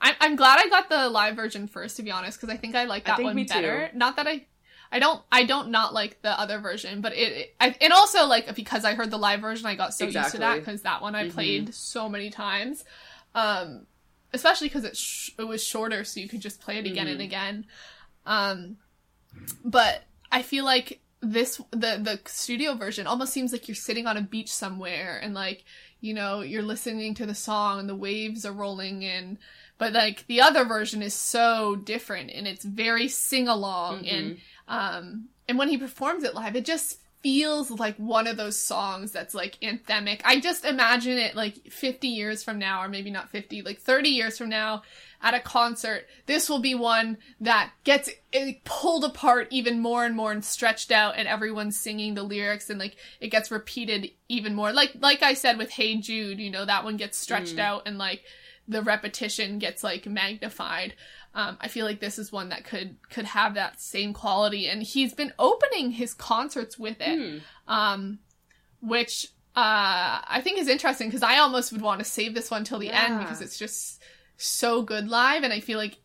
[0.00, 2.74] I'm I'm glad I got the live version first to be honest because I think
[2.74, 3.54] I like I that think one me too.
[3.54, 3.90] better.
[3.94, 4.46] Not that I
[4.90, 8.26] I don't I don't not like the other version, but it, it I, and also
[8.26, 11.02] like because I heard the live version I got so used to that because that
[11.02, 11.34] one I Mhm.
[11.34, 12.84] played so many times.
[13.34, 13.86] Um
[14.32, 17.20] especially because it sh- it was shorter so you could just play it again and
[17.20, 17.24] Mhm.
[17.24, 17.66] again.
[18.26, 18.76] Um
[19.64, 24.16] but I feel like this the the studio version almost seems like you're sitting on
[24.16, 25.64] a beach somewhere and like
[26.00, 29.36] you know you're listening to the song and the waves are rolling in
[29.78, 34.38] but like the other version is so different and it's very sing along and
[34.68, 39.10] um and when he performs it live it just feels like one of those songs
[39.10, 40.20] that's like anthemic.
[40.24, 44.08] I just imagine it like 50 years from now or maybe not 50 like 30
[44.10, 44.82] years from now
[45.20, 50.14] at a concert this will be one that gets eh, pulled apart even more and
[50.14, 54.54] more and stretched out and everyone's singing the lyrics and like it gets repeated even
[54.54, 54.72] more.
[54.72, 57.60] Like like i said with hey jude you know that one gets stretched Mm.
[57.62, 58.22] out and like
[58.68, 60.94] the repetition gets like magnified
[61.34, 64.82] um, I feel like this is one that could could have that same quality, and
[64.82, 67.38] he's been opening his concerts with it, Hmm.
[67.72, 68.18] um,
[68.80, 72.64] which uh, I think is interesting because I almost would want to save this one
[72.64, 74.00] till the end because it's just
[74.36, 75.98] so good live, and I feel like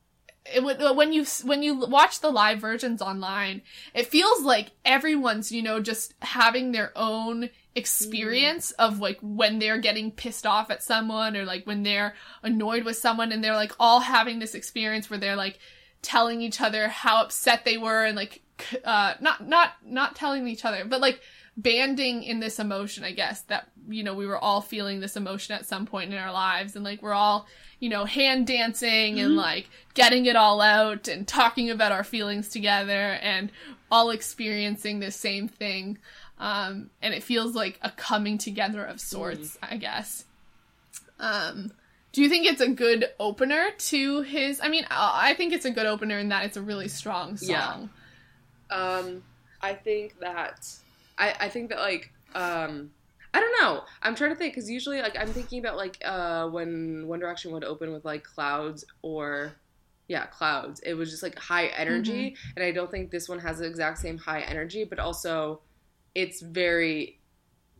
[0.51, 3.61] it, would- when you when you watch the live versions online,
[3.93, 9.79] it feels like everyone's you know just having their own experience of like when they're
[9.79, 12.13] getting pissed off at someone or like when they're
[12.43, 15.57] annoyed with someone and they're like all having this experience where they're like
[16.03, 18.41] telling each other how upset they were and like
[18.83, 21.19] uh not not not telling each other but like
[21.57, 25.55] banding in this emotion i guess that you know we were all feeling this emotion
[25.55, 27.47] at some point in our lives and like we're all
[27.79, 32.49] you know hand dancing and like getting it all out and talking about our feelings
[32.49, 33.51] together and
[33.91, 35.97] all experiencing the same thing
[36.39, 40.25] um and it feels like a coming together of sorts i guess
[41.19, 41.71] um
[42.11, 45.71] do you think it's a good opener to his i mean i think it's a
[45.71, 47.87] good opener in that it's a really strong song Yeah.
[48.71, 49.23] Um,
[49.61, 50.67] I think that
[51.17, 52.89] I I think that like um
[53.35, 53.81] I don't know.
[54.01, 57.51] I'm trying to think because usually like I'm thinking about like uh when One Direction
[57.51, 59.53] would open with like clouds or
[60.07, 60.79] yeah clouds.
[60.81, 63.99] It was just like high energy, and I don't think this one has the exact
[63.99, 65.61] same high energy, but also
[66.15, 67.19] it's very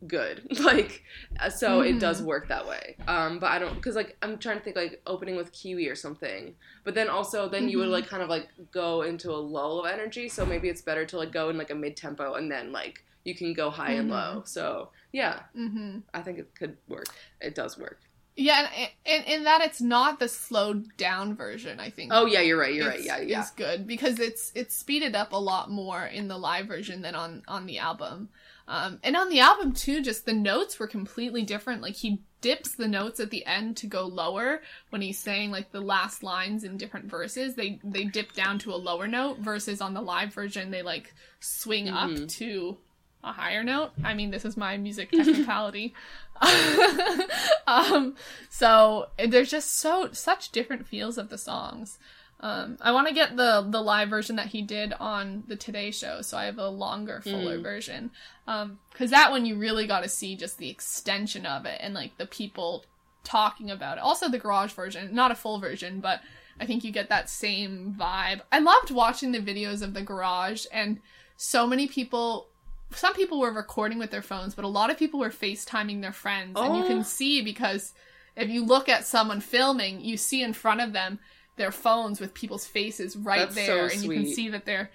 [0.06, 0.46] good.
[0.60, 1.02] Like
[1.40, 2.96] uh, so it does work that way.
[3.08, 5.94] Um but i don't because like i'm trying to think like opening with kiwi or
[5.96, 6.54] something.
[6.84, 7.92] But then also then you would Mhm.
[7.92, 10.28] like kind of like go into a lull of energy.
[10.28, 13.02] So maybe it's better to like go in like a mid tempo and then like
[13.24, 14.42] you can go high and low.
[14.44, 15.40] So yeah.
[15.56, 16.00] Mm-hmm.
[16.12, 17.06] i think it could work.
[17.40, 18.00] It does work
[18.36, 22.40] yeah and, and in that it's not the slowed down version i think oh yeah
[22.40, 23.02] you're right you're right.
[23.04, 26.66] yeah yeah is good because it's it's speeded up a lot more in the live
[26.66, 28.28] version than on on the album.
[28.66, 31.82] Um and on the album too just the notes were completely different.
[31.82, 35.70] Like he dips the notes at the end to go lower when he's saying like
[35.70, 37.54] the last lines in different verses.
[37.54, 41.14] They they dip down to a lower note versus on the live version they like
[41.40, 42.28] swing up Mhm.
[42.38, 42.78] to
[43.24, 45.94] a higher note i mean this is my music technicality
[47.66, 48.14] um
[48.48, 51.98] so there's just so such different feels of the songs
[52.40, 55.90] um, I want to get the the live version that he did on the Today
[55.90, 57.62] Show, so I have a longer, fuller Mm.
[57.62, 58.10] version.
[58.46, 61.94] Um, because that one you really got to see just the extension of it and
[61.94, 62.84] like the people
[63.22, 64.02] talking about it.
[64.02, 66.20] Also the garage version, not a full version, but
[66.60, 68.42] I think you get that same vibe.
[68.52, 71.00] I loved watching the videos of the garage, and
[71.38, 72.48] so many people.
[72.94, 76.12] Some people were recording with their phones, but a lot of people were FaceTiming their
[76.12, 76.86] friends, and you Oh.
[76.86, 77.92] can see because
[78.36, 81.18] if you look at someone filming, you see in front of them
[81.56, 84.90] their phones with people's faces right That's so there, and you can see that they're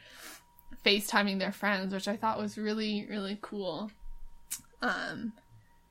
[0.85, 3.91] FaceTiming their friends, which I thought was really, really cool.
[4.81, 5.33] Um,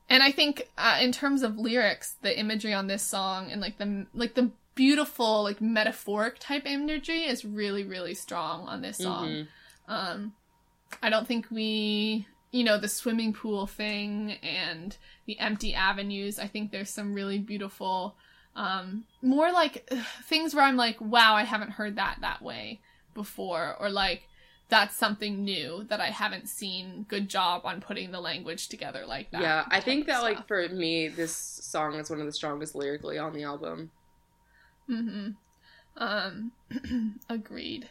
[0.08, 3.76] and I think uh, in terms of lyrics, the imagery on this song and like
[3.78, 9.28] the like the beautiful like metaphoric type imagery is really, really strong on this song.
[9.28, 9.48] Mhm.
[9.88, 10.32] Um,
[11.02, 14.96] I don't think we, you know, the swimming pool thing and
[15.26, 16.38] the empty avenues.
[16.38, 18.16] I think there's some really beautiful,
[18.56, 22.80] um, more like ugh, things where I'm like, wow, I haven't heard that that way
[23.14, 24.22] before, or like
[24.70, 27.06] that's something new that I haven't seen.
[27.08, 29.40] Good job on putting the language together like that.
[29.40, 33.16] yeah i think that like for me this song is one of the strongest lyrically
[33.18, 33.90] on the album
[34.90, 35.36] Mhm.
[35.96, 36.52] Um,
[37.28, 37.90] agreed.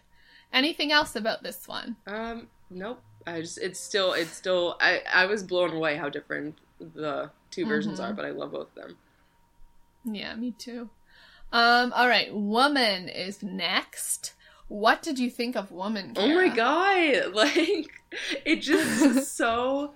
[0.54, 1.98] Anything else about this one?
[2.08, 3.02] Um, nope.
[3.26, 7.66] I just it's still it's still I I was blown away how different the 2
[7.66, 8.04] versions Mhm.
[8.10, 8.98] are, but I love both of them.
[10.06, 10.90] Yeah, me too.
[11.52, 14.34] Um, all right, Woman is next.
[14.70, 16.14] What did you think of Woman?
[16.16, 17.34] Oh my god!
[17.34, 17.90] Like
[18.46, 19.94] it just so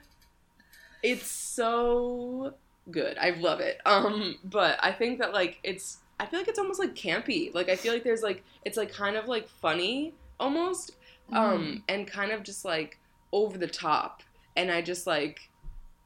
[1.04, 2.54] it's so
[2.90, 3.18] good.
[3.18, 3.80] I love it.
[3.86, 7.54] Um, but I think that like it's I feel like it's almost like campy.
[7.54, 10.96] Like I feel like there's like it's like kind of like funny almost.
[11.32, 13.00] Um, and kind of just like
[13.32, 14.24] over the top.
[14.56, 15.50] And I just like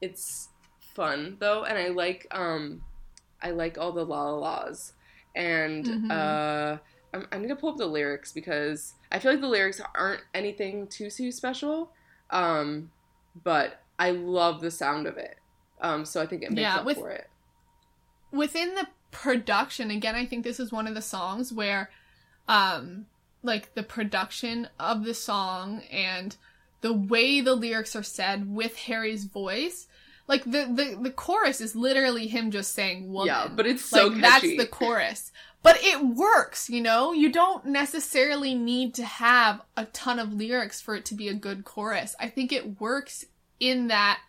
[0.00, 0.48] it's
[0.94, 2.82] fun though, and I like um
[3.42, 4.92] I like all the la la la's.
[5.34, 6.10] And Mhm.
[6.10, 6.78] uh
[7.14, 10.22] I'm, I need to pull up the lyrics because I feel like the lyrics aren't
[10.34, 11.90] anything too too special.
[12.30, 12.90] Um,
[13.44, 15.36] but I love the sound of it.
[15.80, 17.28] Um, so I think it makes Yeah, up with- for it.
[18.32, 21.88] within the production again i think this is one of the songs where
[22.48, 23.06] um
[23.46, 26.36] like the production of the song and
[26.82, 29.88] the way the lyrics are said with harry's voice
[30.28, 33.28] like the the, the chorus is literally him just saying woman.
[33.28, 35.32] Yeah, but it's so like that's the chorus.
[35.62, 37.12] But it works you know?
[37.12, 41.34] You don't necessarily need to have a ton of lyrics for it to be a
[41.34, 42.14] good chorus.
[42.18, 43.24] I think it works
[43.60, 44.20] in that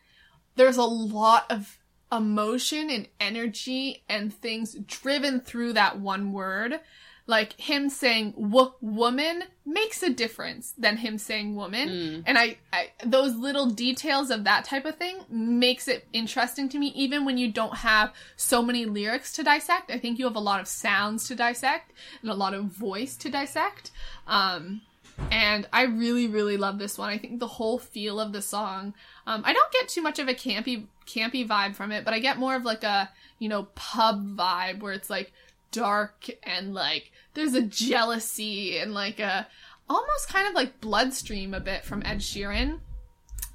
[0.55, 1.77] there's a lot of
[2.11, 6.79] emotion and energy and things driven through that one word
[7.27, 11.89] like him saying woman makes a difference than him saying woman.
[11.89, 12.23] Mm.
[12.25, 16.79] And I, I, those little details of that type of thing makes it interesting to
[16.79, 19.91] me, even when you don't have so many lyrics to dissect.
[19.91, 21.91] I think you have a lot of sounds to dissect
[22.21, 23.91] and a lot of voice to dissect.
[24.25, 24.81] Um,
[25.29, 27.09] and I really, really love this one.
[27.09, 28.93] I think the whole feel of the song.
[29.25, 32.19] Um, I don't get too much of a campy, campy vibe from it, but I
[32.19, 33.09] get more of like a,
[33.39, 35.33] you know, pub vibe where it's like
[35.71, 39.47] dark and like there's a jealousy and like a
[39.89, 42.79] almost kind of like bloodstream a bit from Ed Sheeran.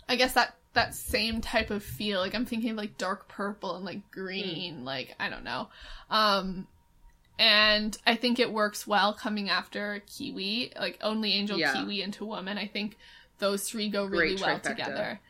[0.08, 2.20] I guess that that same type of feel.
[2.20, 4.84] Like I'm thinking of like dark purple and like green.
[4.84, 5.68] Like I don't know.
[6.10, 6.66] Um,
[7.38, 11.72] and I think it works well coming after Kiwi, like Only Angel, Yeah.
[11.74, 12.56] Kiwi, into Woman.
[12.58, 12.96] I think
[13.38, 14.62] those three go really Great well trifecta.
[14.68, 15.20] together.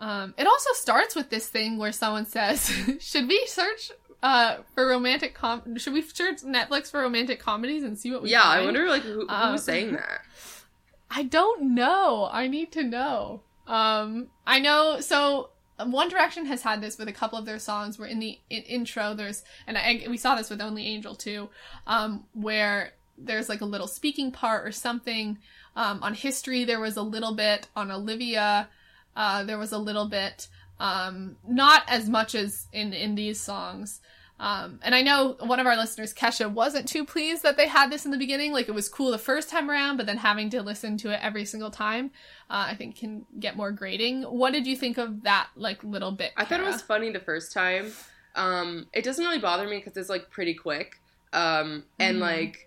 [0.00, 4.86] Um, it also starts with this thing where someone says, "Should we search uh, for
[4.86, 5.76] romantic com?
[5.78, 9.02] Should we search Netflix for romantic comedies and see what we Yeah, I wonder like
[9.02, 10.22] who, who Um, was saying that.
[11.10, 12.28] I don't know.
[12.30, 13.42] I need to know.
[13.66, 15.00] Um, I know.
[15.00, 17.98] So um, One Direction has had this with a couple of their songs.
[17.98, 21.48] Where in the in- intro, there's and I, we saw this with Only Angel too,
[21.86, 25.38] um, where there's like a little speaking part or something.
[25.76, 27.68] Um, on history, there was a little bit.
[27.76, 28.68] On Olivia,
[29.16, 30.48] uh, there was a little bit.
[30.80, 34.00] Um, not as much as in in these songs.
[34.40, 37.92] Um, and I know one of our listeners, Kesha, wasn't too pleased that they had
[37.92, 38.52] this in the beginning.
[38.54, 41.20] Like it was cool the first time around, but then having to listen to it
[41.22, 42.06] every single time,
[42.48, 44.22] uh, I think can get more grating.
[44.22, 46.32] What did you think of that like little bit?
[46.38, 47.92] I thought it was funny the first time.
[48.34, 50.98] Um, it doesn't really bother me because it's like pretty quick.
[51.34, 52.20] Um, and Mhm.
[52.20, 52.66] like,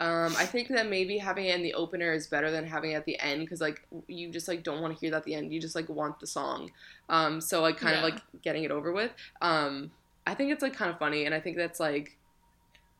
[0.00, 2.94] um, I think that maybe having it in the opener is better than having it
[2.94, 5.34] at the end because like you just like don't want to hear that at the
[5.34, 5.52] end.
[5.52, 6.70] You just like want the song.
[7.08, 9.10] Um, so like kind of like getting it over with.
[9.42, 9.90] Um,
[10.26, 12.16] I think it's like kind of funny, and I think that's like,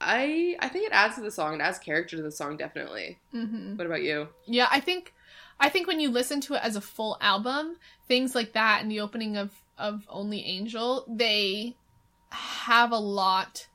[0.01, 1.55] I I think it adds to the song.
[1.55, 3.19] It adds character to the song definitely.
[3.33, 3.77] Mhm.
[3.77, 4.29] What about you?
[4.47, 5.15] Yeah, I think
[5.61, 7.77] I think when you listen to it as a full album,
[8.09, 11.77] things like that in the opening of of Only Angel, they
[12.31, 13.69] have a lot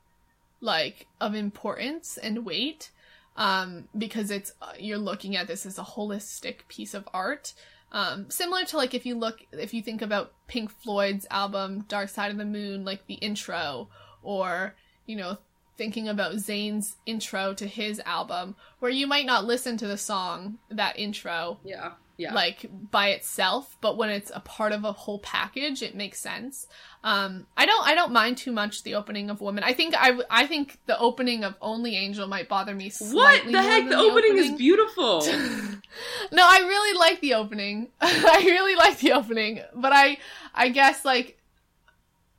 [0.60, 2.90] like of importance and weight
[3.36, 7.54] um because it's uh, you're looking at this as a holistic piece of art.
[7.92, 12.10] Um similar to like if you look if you think about Pink Floyd's album Dark
[12.10, 13.90] Side of the Moon like the intro
[14.22, 15.38] or you know
[15.78, 20.60] thinking about Zayn's intro to his album where you might not listen to the song
[20.70, 22.34] that intro Yeah, yeah.
[22.34, 26.68] like by itself but when it's a part of a whole package it makes sense
[27.04, 30.18] um i don't i don't mind too much the opening of woman i think i
[30.30, 33.82] i think the opening of only angel might bother me what the heck?
[33.82, 35.22] than The opening is beautiful.
[36.32, 40.18] no i really like the opening i really like the opening but i
[40.54, 41.40] i guess like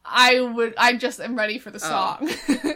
[0.04, 2.18] i would i just am ready for the Oh.
[2.26, 2.74] song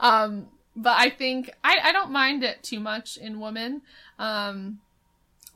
[0.00, 3.82] um but i think i i don't mind it too much in woman
[4.18, 4.78] um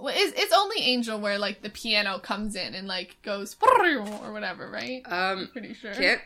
[0.00, 4.32] well, it's, it's only angel where like the piano comes in and like goes or
[4.32, 6.20] whatever right um, pretty sure can't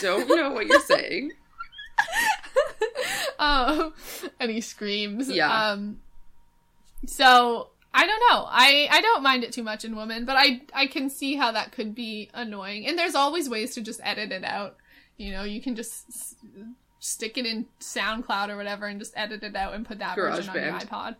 [0.00, 1.32] don't know what you're saying.
[3.38, 3.92] um,
[4.40, 5.28] and he screams.
[5.28, 5.70] Yeah.
[5.70, 6.00] Um,
[7.06, 8.46] so I don't know.
[8.48, 11.52] I I don't mind it too much in Woman, but I I can see how
[11.52, 12.86] that could be annoying.
[12.86, 14.76] And there's always ways to just edit it out.
[15.16, 16.34] You know, you can just s-
[16.98, 20.50] stick it in SoundCloud or whatever and just edit it out and put that version
[20.50, 21.16] on your iPod.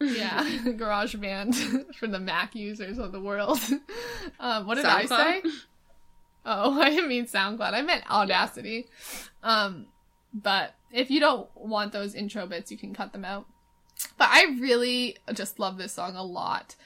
[0.00, 3.58] Yeah, GarageBand for the Mac users of the world.
[4.40, 5.42] um, what did I say?
[6.44, 7.72] Oh, I didn't mean SoundCloud.
[7.72, 8.86] I meant Audacity.
[9.42, 9.86] Um,
[10.32, 13.46] but if you don't want those intro bits, you can cut them out.
[14.18, 16.76] But I really just love this song a lot.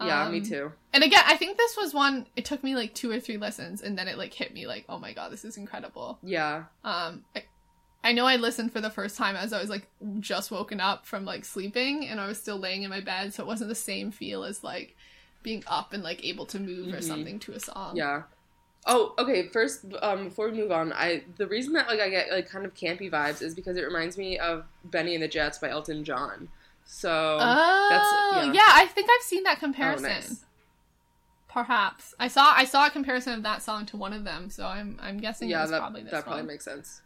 [0.00, 0.72] Yeah, me Um, too.
[0.92, 2.26] And again, I think this was one.
[2.36, 4.84] It took me like two or three listens, and then it like hit me like,
[4.88, 6.18] oh my god, this is incredible.
[6.22, 6.64] Yeah.
[6.84, 7.44] Um, I,
[8.04, 9.86] I know I listened for the first time as I was like
[10.20, 13.42] just woken up from like sleeping, and I was still laying in my bed, so
[13.42, 14.96] it wasn't the same feel as like
[15.42, 17.02] being up and like able to move or Mhm.
[17.04, 17.96] something to a song.
[17.96, 18.22] Yeah.
[18.86, 19.46] Oh, okay.
[19.48, 22.64] First, um, before we move on, I the reason that like I get like kind
[22.66, 26.02] of campy vibes is because it reminds me of Bennie and the Jets by Elton
[26.04, 26.48] John.
[26.84, 28.52] So Oh, yeah.
[28.52, 28.60] yeah.
[28.74, 30.02] I think I've seen that oh, comparison.
[30.10, 30.44] nice.
[31.48, 34.66] Perhaps I saw I saw a comparison of that song to one of them, so
[34.66, 37.02] I'm I'm guessing Yeah, it was that probably this that probably makes sense.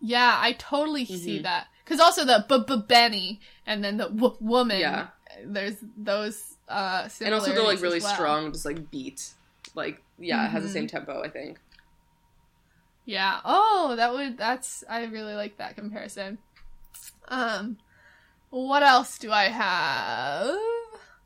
[0.00, 1.42] Yeah, I totally see Mhm.
[1.44, 4.78] that because also the b b Bennie and then the w- woman.
[4.80, 5.08] Yeah.
[5.44, 8.14] there's those uh And also the like really well.
[8.14, 9.34] strong, just like beat.
[9.74, 10.72] Like yeah, it has the Mhm.
[10.72, 11.22] same tempo.
[11.22, 11.58] I think.
[13.04, 13.40] Yeah.
[13.44, 16.38] Oh, that would that's I really like that comparison.
[17.28, 17.78] Um
[18.50, 20.48] what else do I have?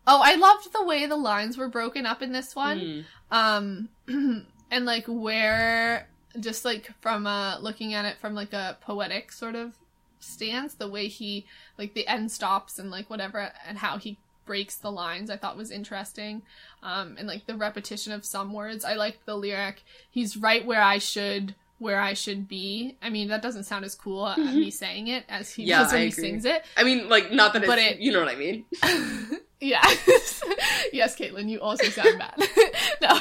[0.05, 2.81] Oh, I loved the way the lines were broken up in this one.
[2.81, 3.05] Mm.
[3.31, 3.89] Um
[4.71, 6.09] and like where
[6.41, 9.75] just like from uh looking at it from like a poetic sort of
[10.21, 11.47] stance, the way he
[11.79, 15.57] like the end stops and like whatever and how he breaks the lines I thought
[15.57, 16.43] was interesting.
[16.83, 18.85] Um and like the repetition of some words.
[18.85, 22.97] I liked the lyric, he's right where I should where I should be.
[23.03, 25.93] I mean, that doesn't sound as cool uh, me saying it as he Yeah, does
[25.93, 26.25] when I he agree.
[26.25, 26.65] sings it.
[26.77, 28.65] I mean, like, not that it's, But it- you know what I mean.
[29.61, 29.83] yeah.
[30.93, 32.35] yes, Caitlin, you also sound bad.
[33.03, 33.21] no.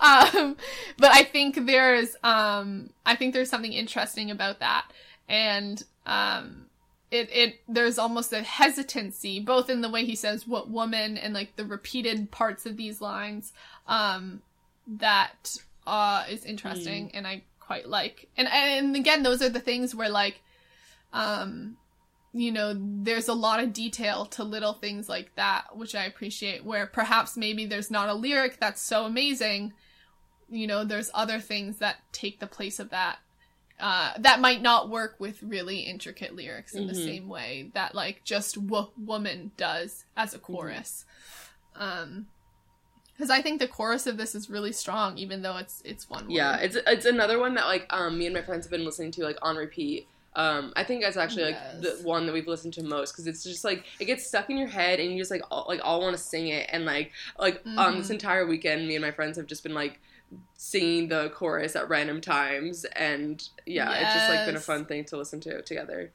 [0.00, 0.56] Um,
[0.98, 4.86] but I think there's um I think there's something interesting about that.
[5.28, 6.66] And um
[7.10, 11.32] it it there's almost a hesitancy both in the way he says what woman and
[11.32, 13.52] like the repeated parts of these lines
[13.86, 14.42] um
[14.86, 15.56] that
[15.86, 18.28] uh is interesting and I quite like.
[18.36, 20.40] And and again those are the things where like
[21.12, 21.76] um
[22.36, 26.64] you know, there's a lot of detail to little things like that, which I appreciate,
[26.64, 29.72] where perhaps maybe there's not a lyric that's so amazing.
[30.50, 33.18] You know, there's other things that take the place of that.
[33.78, 37.04] Uh, that might not work with really intricate lyrics in the Mhm.
[37.04, 41.04] same way that like just w- woman does as a chorus.
[41.76, 42.26] Um,
[43.16, 46.30] because I think the chorus of this is really strong, even though it's it's one.
[46.30, 49.12] Yeah, it's it's another one that like um me and my friends have been listening
[49.12, 50.08] to like on repeat.
[50.36, 52.00] Um, I think that's actually like Yes.
[52.02, 54.58] the one that we've listened to most because it's just like it gets stuck in
[54.58, 57.12] your head and you just like all, like all want to sing it and like
[57.38, 58.14] like um this Mhm.
[58.14, 60.00] entire weekend me and my friends have just been like
[60.56, 65.04] singing the chorus at random times and yeah it's just like been a fun thing
[65.04, 66.12] to listen to together.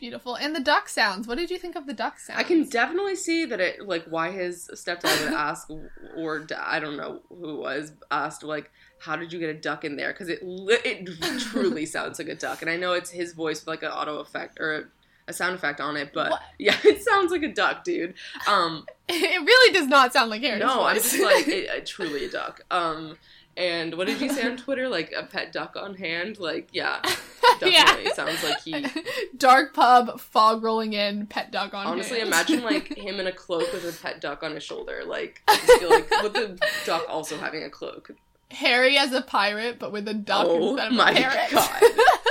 [0.00, 0.34] Beautiful.
[0.34, 1.28] And the duck sounds.
[1.28, 2.40] What did you think of the duck sounds?
[2.40, 5.70] I can definitely see that it like why his stepdad would ask
[6.16, 9.96] or I don't know who was asked like how did you get a duck in
[9.96, 13.60] there because it it truly sounds like a duck and I know it's his voice
[13.60, 14.84] with like an auto effect or a,
[15.28, 16.42] a sound effect on it but What?
[16.58, 18.14] yeah it sounds like a duck dude
[18.48, 22.26] um It really does not sound like Harry's no I'm just like it, it, truly
[22.26, 23.16] a duck um
[23.56, 27.00] and what did you say on Twitter like a pet duck on hand like yeah
[27.60, 28.12] definitely yeah.
[28.14, 28.86] sounds like he
[29.36, 32.28] Dark pub, fog rolling in, pet duck on Honestly, hand.
[32.28, 35.02] imagine like him in a cloak with a pet duck on his shoulder.
[35.06, 38.10] Like, I just feel like with the duck also having a cloak.
[38.50, 41.50] Harry as a pirate, but with a duck oh instead of my a parrot.
[41.52, 41.82] god!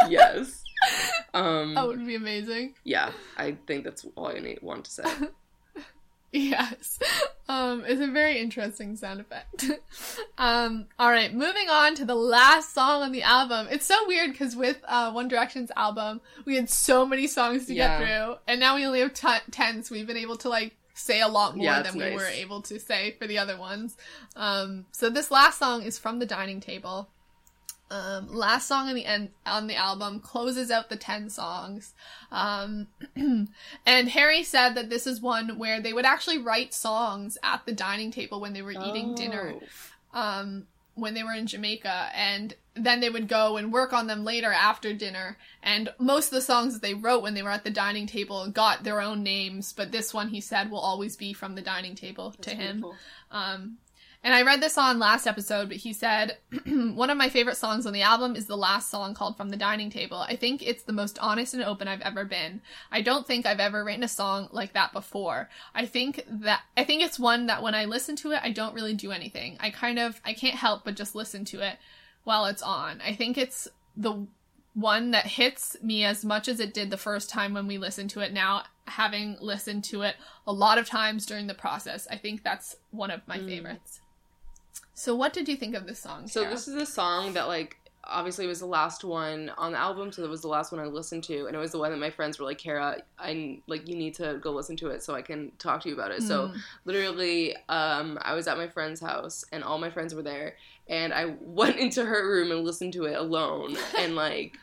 [0.09, 0.63] yes.
[1.33, 1.73] Um.
[1.73, 2.75] that would be amazing.
[2.83, 5.03] Yeah, I think that's all I need want to say.
[6.31, 6.99] Yes.
[7.47, 9.65] Um, it's a very interesting sound effect.
[10.38, 13.68] um, alright, moving on to the last song on the album.
[13.72, 17.73] It's so weird because with uh, One Direction's album, we had so many songs to
[17.73, 17.97] Yeah.
[17.99, 20.76] get through, and now we only have t- 10, so we've been able to like
[20.93, 22.14] say a lot more Yeah, than we nice.
[22.15, 23.97] were able to say for the other ones.
[24.35, 27.10] Um, so this last song is from the dining table.
[27.91, 31.94] Um, last song on the end on the album closes out the 10 songs.
[32.32, 37.66] Um, and Harry said that this is one where they would actually write songs at
[37.66, 39.56] the dining table when they were eating dinner
[40.14, 40.20] Oh.
[40.20, 44.26] um, when they were in Jamaica, and then they would go and work on them
[44.26, 45.38] later after dinner.
[45.64, 48.49] And most of the songs that they wrote when they were at the dining table
[48.49, 51.95] got their own names, but this one he said will always be from the dining
[51.95, 52.86] table to That's him.
[54.23, 57.85] And I read this on last episode, but he said one of my favorite songs
[57.85, 60.17] on the album is the last song called From the Dining Table.
[60.17, 62.61] I think it's the most honest and open I've ever been.
[62.91, 65.49] I don't think I've ever written a song like that before.
[65.73, 68.75] I think that I think it's one that when I listen to it, I don't
[68.75, 69.57] really do anything.
[69.59, 71.77] I kind of I can't help but just listen to it
[72.25, 73.01] while it's on.
[73.01, 74.27] I think it's the
[74.75, 78.09] one that hits me as much as it did the first time when we listened
[78.11, 80.15] to it now having listened to it
[80.47, 83.47] a lot of times during the process i think that's one of my Mm.
[83.47, 83.99] favorites
[84.99, 87.77] so what did you think of this song So this is a song that like
[88.03, 90.85] obviously was the last one on the album, so that was the last one I
[90.85, 93.88] listened to, and it was the one that my friends were like, "Kara, I like
[93.88, 96.23] you need to go listen to it so I can talk to you about it."
[96.23, 96.57] So Mm.
[96.85, 100.55] literally, um, I was at my friend's house, and all my friends were there,
[100.88, 104.57] and I went into her room and listened to it alone, and like,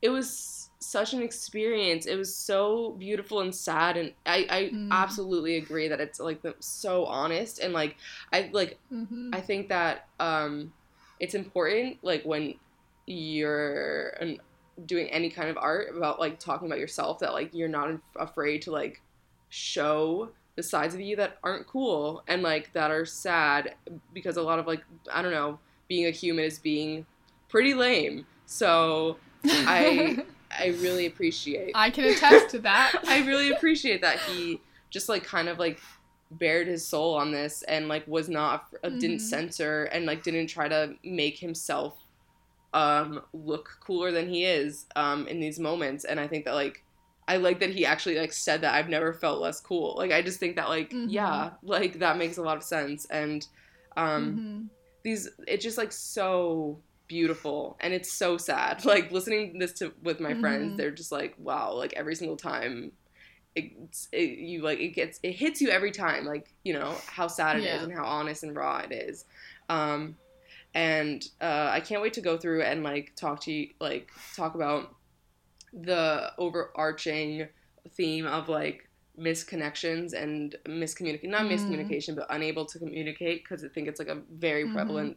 [0.00, 2.06] it was such an experience.
[2.06, 4.90] It was so beautiful and sad, and I, I Mm.
[4.90, 7.96] absolutely agree that it's like so honest, and like,
[8.32, 9.34] I like Mhm.
[9.34, 10.72] I think that um,
[11.20, 12.54] it's important, like when
[13.06, 14.38] you're an,
[14.86, 18.62] doing any kind of art, about like talking about yourself, that like you're not afraid
[18.62, 19.00] to like
[19.50, 23.74] show the sides of you that aren't cool and like that are sad,
[24.12, 24.82] because a lot of like
[25.12, 25.58] I don't know,
[25.88, 27.06] being a human is being
[27.48, 28.26] pretty lame.
[28.46, 30.18] So I
[30.50, 34.60] I really appreciate i can attest to that I really appreciate that he
[34.90, 35.80] just like kind of like
[36.32, 39.20] bared his soul on this and like was not uh, didn't Mhm.
[39.20, 41.98] censor and like didn't try to make himself
[42.72, 46.84] um look cooler than he is um in these moments and I think that like
[47.28, 49.94] I like that he actually like said that I've never felt less cool.
[49.96, 51.04] Like I just think that like Mhm.
[51.04, 53.46] yeah, like that makes a lot of sense and
[53.96, 54.70] um Mhm.
[55.04, 58.84] these it's just like so beautiful and it's so sad.
[58.92, 60.76] Like listening to this to with my friends, Mhm.
[60.76, 62.92] they're just like, wow, like every single time
[63.56, 67.26] it's it, you like it gets it hits you every time like you know how
[67.26, 67.82] sad it is Yeah.
[67.82, 69.24] and how honest and raw it is
[69.68, 70.14] um
[70.72, 74.54] and uh i can't wait to go through and like talk to you like talk
[74.54, 74.94] about
[75.72, 77.48] the overarching
[77.96, 78.88] theme of like
[79.18, 81.52] misconnections and miscommunication not Mm.
[81.52, 84.72] miscommunication but unable to communicate because i think it's like a very Mhm.
[84.72, 85.16] prevalent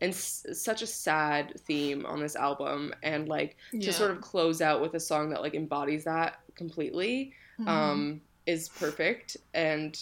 [0.00, 3.80] and s- such a sad theme on this album and like Yeah.
[3.86, 7.68] to sort of close out with a song that like embodies that completely Mhm.
[7.68, 9.98] um is perfect and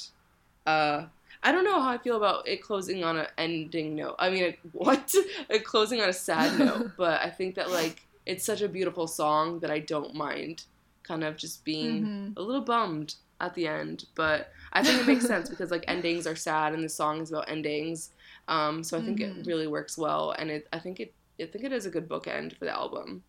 [0.66, 1.04] uh
[1.44, 4.14] I don't know how I feel about it closing on an ending note.
[4.18, 5.12] I mean, what?
[5.50, 9.08] It closing on a sad note, but I think that like it's such a beautiful
[9.08, 10.64] song that I don't mind
[11.02, 12.32] kind of just being Mhm.
[12.36, 16.26] a little bummed at the end, but I think it makes sense because like endings
[16.28, 18.10] are sad and the song is about endings.
[18.48, 19.40] Um, so I think Mhm.
[19.40, 22.08] it really works well, and it I think it I think it is a good
[22.08, 23.24] bookend for the album.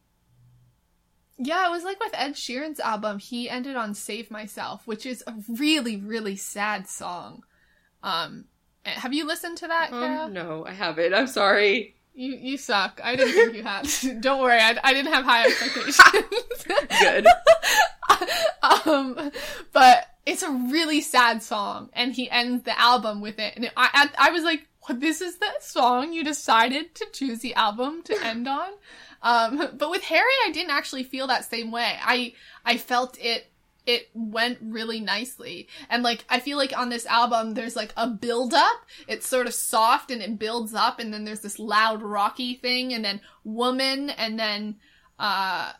[1.37, 3.19] Yeah, it was like with Ed Sheeran's album.
[3.19, 7.43] He ended on "Save Myself," which is a really, really sad song.
[8.03, 8.45] Um,
[8.85, 11.13] have you listened to that, Um, no, I haven't.
[11.13, 11.95] I'm sorry.
[12.13, 13.01] You you suck.
[13.03, 13.87] I didn't think you had.
[14.21, 15.99] Don't worry, I, I didn't have high expectations.
[17.01, 17.25] Good.
[18.85, 19.31] um,
[19.71, 24.09] but it's a really sad song, and he ends the album with it, and I
[24.17, 24.99] I, I was like, what?
[24.99, 28.69] This is the song you decided to choose the album to end on.
[29.21, 31.97] Um, but with Harry, I didn't actually feel that same way.
[32.01, 32.33] I
[32.65, 33.47] I felt it
[33.85, 35.67] it went really nicely.
[35.89, 38.85] And like I feel like on this album there's like a build up.
[39.07, 42.93] It's sort of soft and it builds up and then there's this loud rocky thing
[42.93, 44.75] and then woman and then
[45.19, 45.71] uh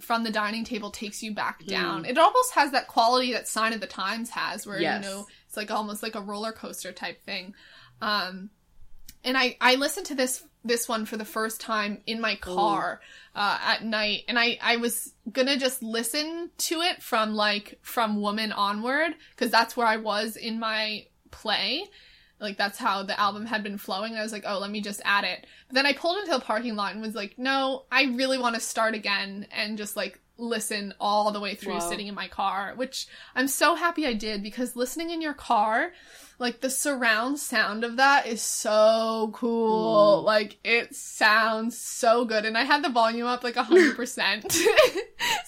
[0.00, 2.04] from the dining table takes you back down.
[2.04, 5.04] It almost has that quality that Sign of the Times has where Yes.
[5.04, 7.54] you know it's like almost like a roller coaster type thing.
[8.00, 8.50] Um
[9.24, 13.00] and I I listened to this this one for the first time in my car
[13.34, 18.20] uh, at night, and I I was gonna just listen to it from like from
[18.20, 21.84] Woman onward because that's where I was in my play.
[22.40, 24.14] Like that's how the album had been flowing.
[24.14, 25.46] I was like, oh, let me just add it.
[25.68, 28.54] But then I pulled into the parking lot and was like, no, I really want
[28.54, 31.80] to start again and just like listen all the way through Wow.
[31.80, 35.92] sitting in my car, which I'm so happy I did because listening in your car,
[36.38, 40.22] like the surround sound of that is so cool.
[40.22, 40.24] Mm.
[40.24, 42.44] Like it sounds so good.
[42.44, 44.56] And I had the volume up like a hundred percent.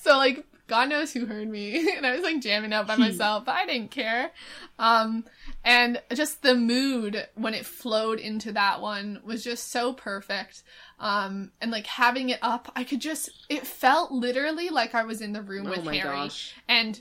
[0.03, 1.93] So like God knows who heard me.
[1.97, 4.33] And I was like jamming out by myself, but I didn't care.
[4.79, 5.25] Um
[5.65, 10.63] and just the mood when it flowed into that one was just so perfect.
[10.99, 15.21] Um and like having it up, I could just it felt literally like I was
[15.21, 16.55] in the room oh with my Harry gosh.
[16.69, 17.01] and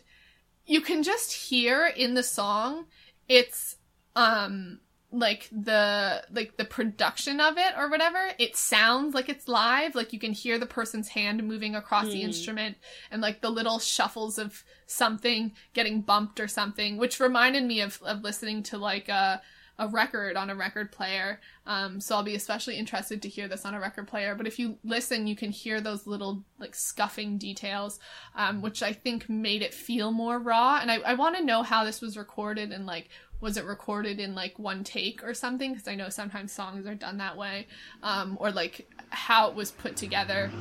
[0.66, 2.86] you can just hear in the song
[3.28, 3.76] it's
[4.16, 4.80] um
[5.12, 10.14] like the like the production of it or whatever it sounds like it's live like
[10.14, 12.26] you can hear the person's hand moving across the Hmm.
[12.28, 12.78] instrument
[13.10, 18.00] and like the little shuffles of something getting bumped or something which reminded me of,
[18.04, 19.42] of listening to like a
[19.82, 23.64] a record on a record player um so i'll be especially interested to hear this
[23.66, 27.38] on a record player but if you listen you can hear those little like scuffing
[27.38, 27.98] details
[28.36, 30.80] um, which I think made it feel more raw.
[30.82, 33.10] And I, I want to know how this was recorded and like,
[33.42, 35.74] was it recorded in like one take or something?
[35.74, 37.68] Because I know sometimes songs are done that way,
[38.04, 40.52] um, or like how it was put together.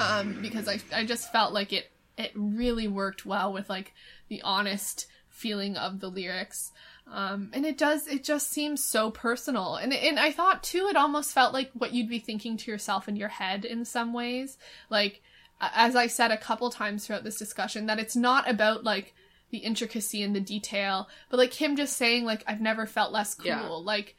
[0.00, 3.92] Um, because I, I just felt like it, it really worked well with like
[4.28, 6.72] the honest feeling of the lyrics.
[7.12, 9.76] Um, and it does, it just seems so personal.
[9.76, 13.08] And, and I thought too, it almost felt like what you'd be thinking to yourself
[13.08, 14.58] in your head in some ways.
[14.90, 15.22] Like,
[15.60, 19.14] as I said a couple times throughout this discussion, that it's not about like
[19.54, 23.36] the intricacy and the detail, but like him just saying like I've never felt less
[23.36, 23.46] cool.
[23.46, 23.68] Yeah.
[23.68, 24.16] Like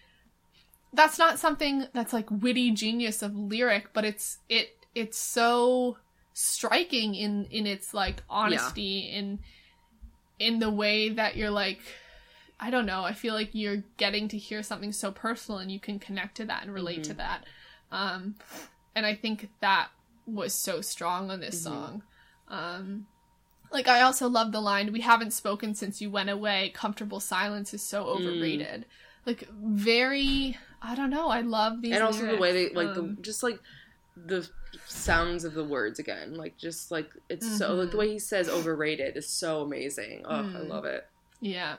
[0.93, 5.97] that's not something that's like witty genius of lyric, but it's it it's so
[6.31, 9.39] striking in in its like honesty in
[10.39, 11.81] in the way that you're like
[12.57, 15.81] I don't know, I feel like you're getting to hear something so personal and you
[15.81, 17.43] can connect to that and relate to that.
[17.91, 18.35] Um
[18.95, 19.89] and I think that
[20.25, 21.63] was so strong on this Mhm.
[21.63, 22.03] song.
[22.47, 23.07] Um,
[23.76, 26.72] like I also love the line, "We haven't spoken since you went away.
[26.73, 28.07] Comfortable silence is so Mm.
[28.07, 28.85] overrated."
[29.26, 31.30] Like very, I don't know.
[31.30, 33.60] I love these, and also the way they like Um, the just like
[34.15, 34.49] the
[34.85, 37.99] sounds of the words again like just like it's so like the Mhm.
[37.99, 40.69] way he says overrated is so amazing oh i Mm.
[40.69, 41.03] love it
[41.41, 41.77] Yeah,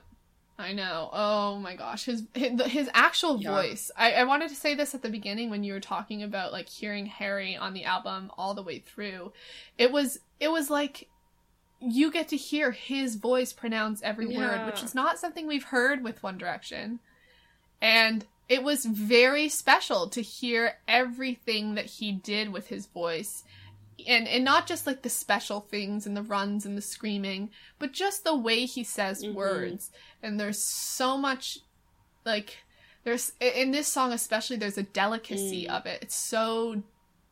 [0.58, 1.10] I know.
[1.12, 3.52] Oh my gosh, his his, his actual Yeah.
[3.52, 3.90] voice.
[3.96, 6.68] I, I wanted to say this at the beginning when you were talking about like
[6.68, 9.32] hearing Harry on the album all the way through.
[9.78, 11.10] It was it was like
[11.80, 16.02] you get to hear his voice pronounce every word, which is not something we've heard
[16.02, 17.00] with One Direction.
[17.82, 23.44] And it was very special to hear everything that he did with his voice
[24.06, 27.48] and and not just like the special things and the runs and the screaming
[27.78, 29.32] but just the way he says Mhm.
[29.34, 29.90] words
[30.22, 31.60] and there's so much
[32.24, 32.58] like
[33.04, 35.70] there's in this song especially there's a delicacy Mm.
[35.70, 36.82] of it it's so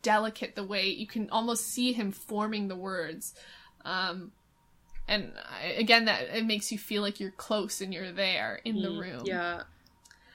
[0.01, 3.35] delicate the way you can almost see him forming the words
[3.85, 4.33] um
[5.07, 5.33] and
[5.63, 8.89] I, again that it makes you feel like you're close and you're there in the
[8.91, 9.63] Mm, room Yeah.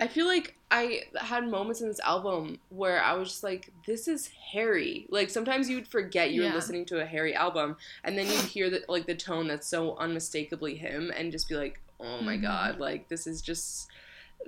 [0.02, 4.08] I feel like I had moments in this album where I was just like, this
[4.08, 5.08] is Harry.
[5.10, 6.50] Like sometimes you would forget you Yeah.
[6.50, 9.68] were listening to a Harry album and then you'd hear the like the tone that's
[9.68, 12.42] so unmistakably him and just be like, oh my Mhm.
[12.42, 13.90] god, like this is just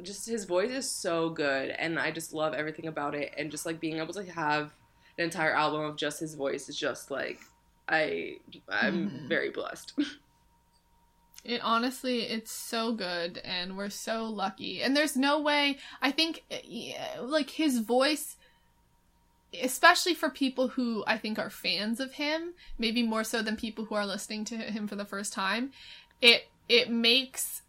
[0.03, 3.65] just his voice is so good and I just love everything about it and just
[3.65, 4.71] like being able to have
[5.17, 7.39] an entire album of just his voice is just like
[7.91, 8.37] I
[8.69, 9.27] I'm Mhm.
[9.27, 9.93] very blessed.
[11.43, 14.83] It honestly, it's so good, and we're so lucky.
[14.83, 15.79] And there's no way.
[15.99, 16.43] I think,
[17.19, 18.35] like his voice,
[19.59, 23.85] especially for people who I think are fans of him, maybe more so than people
[23.85, 25.71] who are listening to him for the first time.
[26.21, 27.63] It it makes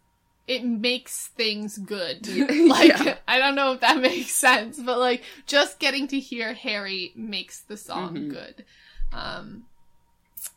[0.47, 2.27] it makes things good.
[2.67, 3.17] Like Yeah.
[3.27, 7.61] I don't know if that makes sense, but like just getting to hear Harry makes
[7.61, 8.29] the song Mhm.
[8.29, 8.65] good.
[9.11, 9.63] Um,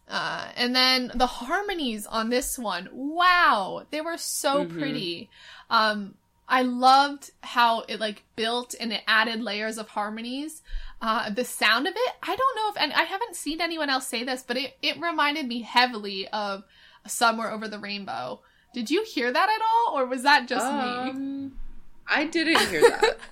[0.09, 4.69] uh, and then the harmonies on this one, wow, they were so Mhm.
[4.79, 5.31] pretty.
[5.71, 6.15] Um,
[6.49, 10.63] I loved how it like built and it added layers of harmonies.
[11.03, 14.07] Uh, the sound of it, I don't know if, and I haven't seen anyone else
[14.07, 16.63] say this, but it, it reminded me heavily of
[17.07, 18.43] Somewhere Over the Rainbow.
[18.73, 21.11] Did you hear that at all, or was that just me?
[21.11, 21.53] Um,
[22.09, 23.19] I didn't hear that.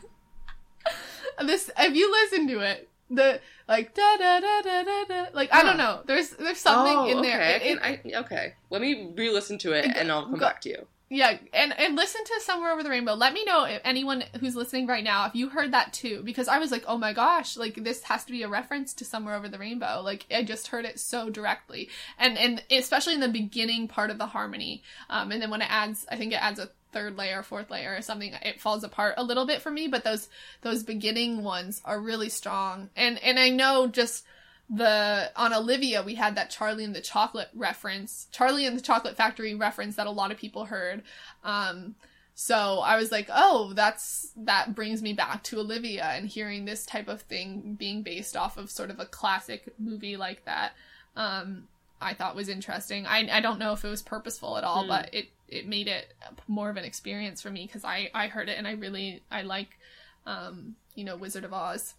[1.44, 5.52] This, if you listen to it, the like da da da da da da, like
[5.52, 6.00] I don't know.
[6.06, 7.40] There's there's something oh, in there.
[7.40, 7.70] Okay.
[7.70, 8.54] It- it- I can, I, okay.
[8.70, 10.86] Let me re-listen to it, and I'll come go- back to you.
[11.14, 13.14] Yeah, and and listen to Somewhere Over the Rainbow.
[13.14, 16.48] Let me know if anyone who's listening right now if you heard that too, because
[16.48, 19.36] I was like, oh my gosh, like this has to be a reference to Somewhere
[19.36, 20.00] Over the Rainbow.
[20.02, 21.88] Like I just heard it so directly,
[22.18, 25.70] and and especially in the beginning part of the harmony, um, and then when it
[25.70, 29.14] adds, I think it adds a third layer, fourth layer, or something, it falls apart
[29.16, 29.86] a little bit for me.
[29.86, 30.28] But those
[30.62, 34.24] those beginning ones are really strong, and and I know just
[34.70, 39.16] the on Olivia we had that Charlie and the Chocolate reference, Charlie and the Chocolate
[39.16, 41.02] Factory reference that a lot of people heard.
[41.42, 41.94] Um,
[42.34, 46.84] so I was like, oh, that's that brings me back to Olivia and hearing this
[46.84, 50.72] type of thing being based off of sort of a classic movie like that.
[51.14, 51.68] Um,
[52.00, 53.06] I thought was interesting.
[53.06, 54.88] I I don't know if it was purposeful at all, Hmm.
[54.88, 56.12] but it it made it
[56.48, 59.42] more of an experience for me because I I heard it and I really I
[59.42, 59.78] like
[60.26, 61.94] um you know Wizard of Oz.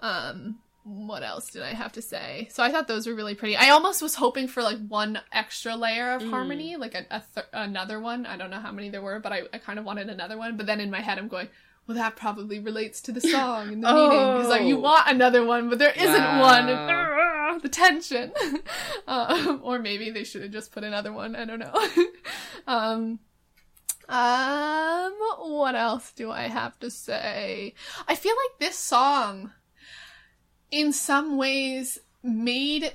[0.00, 2.48] Um, what else did I have to say?
[2.50, 3.56] So I thought those were really pretty.
[3.56, 6.30] I almost was hoping for like one extra layer of Mm.
[6.30, 8.26] harmony, like a, a th- another one.
[8.26, 10.56] I don't know how many there were, but I, I kind of wanted another one.
[10.56, 11.48] But then in my head, I'm going,
[11.86, 14.80] well, that probably relates to the song and the meaning because like, you Oh.
[14.80, 16.40] want another one, but there isn't Wow.
[16.40, 16.68] one.
[16.68, 18.32] And, the tension,
[19.06, 21.36] um, or maybe they should have just put another one.
[21.36, 21.88] I don't know.
[22.66, 23.20] um.
[24.08, 27.74] Um, what else do I have to say?
[28.08, 29.52] I feel like this song,
[30.72, 32.92] in some ways, made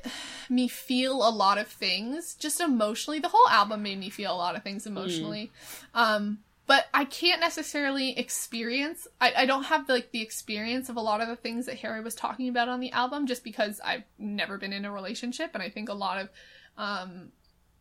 [0.49, 3.20] me feel a lot of things just emotionally.
[3.20, 5.52] The whole album made me feel a lot of things emotionally.
[5.94, 9.08] Um, but I can't necessarily experience.
[9.22, 12.02] I, I don't have like the experience of a lot of the things that Harry
[12.02, 15.64] was talking about on the album, just because I've never been in a relationship, and
[15.64, 16.30] I think a lot of
[16.78, 17.32] um,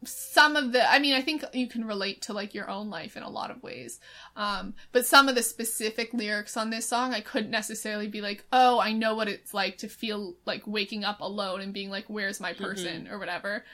[0.05, 3.17] some of the i mean i think you can relate to like your own life
[3.17, 3.99] in a lot of ways.
[4.37, 8.45] Um but some of the specific lyrics on this song i couldn't necessarily be like
[8.53, 12.05] oh i know what it's like to feel like waking up alone and being like
[12.09, 13.65] where's my person or whatever.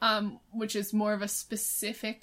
[0.00, 2.22] Um which is more of a specific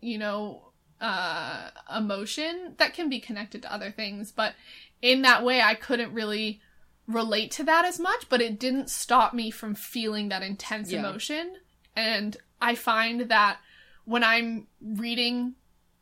[0.00, 4.30] you know uh emotion that can be connected to other things.
[4.30, 4.54] But
[5.00, 6.60] in that way i couldn't really
[7.06, 11.00] relate to that as much but it didn't stop me from feeling that intense Yeah.
[11.00, 11.56] emotion.
[11.96, 13.58] And I find that
[14.04, 15.54] when I'm reading,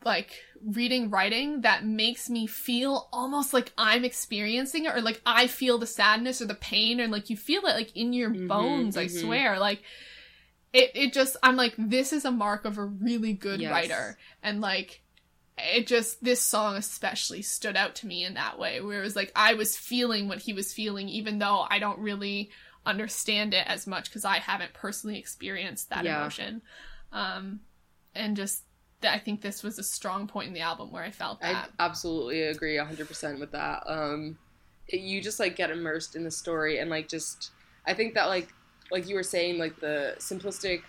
[0.05, 0.31] like,
[0.65, 5.79] reading writing, that makes me feel almost like I'm experiencing it, or like I feel
[5.79, 8.97] the sadness or the pain, and like you feel it like in your Mhm, bones,
[8.97, 9.21] I mhm.
[9.21, 9.59] swear.
[9.59, 9.83] Like,
[10.73, 13.71] it, it just, I'm like, this is a mark of a really good Yes.
[13.71, 14.19] writer.
[14.43, 15.03] And like,
[15.57, 19.17] it just, this song especially stood out to me in that way, where it was
[19.17, 22.51] like, I was feeling what he was feeling, even though I don't really
[22.89, 26.21] understand it as much because I haven't personally experienced that Yeah.
[26.21, 26.63] emotion.
[27.13, 27.61] Um,
[28.15, 28.65] and just
[29.03, 31.71] th- I think this was a strong point in the album where I felt that.
[31.79, 33.83] I absolutely agree 100% with that.
[33.87, 34.39] Um,
[34.89, 37.51] it- you just like get immersed in the story and like just
[37.87, 38.49] I think that like
[38.91, 40.83] like you were saying like the simplistic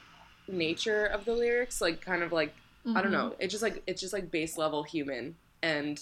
[0.48, 2.54] nature of the lyrics like kind of like
[2.96, 3.12] I don't Mhm.
[3.12, 3.36] know.
[3.40, 6.00] It just like it's just like base level human and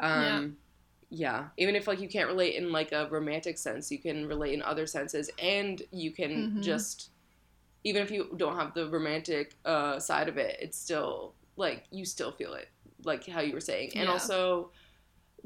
[0.00, 0.48] Um, yeah.
[1.16, 4.54] Yeah even if like you can't relate in like a romantic sense, you can relate
[4.54, 6.62] in other senses, and you can Mhm.
[6.62, 7.10] just
[7.84, 12.04] even if you don't have the romantic uh, side of it, it's still like you
[12.04, 12.68] still feel it,
[13.04, 14.12] like how you were saying, and Yeah.
[14.12, 14.70] also.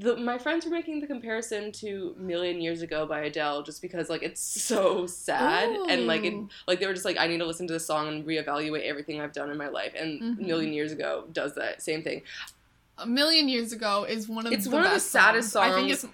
[0.01, 4.09] The, my friends were making the comparison to Million Years Ago by Adele just because
[4.09, 4.41] like it's
[4.73, 6.35] so sad and like it
[6.69, 9.21] like they were just like I need to listen to this song and reevaluate everything
[9.21, 10.39] I've done in my life and Mhm.
[10.39, 12.23] Million Years Ago does that same thing.
[12.99, 15.91] A million years ago is one of It's the one of the saddest I think
[15.91, 16.07] it's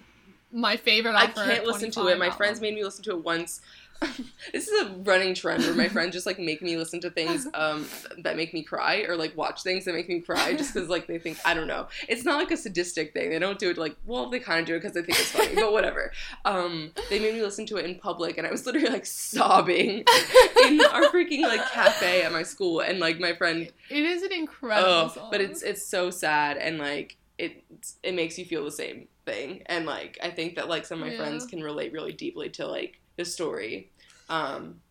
[0.51, 1.15] my favorite.
[1.15, 2.17] I her can't listen to it.
[2.17, 2.37] My album.
[2.37, 3.61] friends made me listen to it once.
[4.53, 7.47] this is a running trend where my friends just like make me listen to things
[7.53, 7.87] um,
[8.19, 11.07] that make me cry or like watch things that make me cry just because like
[11.07, 11.87] they think I don't know.
[12.09, 13.29] It's not like a sadistic thing.
[13.29, 15.31] They don't do it like well they kind of do it because they think it's
[15.31, 16.11] funny, but whatever.
[16.43, 19.99] Um, they made me listen to it in public and I was literally like sobbing
[20.65, 24.33] in our freaking like cafe at my school and like my friend It is an
[24.33, 25.27] incredible oh, song.
[25.31, 27.63] but it's it's so sad and like it
[28.03, 31.07] it makes you feel the same thing and like I think that like some of
[31.07, 31.19] my Yeah.
[31.19, 33.91] friends can relate really deeply to like the story.
[34.29, 34.81] Um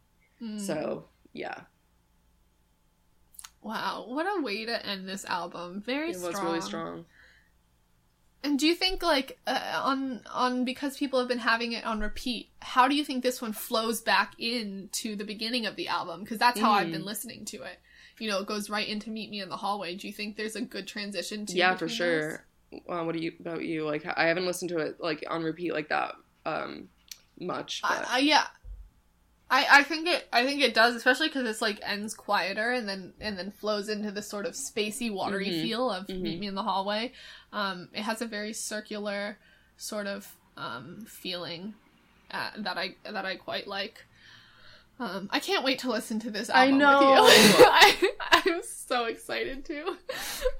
[0.42, 0.58] Mm.
[0.60, 1.60] so yeah.
[3.62, 5.80] wow, what a way to end this album.
[5.80, 6.32] Very It strong.
[6.32, 7.04] was really strong.
[8.42, 12.00] And do you think like uh, on on because people have been having it on
[12.00, 16.20] repeat, how do you think this one flows back into the beginning of the album?
[16.20, 16.92] Because that's how I've Mm.
[16.92, 17.78] been listening to it.
[18.18, 20.56] You know, it goes right into "Meet Me in the Hallway." Do you think there's
[20.56, 21.56] a good transition to?
[21.56, 22.44] Yeah, for sure.
[22.86, 23.86] Uh, what do you about you?
[23.86, 26.14] Like I haven't listened to it like on repeat like that
[26.44, 26.88] um
[27.38, 28.46] much, but I, I, yeah,
[29.50, 32.88] I I think it I think it does, especially because it's like ends quieter and
[32.88, 35.62] then and then flows into the sort of spacey, watery Mhm.
[35.62, 36.20] feel of Mhm.
[36.20, 37.12] "Meet Me in the Hallway."
[37.52, 39.38] Um, it has a very circular
[39.76, 41.74] sort of um, feeling
[42.30, 44.04] uh, that I that I quite like.
[45.00, 47.24] Um, I can't wait to listen to this I know.
[47.24, 47.64] with you.
[47.68, 48.10] I,
[48.46, 49.86] I'm so excited to.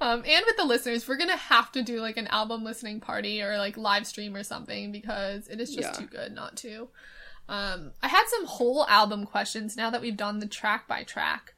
[0.01, 3.41] Um, and with the listeners, we're gonna have to do like an album listening party
[3.41, 5.91] or like live stream or something because it is just Yeah.
[5.93, 6.89] too good not to.
[7.47, 11.53] Um, I had some whole album questions now that we've done the track by track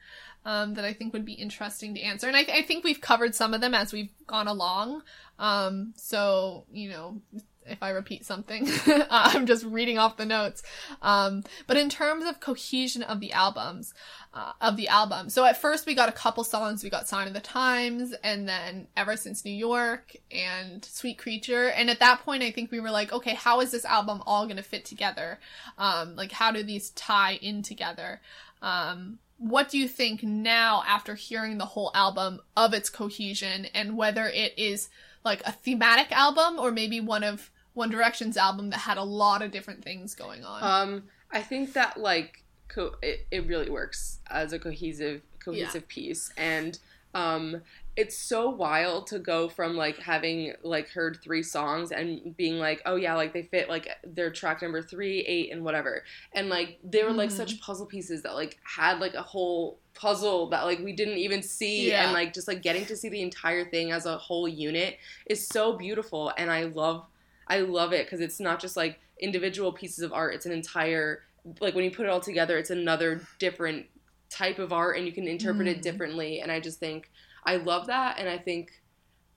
[0.46, 2.28] um, that I think would be interesting to answer.
[2.28, 5.02] And I, I think we've covered some of them as we've gone along.
[5.40, 7.22] Um, so, you know,
[7.68, 8.68] if I repeat something,
[9.10, 10.64] I'm just reading off the notes.
[11.02, 13.94] Um, but in terms of cohesion of the albums,
[14.38, 15.30] uh, of the album.
[15.30, 16.84] So at first we got a couple songs.
[16.84, 21.70] We got Sign of the Times and then Ever Since New York and Sweet Creature.
[21.70, 24.46] And at that point, I think we were like, okay, how is this album all
[24.46, 25.40] going to fit together?
[25.80, 28.22] Um, like how do these tie in together?
[28.62, 33.98] Um, what do you think now after hearing the whole album of its cohesion and
[33.98, 34.90] whether it is
[35.24, 39.42] like a thematic album or maybe one of One Direction's album that had a lot
[39.42, 40.64] of different things going on?
[40.64, 46.32] Um, I think that like co- it, it really works as a cohesive cohesive piece,
[46.36, 46.78] and
[47.14, 47.62] um,
[47.96, 52.82] it's so wild to go from like having like heard three songs and being like,
[52.86, 56.80] oh yeah, like they fit like their track number three, eight, and whatever, and like
[56.84, 57.34] they were like Mhm.
[57.38, 61.42] such puzzle pieces that like had like a whole puzzle that like we didn't even
[61.44, 62.04] see Yeah.
[62.06, 65.48] and like just like getting to see the entire thing as a whole unit is
[65.48, 67.04] so beautiful and i love
[67.48, 70.36] I love it because it's not just like individual pieces of art.
[70.36, 71.24] It's an entire
[71.62, 73.86] like when you put it all together, it's another different
[74.30, 75.72] type of art, and you can interpret Mm.
[75.72, 76.42] it differently.
[76.42, 77.10] And I just think
[77.46, 78.72] I love that, and I think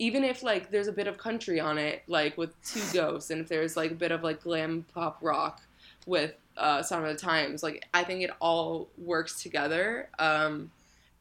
[0.00, 3.40] even if like there's a bit of country on it, like with Two Ghosts, and
[3.40, 5.60] if there's like a bit of like glam pop rock
[6.06, 10.08] with uh, Sign of the Times, like I think it all works together.
[10.18, 10.72] Um,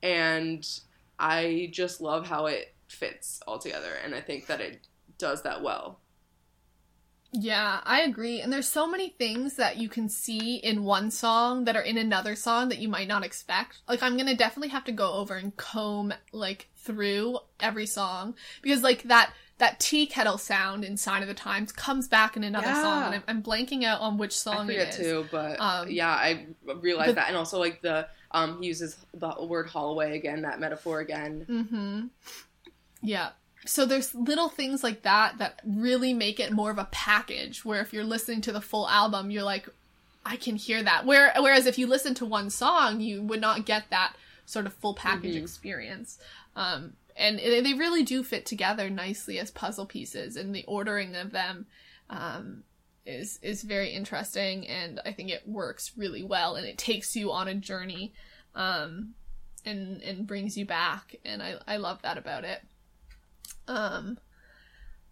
[0.02, 0.68] and
[1.20, 4.80] I just love how it fits all together, and I think that it
[5.20, 6.00] does that well.
[7.32, 8.42] Yeah, I agree.
[8.42, 11.98] And there's so many things that you can see in one song that are in
[11.98, 13.80] another song that you might not expect.
[13.88, 18.34] Like I'm going to definitely have to go over and comb like through every song
[18.64, 22.44] because like that that tea kettle sound in Sign of the Times comes back in
[22.46, 22.82] another Yeah.
[22.82, 24.96] song and I'm, I'm blanking out on which song I forget it is.
[24.98, 28.96] too, but Um, yeah, I realized but- that, and also like the um, he uses
[29.14, 31.46] the word hallway again, that metaphor again.
[31.50, 32.08] Mm-hmm.
[33.02, 33.30] Yeah.
[33.66, 37.82] So there's little things like that that really make it more of a package where
[37.82, 39.68] if you're listening to the full album, you're like,
[40.26, 41.06] I can hear that.
[41.06, 44.16] Where whereas if you listen to one song, you would not get that
[44.46, 45.42] sort of full package Mhm.
[45.44, 46.18] experience.
[46.56, 51.32] Um, and they really do fit together nicely as puzzle pieces, and the ordering of
[51.32, 51.68] them
[52.10, 52.64] um,
[53.06, 57.32] is is very interesting, and I think it works really well, and it takes you
[57.32, 58.14] on a journey,
[58.56, 59.14] um,
[59.66, 62.62] and and brings you back, and I I love that about it.
[63.70, 64.18] Um,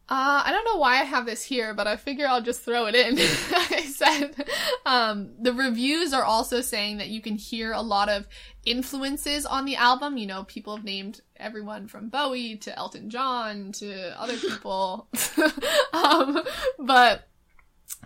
[0.10, 2.86] Uh, I don't know why I have this here, but I figure I'll just throw
[2.86, 3.18] it in.
[3.20, 4.48] I said,
[4.86, 8.26] um, the reviews are also saying that you can hear a lot of
[8.66, 10.16] influences on the album.
[10.16, 15.10] You know, people have named everyone from Bowie to Elton John to other people.
[15.94, 16.42] um,
[16.80, 17.28] but,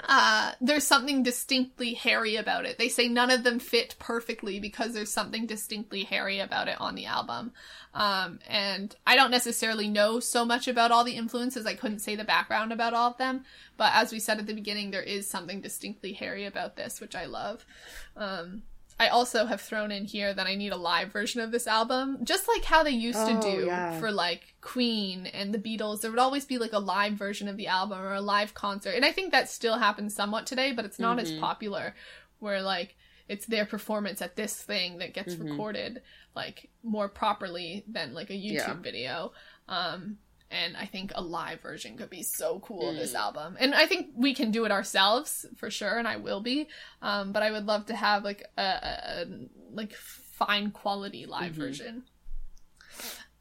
[0.08, 2.78] uh, there's something distinctly Harry about it.
[2.78, 6.96] They say none of them fit perfectly because there's something distinctly Harry about it on
[6.96, 7.52] the album.
[7.94, 11.66] Um, and I don't necessarily know so much about all the influences.
[11.66, 13.44] I couldn't say the background about all of them.
[13.76, 17.16] But as we said at the beginning, there is something distinctly Harry about this, which
[17.16, 17.66] I love.
[18.16, 18.64] Um,
[19.02, 22.20] I also have thrown in here that I need a live version of this album,
[22.24, 24.00] just like how they used Oh, to do yeah.
[24.00, 26.02] for like Queen and the Beatles.
[26.02, 28.92] There would always be like a live version of the album or a live concert.
[28.92, 31.40] And I think that still happens somewhat today, but it's not as Mhm.
[31.40, 31.96] popular
[32.38, 32.96] where like
[33.28, 35.50] it's their performance at this thing that gets Mhm.
[35.50, 36.02] recorded
[36.36, 38.74] like more properly than like a YouTube Yeah.
[38.74, 39.34] video.
[39.68, 40.20] Um
[40.52, 43.20] and I think a live version could be so cool of this Mm.
[43.20, 43.58] album.
[43.60, 46.68] And I think we can do it ourselves for sure, and I will be.
[47.02, 49.26] Um, but I would love to have like a, a,
[49.72, 51.56] like fine quality live Mhm.
[51.56, 52.04] version.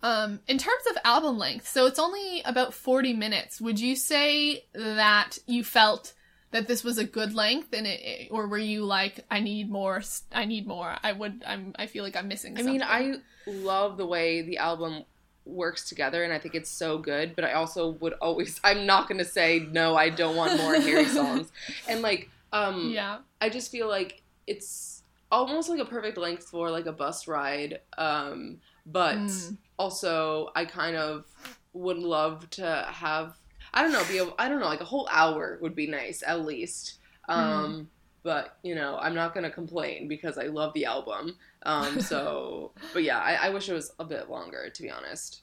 [0.02, 3.60] Um, in terms of album length, so it's only about 40 minutes.
[3.60, 6.14] Would you say that you felt
[6.52, 9.70] that this was a good length and it, it- or were you like I need
[9.70, 10.96] more I need more.
[11.02, 12.72] I would I'm I feel like I'm missing I something.
[12.80, 13.14] mean, I
[13.46, 15.04] love the way the album
[15.44, 17.34] works together, and I think it's so good.
[17.34, 19.96] But I also would always, I'm not gonna say no.
[19.96, 21.50] I don't want more Harry songs,
[21.88, 23.18] and like, um, Yeah.
[23.40, 25.02] I just feel like it's
[25.32, 27.80] almost like a perfect length for like a bus ride.
[27.96, 29.56] Um, but Mm.
[29.78, 31.24] also, I kind of
[31.72, 33.36] would love to have,
[33.72, 36.22] I don't know, be able, I don't know, like a whole hour would be nice
[36.26, 36.98] at least.
[37.28, 37.88] Um,
[38.22, 41.36] but you know, I'm not gonna complain because I love the album.
[41.62, 45.42] Um, so, but yeah, I, I wish it was a bit longer, to be honest.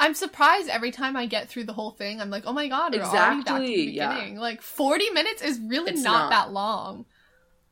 [0.00, 2.20] I'm surprised every time I get through the whole thing.
[2.20, 4.14] I'm like, oh my god, we're already back to the Exactly, yeah.
[4.14, 4.36] beginning.
[4.36, 6.30] Like 40 minutes is really not, not.
[6.30, 7.04] that long.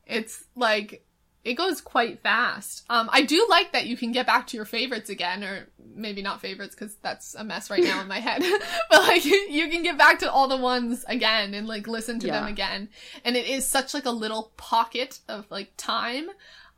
[0.05, 1.06] It's like
[1.43, 2.83] it goes quite fast.
[2.89, 6.21] Um, I do like that you can get back to your favorites again, or maybe
[6.21, 8.43] not favorites because that's a mess right now in my head.
[8.89, 12.27] but like you, can get back to all the ones again and like listen to
[12.27, 12.89] them again.
[13.23, 16.27] And it is such like a little pocket of like time.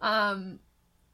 [0.01, 0.59] Um,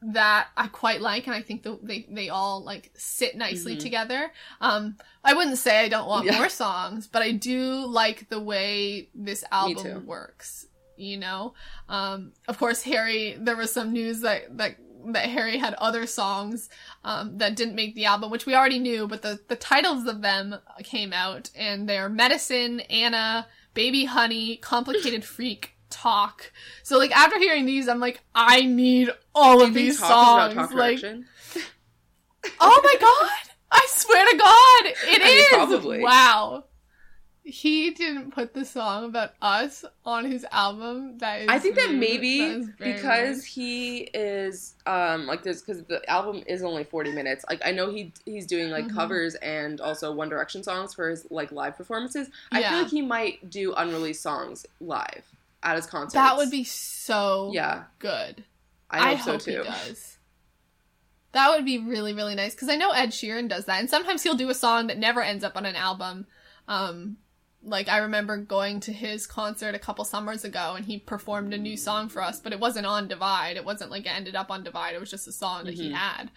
[0.01, 3.80] that I quite like, and I think the, they they all like sit nicely Mhm.
[3.80, 4.31] together.
[4.61, 6.38] Um, I wouldn't say I don't want Yeah.
[6.38, 10.67] more songs, but I do like the way this album works.
[10.97, 11.53] You know,
[11.89, 13.35] um, of course, Harry.
[13.39, 14.77] There was some news that that
[15.07, 16.69] that Harry had other songs
[17.03, 20.22] um, that didn't make the album, which we already knew, but the the titles of
[20.22, 25.72] them came out, and they're Medicine, Anna, Baby Honey, Complicated Freak.
[25.91, 26.51] Talk.
[26.84, 30.55] So like after hearing these, I'm like, I need all of these songs.
[30.73, 30.99] Like,
[32.59, 33.30] oh my god!
[33.72, 35.47] I swear to God, it I mean, is.
[35.49, 35.99] probably.
[36.01, 36.65] Wow.
[37.47, 41.19] He didn't put the song about us on his album.
[41.19, 41.49] That is.
[41.49, 43.45] I think that maybe That because rude.
[43.45, 47.45] he is um like this because the album is only 40 minutes.
[47.47, 48.95] Like I know he he's doing like Mhm.
[48.95, 52.30] covers and also One Direction songs for his like live performances.
[52.51, 52.69] I Yeah.
[52.72, 55.23] feel like he might do unreleased songs live
[55.61, 56.15] at his concert.
[56.17, 57.84] that would be so yeah.
[57.99, 58.43] good.
[58.89, 59.57] I hope, hope so too.
[59.59, 60.17] he does.
[61.34, 64.23] That would be really, really nice because I know Ed Sheeran does that, and sometimes
[64.23, 66.26] he'll do a song that never ends up on an album.
[66.67, 67.17] Um,
[67.66, 71.58] like I remember going to his concert a couple summers ago, and he performed a
[71.58, 73.58] new song for us, but it wasn't on Divide.
[73.58, 74.94] It wasn't like it ended up on Divide.
[74.96, 75.94] It was just a song that he Mhm.
[75.94, 76.32] had.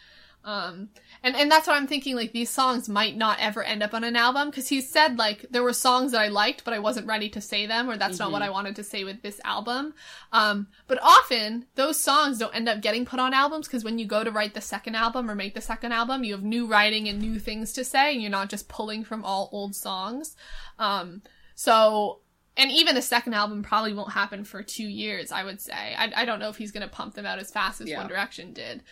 [0.49, 0.89] Um,
[1.23, 2.17] and and that's what I'm thinking.
[2.17, 5.45] Like these songs might not ever end up on an album because he said like
[5.51, 8.19] there were songs that I liked, but I wasn't ready to say them, or that's
[8.19, 8.47] not what Mhm.
[8.47, 9.93] I wanted to say with this album.
[10.33, 14.07] Um, but often those songs don't end up getting put on albums because when you
[14.07, 17.09] go to write the second album or make the second album, you have new writing
[17.09, 20.35] and new things to say, and you're not just pulling from all old songs.
[20.79, 21.21] Um,
[21.55, 22.21] so.
[22.61, 25.95] And even a second album probably won't happen for two years, I would say.
[25.97, 27.99] I, I don't know if he's going to pump them out as fast as Yeah.
[27.99, 28.83] One Direction did.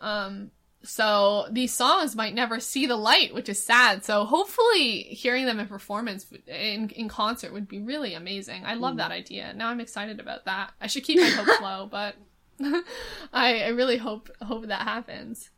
[0.00, 0.50] Um,
[0.84, 4.04] so these songs might never see the light, which is sad.
[4.04, 8.64] So hopefully hearing them in performance in, in concert would be really amazing.
[8.64, 8.98] I love Mhm.
[8.98, 9.52] that idea.
[9.54, 10.72] Now I'm excited about that.
[10.80, 12.16] I should keep my hopes low, but
[13.32, 15.50] I, I really hope hope that happens.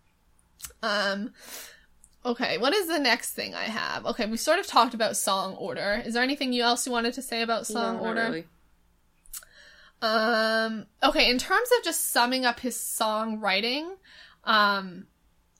[0.83, 1.33] Um
[2.27, 4.07] okay, what is the next thing I have?
[4.07, 6.03] Okay, we sort of talked about song order.
[6.05, 8.25] Is there anything you else you wanted to say about song No, order?
[8.25, 8.47] really.
[10.03, 13.97] Um, okay, in terms of just summing up his songwriting,
[14.45, 15.07] um,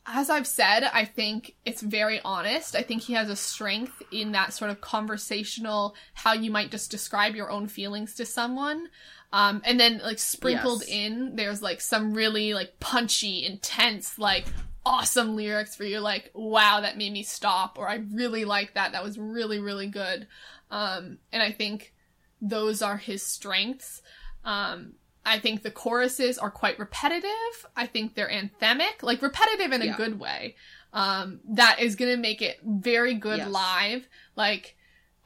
[0.07, 2.77] as I've said, I think it's very honest.
[2.77, 6.91] I think he has a strength in that sort of conversational, how you might just
[6.91, 8.89] describe your own feelings to someone.
[9.33, 10.91] Um, and then like sprinkled Yes.
[10.91, 14.47] in, there's like some really like punchy, intense, like
[14.87, 18.93] awesome lyrics where you're like, wow, that made me stop, or I really like that.
[18.93, 20.29] That was really, really good.
[20.71, 21.95] Um, and I think
[22.41, 24.03] those are his strengths.
[24.45, 24.93] Um,
[25.27, 27.31] I think the choruses are quite repetitive.
[27.77, 29.97] I think they're anthemic, like repetitive in a Yeah.
[29.97, 30.57] good way.
[30.93, 33.51] Um, that is gonna make it very good Yes.
[33.51, 34.77] live, like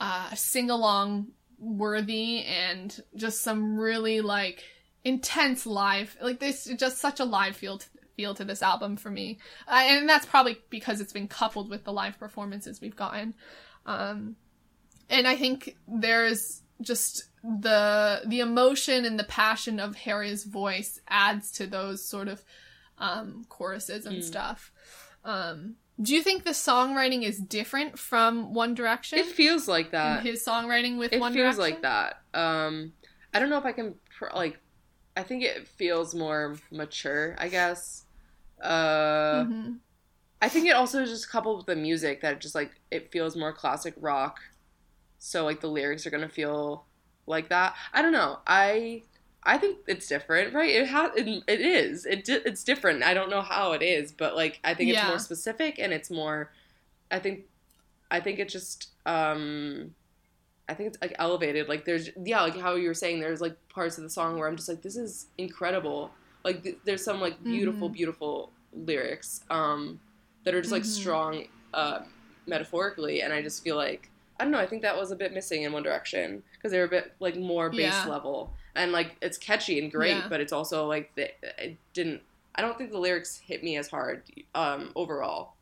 [0.01, 4.65] uh, sing along worthy, and just some really like
[5.05, 6.17] intense live.
[6.21, 9.83] Like this, just such a live feel to, feel to this album for me, uh,
[9.85, 13.35] and that's probably because it's been coupled with the live performances we've gotten.
[13.87, 14.37] Um,
[15.11, 21.51] and I think there's just the the emotion and the passion of Harry's voice adds
[21.53, 22.45] to those sort of
[22.99, 24.25] um, choruses and Mm.
[24.25, 24.73] stuff.
[25.25, 29.19] Um, do you think the songwriting is different from One Direction?
[29.19, 30.23] It feels like in that.
[30.23, 31.19] his songwriting with One Direction?
[31.19, 31.59] it One feels Direction?
[31.75, 32.23] like that.
[32.35, 32.93] Um,
[33.35, 34.59] I don't know if I can pr- like.
[35.17, 37.35] I think it feels more mature.
[37.39, 38.05] I guess.
[38.63, 39.79] Uh, Mhm.
[40.41, 43.37] I think it also is just coupled with the music that just like it feels
[43.37, 44.39] more classic rock.
[45.19, 46.85] So like the lyrics are gonna feel
[47.27, 47.75] like that.
[47.93, 48.39] I don't know.
[48.47, 49.03] I
[49.43, 50.71] I think it's different, right?
[50.71, 52.05] It has it, it is.
[52.07, 53.03] It di- it's different.
[53.03, 56.11] I don't know how it is, but like I think it's more specific and it's
[56.11, 56.53] more.
[57.11, 57.45] I think,
[58.11, 58.89] I think it just.
[59.07, 59.95] um
[60.71, 61.67] I think it's like elevated.
[61.69, 63.21] Like there's yeah, like how you were saying.
[63.21, 66.11] There's like parts of the song where I'm just like, this is incredible.
[66.45, 67.95] Like th- there's some like beautiful, Mhm.
[67.95, 69.99] beautiful lyrics um
[70.45, 70.87] that are just like Mhm.
[70.87, 72.01] strong uh,
[72.47, 74.59] metaphorically, and I just feel like I don't know.
[74.59, 77.15] I think that was a bit missing in One Direction because they were a bit
[77.21, 78.07] like more base Yeah.
[78.07, 80.27] level, and like it's catchy and great, Yeah.
[80.29, 81.31] but it's also like the,
[81.63, 82.23] it didn't.
[82.55, 84.23] I don't think the lyrics hit me as hard
[84.55, 85.55] um overall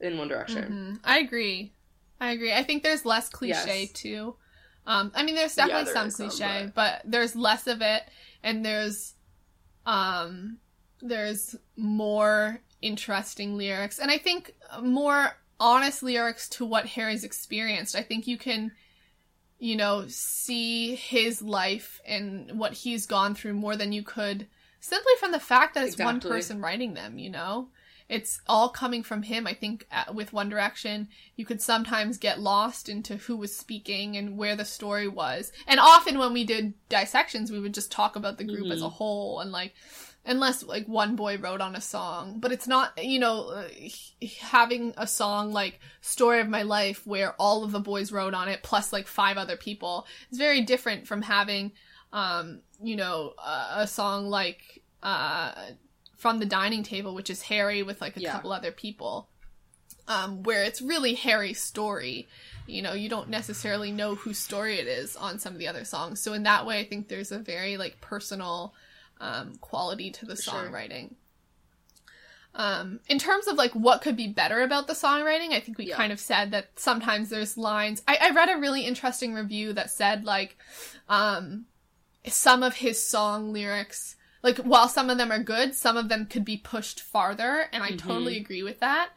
[0.00, 0.96] in One Direction.
[0.96, 1.00] Mhm.
[1.04, 1.72] I agree.
[2.20, 2.52] I agree.
[2.52, 3.92] I think there's less cliche Yes.
[3.92, 4.36] too.
[4.86, 7.02] Um, I mean, there's Yeah, definitely there some is some, cliche, but...
[7.04, 8.04] there's less of it,
[8.44, 9.14] and there's,
[9.84, 10.58] um,
[11.00, 17.96] there's more interesting lyrics, and I think more honest lyrics to what Harry's experienced.
[17.96, 18.72] I think you can,
[19.58, 24.46] you know, see his life and what he's gone through more than you could
[24.80, 27.18] simply from the fact that it's one person writing them.
[27.18, 27.68] You know,
[28.08, 29.46] it's all coming from him.
[29.46, 34.16] I think uh, with One Direction, you could sometimes get lost into who was speaking
[34.16, 35.52] and where the story was.
[35.66, 38.86] And often when we did dissections, we would just talk about the group as a
[38.86, 38.92] Mhm.
[38.92, 39.74] whole and like,
[40.26, 42.38] unless like one boy wrote on a song.
[42.40, 43.68] But it's not, you know, uh,
[44.40, 48.48] having a song like Story of My Life where all of the boys wrote on
[48.48, 51.72] it plus like five other people is very different from having,
[52.12, 55.52] um, you know, a, a song like, uh,
[56.16, 58.32] from the dining table, which is Harry with like a Yeah.
[58.32, 59.28] couple other people,
[60.08, 62.26] um, where it's really Harry's story.
[62.66, 65.84] You know, you don't necessarily know whose story it is on some of the other
[65.84, 66.20] songs.
[66.20, 68.74] So in that way, I think there's a very like personal
[69.20, 70.52] um, quality to the For sure.
[70.52, 71.14] songwriting.
[72.54, 75.86] Um, in terms of like what could be better about the songwriting, I think we
[75.86, 75.96] Yeah.
[75.96, 78.02] kind of said that sometimes there's lines.
[78.08, 80.56] I, I read a really interesting review that said like,
[81.08, 81.66] um,
[82.26, 86.26] some of his song lyrics, like while some of them are good, some of them
[86.26, 87.98] could be pushed farther, and I Mhm.
[87.98, 89.10] totally agree with that.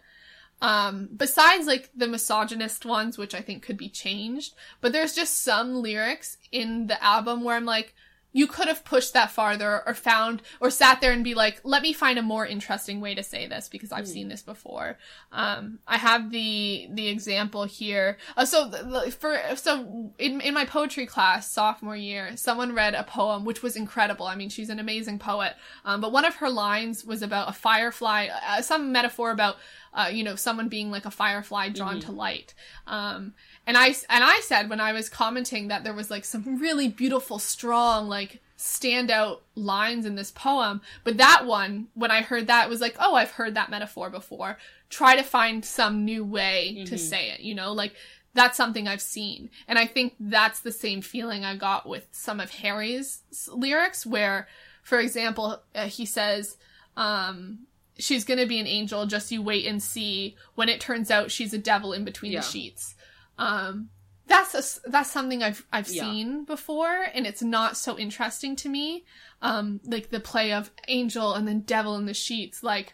[0.62, 5.42] Um, besides like the misogynist ones, which I think could be changed, but there's just
[5.42, 7.96] some lyrics in the album where I'm like,
[8.31, 11.81] you could have pushed that farther or found or sat there and be like, let
[11.81, 14.11] me find a more interesting way to say this because I've Hmm.
[14.11, 14.97] seen this before.
[15.31, 18.18] Um, I have the the example here.
[18.38, 23.03] Uh, so the, for so in in my poetry class sophomore year, someone read a
[23.03, 24.27] poem which was incredible.
[24.27, 25.56] I mean, she's an amazing poet.
[25.84, 29.57] Um, but one of her lines was about a firefly, uh, some metaphor about
[29.91, 32.06] uh, you know someone being like a firefly drawn Mhm.
[32.06, 32.53] to light.
[32.85, 33.34] Um,
[33.70, 36.88] and I and I said when I was commenting that there was like some really
[36.88, 40.82] beautiful, strong, like standout lines in this poem.
[41.04, 44.58] But that one, when I heard that, was like, oh, I've heard that metaphor before.
[44.90, 47.00] Try to find some new way to Mhm.
[47.00, 47.41] say it.
[47.41, 47.94] You know, like
[48.34, 52.40] that's something I've seen, and I think that's the same feeling I got with some
[52.40, 53.22] of Harry's
[53.54, 54.48] lyrics, where,
[54.82, 56.58] for example, uh, he says.
[56.98, 57.68] Um,
[57.98, 61.54] she's gonna be an angel just you wait and see when it turns out she's
[61.54, 62.40] a devil in between Yeah.
[62.40, 62.96] the sheets
[63.40, 63.90] um
[64.28, 64.53] that's
[64.86, 66.03] a that's something i've i've Yeah.
[66.03, 69.06] seen before and it's not so interesting to me
[69.41, 72.94] um like the play of angel and then devil in the sheets like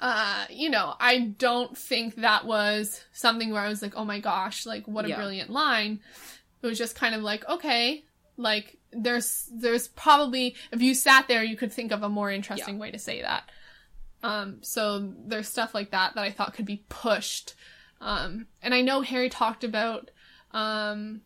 [0.00, 4.20] uh you know i don't think that was something where i was like oh my
[4.20, 5.16] gosh like what a Yeah.
[5.16, 6.00] brilliant line
[6.62, 8.04] it was just kind of like okay
[8.36, 12.78] like there's there's probably if you sat there you could think of a more interesting
[12.78, 13.50] way to say that
[14.22, 17.54] um so there's stuff like that that i thought could be pushed
[18.00, 20.10] um and i know harry talked about
[20.52, 21.20] um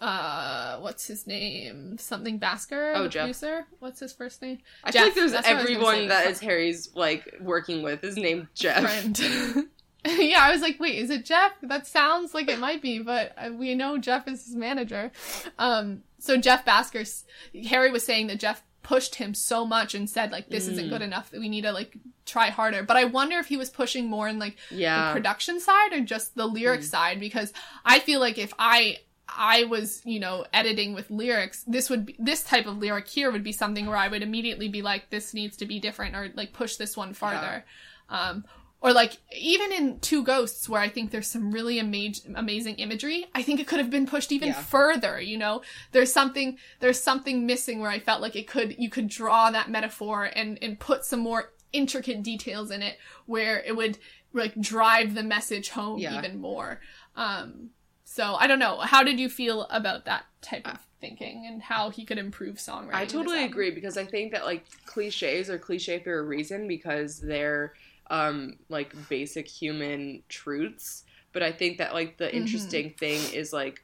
[0.00, 1.96] uh what's his name?
[1.98, 3.22] Something Bhasker, Oh, Jeff.
[3.22, 3.64] producer.
[3.78, 4.58] What's his first name?
[4.82, 6.94] I Jeff, feel like there's that's what I was gonna say, everyone that is Harry's
[6.94, 8.82] like working with is named Jeff.
[8.82, 9.18] friend.
[10.04, 11.52] yeah, I was like, wait, is it Jeff?
[11.62, 15.12] That sounds like it might be, but uh, we know Jeff is his manager.
[15.58, 17.22] Um, so Jeff Bhasker,
[17.68, 20.90] Harry was saying that Jeff pushed him so much and said like this isn't Mm.
[20.90, 21.96] good enough that we need to like
[22.26, 25.08] try harder but i wonder if he was pushing more in like Yeah.
[25.08, 26.84] the production side or just the lyric Mm.
[26.84, 27.52] side because
[27.84, 28.98] i feel like if i
[29.28, 33.32] i was you know editing with lyrics this would be this type of lyric here
[33.32, 36.30] would be something where i would immediately be like this needs to be different or
[36.34, 37.64] like push this one farther
[38.10, 38.44] um
[38.84, 43.26] or like even in two ghosts where i think there's some really ama- amazing imagery
[43.34, 44.62] i think it could have been pushed even Yeah.
[44.62, 45.62] further you know
[45.92, 49.70] there's something there's something missing where i felt like it could you could draw that
[49.70, 53.98] metaphor and and put some more intricate details in it where it would
[54.32, 56.18] like drive the message home Yeah.
[56.18, 56.80] even more
[57.16, 57.70] um
[58.04, 61.90] so i don't know how did you feel about that type of thinking and how
[61.90, 65.98] he could improve songwriting I totally agree because I think that like cliches are cliche
[65.98, 67.74] for a reason because they're
[68.10, 71.04] um like basic human truths.
[71.32, 73.82] But I think that like the interesting thing is like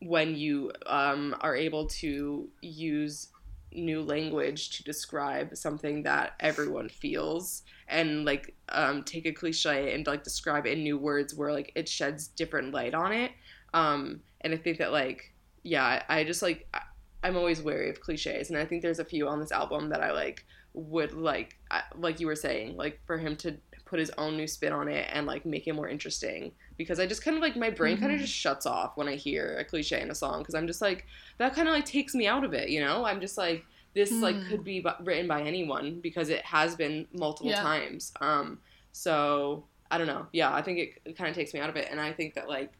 [0.00, 3.28] when you um are able to use
[3.72, 10.06] new language to describe something that everyone feels and like um take a cliche and
[10.06, 13.32] like describe it in new words where like it sheds different light on it.
[13.74, 15.32] Um and i think that like
[15.62, 16.80] yeah i, I just like I,
[17.22, 18.50] i'm always wary of cliches.
[18.50, 21.58] And i think there's a few on this album that i like would like
[21.96, 25.08] like you were saying like for him to put his own new spin on it
[25.12, 26.52] and like make it more interesting.
[26.76, 29.14] Because i just kind of like my brain kind of just shuts off when i
[29.16, 31.04] hear a cliche in a song because i'm just like
[31.38, 33.04] that kind of like takes me out of it you know?
[33.04, 33.64] I'm just like
[33.94, 34.48] this like Hmm.
[34.48, 37.62] could be written by anyone because it has been multiple Yeah.
[37.62, 38.12] times.
[38.20, 38.60] Um
[38.92, 40.26] so i don't know.
[40.32, 41.88] Yeah i think it, it kind of takes me out of it.
[41.90, 42.72] And i think that like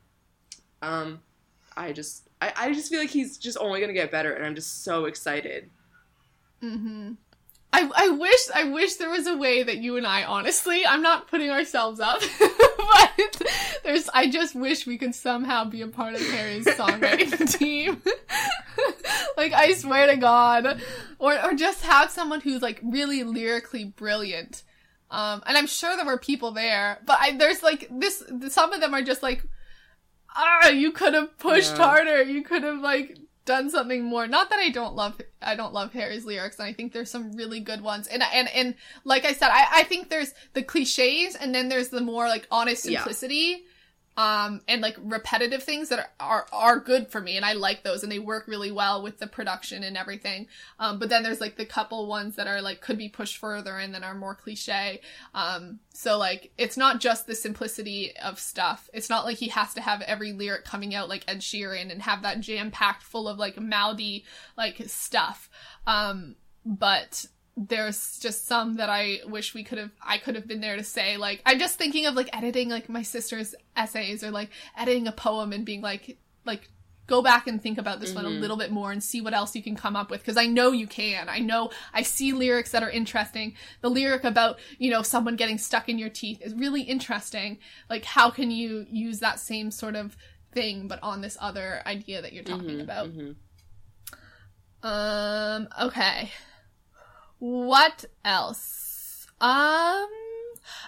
[0.83, 1.21] um
[1.77, 4.55] i just I, I just feel like he's just only gonna get better and i'm
[4.55, 5.69] just so excited.
[6.62, 7.12] Mm-hmm.
[7.73, 11.03] I, I wish I wish there was a way that you and I honestly I'm
[11.03, 13.43] not putting ourselves up but
[13.85, 18.03] there's I just wish we could somehow be a part of Harry's songwriting team.
[19.37, 20.81] Like I swear to God.
[21.19, 24.63] Or or just have someone who's like really lyrically brilliant.
[25.11, 28.81] Um and I'm sure there were people there but I there's like this some of
[28.81, 29.45] them are just like
[30.35, 31.87] ah you could have pushed Yeah.
[31.87, 32.23] harder.
[32.23, 33.17] You could have like
[33.51, 34.28] done something more.
[34.28, 37.32] Not that I don't love I don't love Harry's lyrics, and I think there's some
[37.32, 38.06] really good ones.
[38.06, 41.89] And and and like I said, I, I think there's the cliches, and then there's
[41.89, 43.02] the more like honest Yeah.
[44.21, 47.85] Um, and like repetitive things that are, are are good for me, and I like
[47.85, 50.47] those, and they work really well with the production and everything.
[50.79, 53.79] Um, but then there's like the couple ones that are like could be pushed further
[53.79, 55.01] and then are more cliche.
[55.33, 58.91] Um, so like it's not just the simplicity of stuff.
[58.93, 62.03] It's not like he has to have every lyric coming out like Ed Sheeran and
[62.03, 65.49] have that jam packed full of like mouthy like stuff.
[65.87, 66.37] Um,
[66.67, 67.25] but
[67.56, 70.85] there's just some that I wish we could have I could have been there to
[70.85, 75.06] say like I'm just thinking of like editing like my sister's essays or like editing
[75.09, 76.68] a poem and being like like
[77.06, 78.40] go back and think about this one a Mhm.
[78.40, 80.70] little bit more and see what else you can come up with because I know
[80.70, 81.28] you can.
[81.28, 83.55] I know I see lyrics that are interesting.
[83.81, 87.59] The lyric about, you know, someone getting stuck in your teeth is really interesting.
[87.90, 90.16] Like how can you use that same sort of
[90.52, 93.09] thing but on this other idea that you're talking Mhm, about?
[93.10, 93.35] mhm.
[94.82, 96.31] Um, okay.
[97.41, 99.27] What else?
[99.41, 100.07] Um,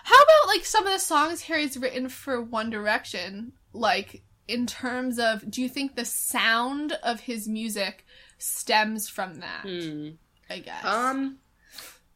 [0.04, 3.52] how about like some of the songs Harry's written for One Direction?
[3.72, 8.06] Like, in terms of, do you think the sound of his music
[8.38, 9.62] stems from that?
[9.62, 10.10] Hmm.
[10.50, 10.84] I guess.
[10.84, 11.38] Um,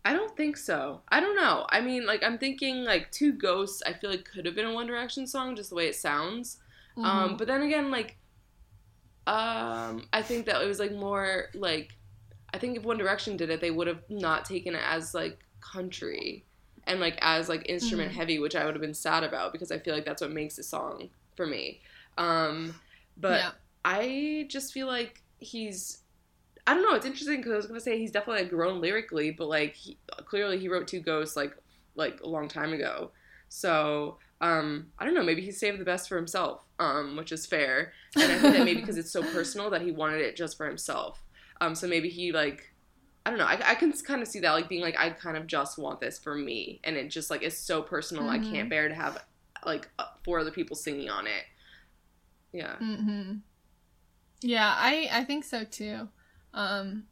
[0.04, 1.00] I don't think so.
[1.08, 1.66] I don't know.
[1.70, 3.82] I mean, like I'm thinking like Two Ghosts.
[3.86, 6.58] I feel like could have been a One Direction song, just the way it sounds.
[6.98, 7.38] Um, Mhm.
[7.38, 8.18] but then again, like,
[9.26, 11.95] um, I think that it was like more like,
[12.56, 15.44] I think if One Direction did it, they would have not taken it as like
[15.60, 16.46] country
[16.84, 18.14] and like as like instrument Mhm.
[18.14, 20.56] heavy, which I would have been sad about because I feel like that's what makes
[20.56, 21.82] a song for me.
[22.16, 22.74] Um,
[23.18, 23.50] but yeah.
[23.84, 25.98] I just feel like he's.
[26.66, 26.94] I don't know.
[26.94, 29.98] It's interesting because I was gonna say he's definitely like, grown lyrically, but like he,
[30.24, 31.54] clearly he wrote Two Ghosts like
[31.94, 33.10] like a long time ago.
[33.50, 35.22] So um, I don't know.
[35.22, 37.92] Maybe he saved the best for himself, um, which is fair.
[38.16, 40.66] And I think that maybe because it's so personal that he wanted it just for
[40.66, 41.22] himself.
[41.60, 42.72] Um, so maybe he like.
[43.24, 43.46] I don't know.
[43.46, 46.00] I, I can kind of see that, like being like, I kind of just want
[46.00, 48.28] this for me, and it just like is so personal.
[48.28, 48.50] I Mhm.
[48.50, 49.18] can't bear to have
[49.64, 51.42] like uh, four other people singing on it.
[52.52, 52.76] Yeah.
[52.78, 53.40] hmm
[54.42, 56.08] Yeah, I I think so too.
[56.54, 57.04] Um,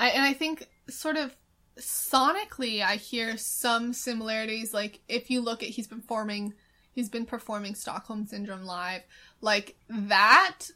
[0.00, 1.36] I and I think sort of
[1.78, 4.74] sonically, I hear some similarities.
[4.74, 6.54] Like if you look at he's been performing,
[6.92, 9.02] he's been performing Stockholm Syndrome live,
[9.40, 10.66] like that.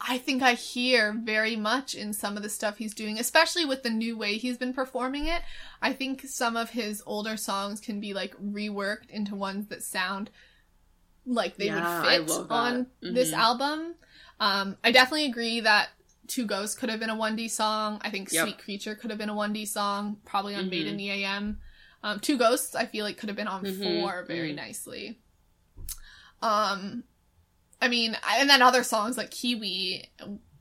[0.00, 3.82] I think I hear very much in some of the stuff he's doing, especially with
[3.82, 5.42] the new way he's been performing it.
[5.82, 10.30] I think some of his older songs can be like reworked into ones that sound
[11.26, 13.38] like they Yeah, would fit on this Mhm.
[13.38, 13.94] album.
[14.40, 15.90] Um, I definitely agree that
[16.26, 18.00] Two Ghosts could have been a 1D song.
[18.02, 18.44] I think Yep.
[18.44, 20.90] Sweet Creature could have been a 1D song, probably on Made Mhm.
[20.90, 21.60] in the AM.
[22.02, 24.56] Um, Two Ghosts, I feel like could have been on Mhm, four very mhm.
[24.56, 25.18] nicely.
[26.40, 27.04] Um,
[27.82, 30.10] I mean, and then other songs like Kiwi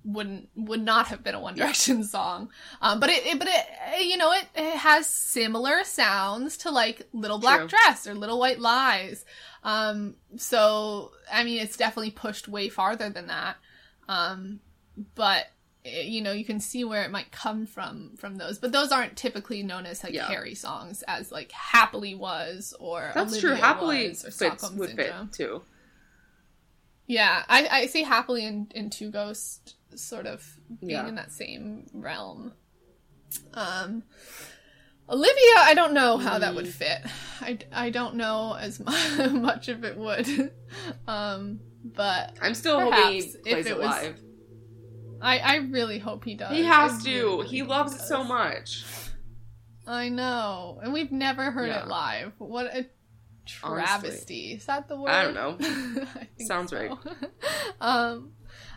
[0.05, 2.49] wouldn't would not have been a One Direction song.
[2.81, 7.07] Um, but it, it but it you know it, it has similar sounds to like
[7.13, 7.67] Little Black True.
[7.67, 9.25] Dress or Little White Lies.
[9.63, 13.57] Um, so I mean, it's definitely pushed way farther than that.
[14.07, 14.61] Um,
[15.15, 15.47] but
[15.85, 18.57] eh, you know, you can see where it might come from from those.
[18.57, 20.27] But those aren't typically known as like Yeah.
[20.27, 23.55] Harry songs, as like Happily was or That's Olivia true.
[23.55, 25.29] Happily was, or fits Stockholm would fit Syndrome.
[25.33, 25.61] too.
[27.10, 30.48] Yeah, I, I see happily in, in Two Ghost sort of
[30.80, 31.07] being Yeah.
[31.07, 32.53] in that same realm.
[33.56, 34.03] Um,
[35.10, 36.72] Olivia, I don't know how that would Mm.
[36.72, 36.99] fit.
[37.41, 38.80] I, I don't know as
[39.31, 40.52] much if it would.
[41.07, 44.19] um, but I'm still hoping he if plays it it was- live.
[45.22, 46.56] I, I really hope he does.
[46.56, 47.10] He I has to.
[47.11, 48.86] really, He loves it so much.
[49.88, 50.80] I know.
[50.84, 51.81] And we've never heard Yeah.
[51.81, 52.34] it live.
[52.38, 52.86] What a
[53.49, 54.53] travesty.
[54.53, 55.09] Is that the word?
[55.11, 55.57] I don't know.
[56.39, 56.77] I Sounds so.
[56.77, 56.91] right.
[57.81, 58.31] um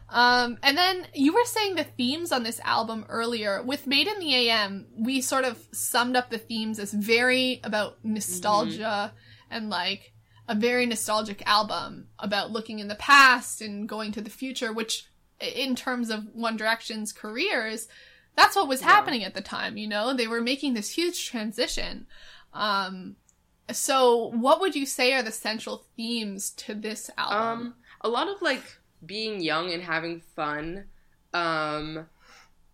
[0.09, 3.63] um and then you were saying the themes on this album earlier.
[3.63, 7.99] With Made in the AM, we sort of summed up the themes as very about
[8.05, 9.13] nostalgia
[9.51, 10.13] and like
[10.49, 15.07] a very nostalgic album about looking in the past and going to the future, which
[15.41, 17.89] in terms of One Direction's careers,
[18.37, 18.89] that's what was Yeah.
[18.89, 20.13] happening at the time, you know?
[20.15, 22.07] They were making this huge transition.
[22.53, 23.17] Um
[23.73, 27.69] so what would you say are the central themes to this album?
[27.69, 28.63] Um, a lot of like
[29.05, 30.87] being young and having fun,
[31.33, 32.07] um,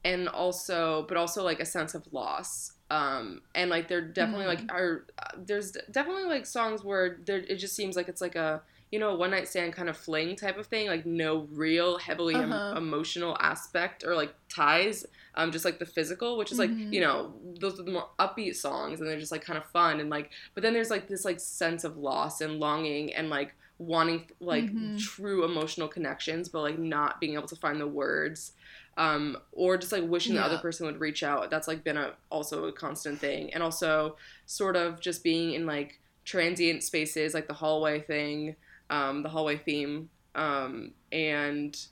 [0.05, 2.73] and also, but also like a sense of loss.
[2.91, 7.57] Um, and like there definitely like are uh, there's definitely like songs where there it
[7.57, 10.59] just seems like it's like a you know one night stand kind of fling type
[10.59, 12.77] of thing, like no real heavily Uh-huh.
[12.77, 15.07] emotional aspect or like ties.
[15.39, 16.93] Um, just like the physical, which is like Mhm.
[16.93, 20.01] you know those are the more upbeat songs, and they're just like kind of fun
[20.01, 23.55] and like but then there's like this like sense of loss and longing and like
[23.79, 24.99] wanting like Mhm.
[24.99, 28.53] true emotional connections but like not being able to find the words
[28.97, 32.13] um or just like wishing the other person would reach out that's like been a
[32.31, 34.17] also a constant thing and also
[34.47, 38.57] sort of just being in like transient spaces like the hallway thing
[38.91, 41.87] um the hallway theme um and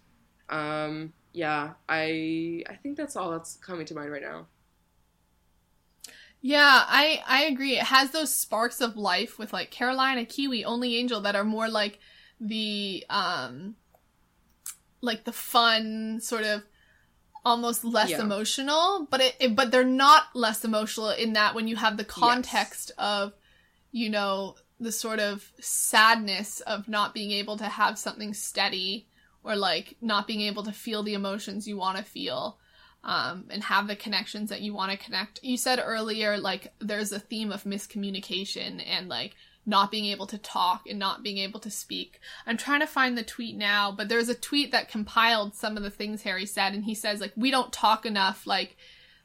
[0.51, 4.46] um yeah i i think that's all that's coming to mind right now
[6.40, 7.76] Yeah, I I agree.
[7.76, 11.68] It has those sparks of life with like Carolina, Kiwi, Only Angel that are more
[11.68, 11.98] like
[12.40, 13.76] the um
[15.00, 16.62] like the fun sort of
[17.44, 18.22] almost less Yeah.
[18.22, 22.04] emotional, but it, it but they're not less emotional in that when you have the
[22.04, 23.34] context of
[23.92, 29.08] you know the sort of sadness of not being able to have something steady
[29.47, 32.59] or like not being able to feel the emotions you want to feel
[33.05, 35.39] um, and have the connections that you want to connect.
[35.43, 40.39] You said earlier, like, there's a theme of miscommunication and, like, not being able to
[40.39, 42.18] talk and not being able to speak.
[42.48, 45.85] I'm trying to find the tweet now, but there's a tweet that compiled some of
[45.85, 48.77] the things Harry said, and he says, like, we don't talk enough, like,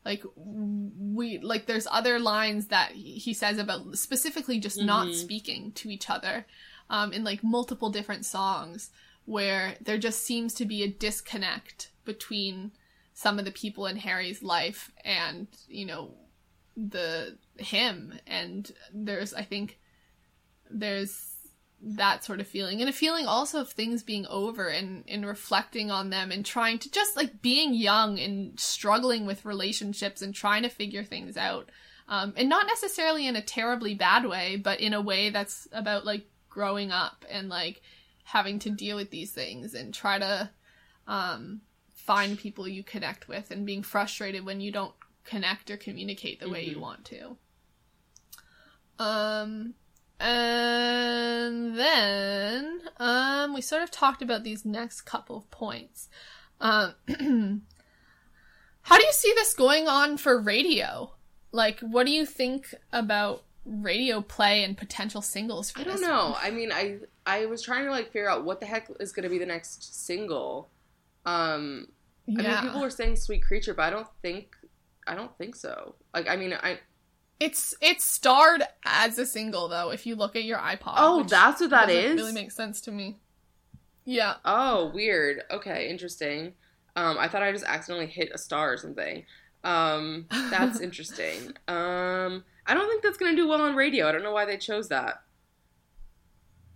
[0.05, 5.15] like we like there's other lines that he says about specifically just not Mhm.
[5.15, 6.47] speaking to each other
[6.89, 8.89] um in like multiple different songs
[9.31, 12.73] where there just seems to be a disconnect between
[13.13, 16.11] some of the people in Harry's life and you know
[16.75, 18.19] the him.
[18.27, 19.79] And there's I think
[20.69, 21.33] there's
[21.81, 22.81] that sort of feeling.
[22.81, 26.77] And a feeling also of things being over and and reflecting on them and trying
[26.79, 31.69] to just like being young and struggling with relationships and trying to figure things out.
[32.09, 36.05] Um, and not necessarily in a terribly bad way but in a way that's about
[36.05, 37.81] like growing up and like
[38.23, 40.49] having to deal with these things and try to
[41.07, 41.61] um,
[41.93, 44.93] find people you connect with and being frustrated when you don't
[45.23, 46.81] connect or communicate the way you Mhm.
[46.81, 47.37] want to
[48.99, 49.73] um
[50.19, 56.09] and then um we sort of talked about these next couple of points
[56.59, 56.93] um
[58.83, 61.11] how do you see this going on for radio
[61.51, 66.31] like what do you think about radio play and potential singles for I don't know.
[66.31, 66.39] one?
[66.41, 69.23] I mean, I I was trying to like figure out what the heck is going
[69.23, 70.69] to be the next single.
[71.25, 71.87] Um,
[72.37, 74.55] I yeah mean, people were saying "Sweet Creature," but I don't think
[75.07, 75.95] I don't think so.
[76.13, 76.79] Like, I mean, I
[77.39, 81.59] it's it's starred as a single though if you look at your ipod oh, that's
[81.61, 82.15] what that is.
[82.15, 83.19] really makes sense to me
[84.05, 84.35] Yeah.
[84.45, 85.43] Oh, weird.
[85.51, 86.53] Okay, interesting.
[86.95, 89.25] Um, I thought I just accidentally hit a star or something.
[89.63, 91.53] Um, that's interesting.
[91.67, 94.07] Um, I don't think that's gonna do well on radio.
[94.07, 95.21] I don't know why they chose that.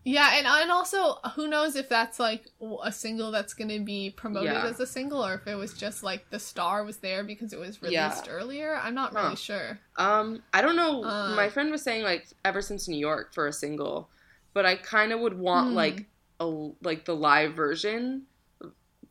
[0.07, 2.47] Yeah, and and also who knows if that's like
[2.83, 4.65] a single that's going to be promoted Yeah.
[4.67, 7.59] as a single or if it was just like the star was there because it
[7.59, 8.05] was Yeah.
[8.09, 8.75] released earlier.
[8.75, 9.23] I'm not Huh.
[9.23, 9.79] really sure.
[9.97, 11.03] Um, I don't know.
[11.03, 11.33] Uh.
[11.35, 14.09] My friend was saying like ever since New York for a single,
[14.53, 15.73] but I kind of would want Hmm.
[15.75, 16.05] like
[16.39, 16.45] a
[16.83, 18.27] like the live version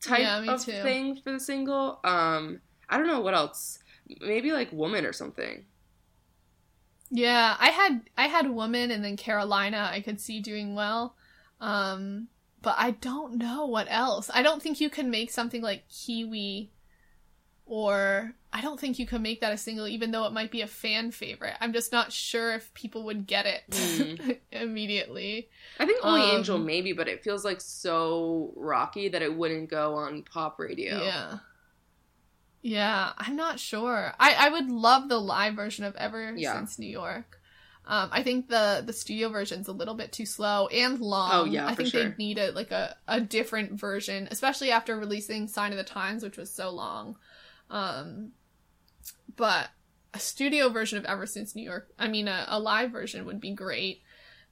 [0.01, 0.81] type Yeah, of too.
[0.81, 1.99] thing for the single.
[2.05, 3.79] Um, I don't know what else.
[4.21, 5.65] Maybe like Woman or something.
[7.17, 11.15] Yeah, I had I had Woman and then Carolina I could see doing well.
[11.61, 12.27] Um
[12.61, 14.29] but I don't know what else.
[14.33, 16.71] I don't think you can make something like Kiwi
[17.67, 20.61] or I don't think you can make that a single even though it might be
[20.61, 21.55] a fan favorite.
[21.61, 24.31] I'm just not sure if people would get it Hmm.
[24.51, 25.49] immediately.
[25.79, 29.69] I think only Um, Angel maybe, but it feels like so rocky that it wouldn't
[29.69, 31.01] go on pop radio.
[31.03, 31.37] Yeah.
[32.65, 34.11] Yeah, I'm not sure.
[34.19, 36.53] I, I would love the live version of Ever Yeah.
[36.53, 37.39] Since New York.
[37.85, 41.29] Um, I think the the studio version's a little bit too slow and long.
[41.31, 42.03] Oh, yeah, I think sure.
[42.03, 46.23] they need a like a, a different version, especially after releasing Sign of the Times,
[46.23, 47.17] which was so long.
[47.69, 48.31] Um,
[49.35, 49.69] but
[50.15, 53.39] a studio version of Ever Since New York, I mean, a, a live version would
[53.39, 54.01] be great.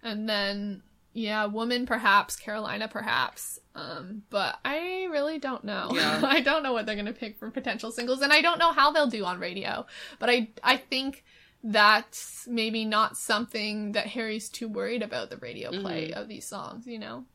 [0.04, 0.84] And then,
[1.14, 3.60] yeah, Woman perhaps, Carolina perhaps.
[3.76, 5.90] Um, but I really don't know.
[5.94, 6.22] Yeah.
[6.26, 8.92] I don't know what they're gonna pick for potential singles, and I don't know how
[8.92, 9.86] they'll do on radio.
[10.20, 11.24] But I, I think
[11.64, 16.14] that's maybe not something that Harry's too worried about the radio play Mhm.
[16.22, 16.86] of these songs.
[16.88, 17.26] You know.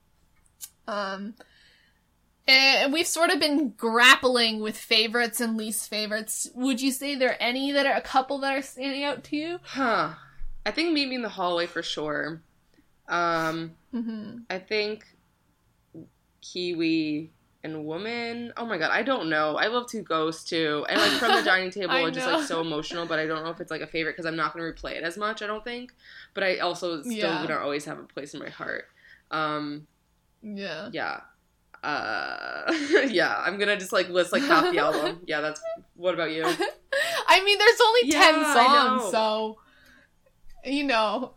[0.87, 1.35] Um,
[2.47, 6.49] and we've sort of been grappling with favorites and least favorites.
[6.55, 9.37] Would you say there are any that are a couple that are standing out to
[9.37, 9.59] you?
[9.63, 10.15] Huh.
[10.65, 12.43] I think Meet Me in the Hallway for sure.
[13.09, 14.39] Um, Mm-hmm.
[14.51, 15.07] I think
[16.43, 17.33] Kiwi
[17.65, 18.53] and Woman.
[18.57, 19.57] Oh my god, I don't know.
[19.57, 22.61] I love Two Ghosts too, and like from the dining table, it's just like so
[22.61, 23.07] emotional.
[23.07, 25.03] But I don't know if it's like a favorite because I'm not gonna replay it
[25.05, 25.43] as much.
[25.43, 25.93] I don't think.
[26.35, 27.47] But I also still Yeah.
[27.47, 28.85] gonna always have a place in my heart.
[29.31, 29.87] Um,
[30.43, 30.91] Yeah.
[30.93, 31.21] yeah.
[31.83, 32.73] Uh,
[33.09, 33.37] yeah.
[33.39, 35.21] I'm gonna just like list like half the album.
[35.27, 35.61] Yeah, that's.
[35.95, 36.45] What about you?
[36.45, 39.59] I mean, there's only Yeah, ten songs, so
[40.69, 41.33] you know,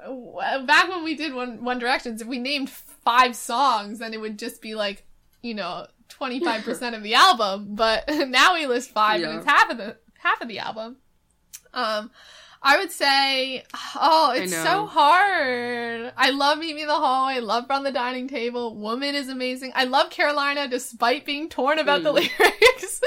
[0.66, 4.38] back when we did One One Directions, if we named five songs, then it would
[4.38, 5.06] just be like,
[5.42, 7.76] you know, twenty five percent of the album.
[7.76, 9.30] But now we list five, Yeah.
[9.30, 10.98] and it's half of the half of the album.
[11.74, 12.12] Um,
[12.64, 13.64] I would say,
[13.96, 16.14] oh, it's so hard.
[16.16, 17.34] I love Meet Me in the Hallway.
[17.36, 18.76] I love From the Dining Table.
[18.76, 19.72] Woman is amazing.
[19.74, 22.14] I love Carolina despite being torn about the Mm.
[22.40, 23.02] lyrics.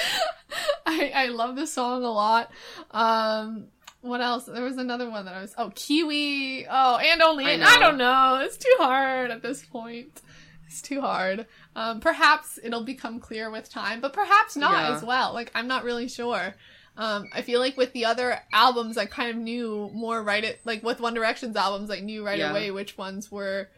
[0.87, 2.51] I, I love the song a lot.
[2.91, 3.67] Um,
[4.05, 4.45] what else?
[4.45, 6.67] There was another one that I was, oh, Kiwi.
[6.69, 7.67] Oh, and only, I I, know.
[7.67, 8.41] I don't know.
[8.43, 10.21] It's too hard at this point.
[10.67, 11.47] It's too hard.
[11.77, 14.97] Um, perhaps it'll become clear with time, but perhaps not Yeah.
[14.97, 15.33] as well.
[15.33, 16.55] Like, I'm not really sure.
[16.97, 20.59] Um, I feel like with the other albums, I kind of knew more right at
[20.65, 22.51] like with One Direction's albums, I knew right Yeah.
[22.51, 23.69] away which ones were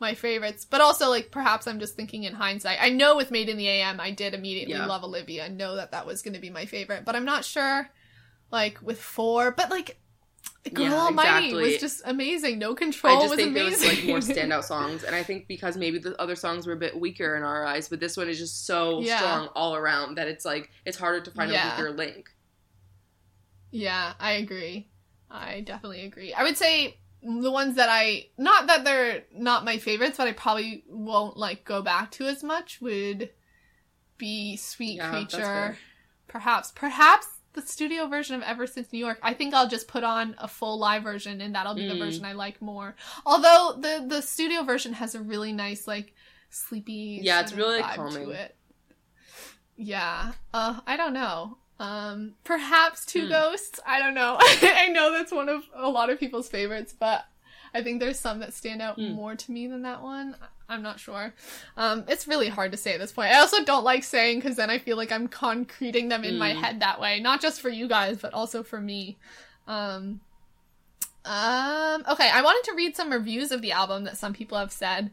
[0.00, 0.64] my favorites.
[0.64, 2.78] But also, like perhaps I'm just thinking in hindsight.
[2.80, 4.86] I know with Made in the AM, I did immediately Yeah.
[4.86, 5.44] love Olivia.
[5.44, 7.90] and know that that was going to be my favorite, but I'm not sure.
[8.54, 9.98] Like with four, but like
[10.72, 11.62] Girl Yeah, Almighty exactly.
[11.72, 12.58] was just amazing.
[12.60, 15.48] No Control I just was think there was like more standout songs, and I think
[15.48, 18.28] because maybe the other songs were a bit weaker in our eyes, but this one
[18.28, 19.18] is just so Yeah.
[19.18, 21.74] strong all around that it's like it's harder to find Yeah.
[21.74, 22.30] a weaker link.
[23.72, 24.88] Yeah, I agree.
[25.30, 26.32] I definitely agree.
[26.32, 30.32] I would say the ones that I not that they're not my favorites, but I
[30.32, 33.30] probably won't like go back to as much would
[34.16, 35.76] be Sweet Creature.
[36.28, 39.18] Perhaps perhaps the studio version of Ever Since New York.
[39.22, 41.98] I think I'll just put on a full live version and that'll be the Mm.
[42.00, 42.94] version I like more.
[43.24, 46.14] Although the the studio version has a really nice like
[46.50, 48.26] sleepy Yeah, it's really, calming.
[48.26, 48.56] to it.
[49.76, 50.32] Yeah.
[50.52, 51.58] Uh I don't know.
[51.80, 53.30] Um perhaps Two Hmm.
[53.30, 53.80] Ghosts.
[53.86, 54.36] I don't know.
[54.40, 57.24] I know that's one of a lot of people's favorites, but
[57.72, 59.12] I think there's some that stand out Hmm.
[59.12, 60.36] more to me than that one.
[60.68, 61.34] I'm not sure.
[61.76, 63.30] Um, it's really hard to say at this point.
[63.32, 66.52] I also don't like saying because then I feel like I'm concreting them in my
[66.52, 66.60] Mm.
[66.60, 69.18] head that way, not just for you guys, but also for me.
[69.66, 70.20] Um,
[71.26, 74.72] um, okay, I wanted to read some reviews of the album that some people have
[74.72, 75.10] said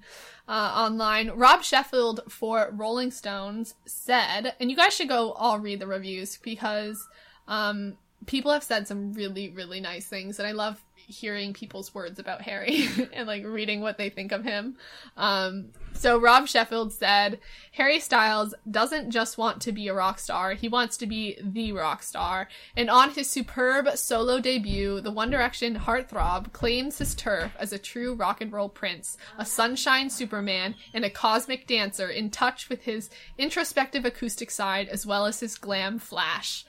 [0.48, 1.30] uh, online.
[1.32, 6.38] Rob Sheffield for Rolling Stones said, and you guys should go all read the reviews
[6.38, 7.08] because
[7.48, 12.20] um, people have said some really, really nice things, and I love hearing people's words
[12.20, 14.78] about Harry and like reading what they think of him.
[15.18, 17.40] Um, so Rob Sheffield said,
[17.74, 21.74] Harry Styles doesn't just want to be a rock star, he wants to be the
[21.74, 22.48] rock star.
[22.76, 27.78] And on his superb solo debut, the One Direction heartthrob claims his turf as a
[27.78, 32.84] true rock and roll prince, a sunshine superman, and a cosmic dancer in touch with
[32.84, 36.66] his introspective acoustic side as well as his glam flash.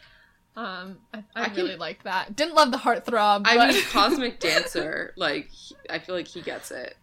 [0.55, 2.37] Um, I, I, I can- really liked that.
[2.37, 6.43] Didn't love the heartthrob, I but mean, Cosmic Dancer, like he- I feel like he
[6.43, 6.97] gets it.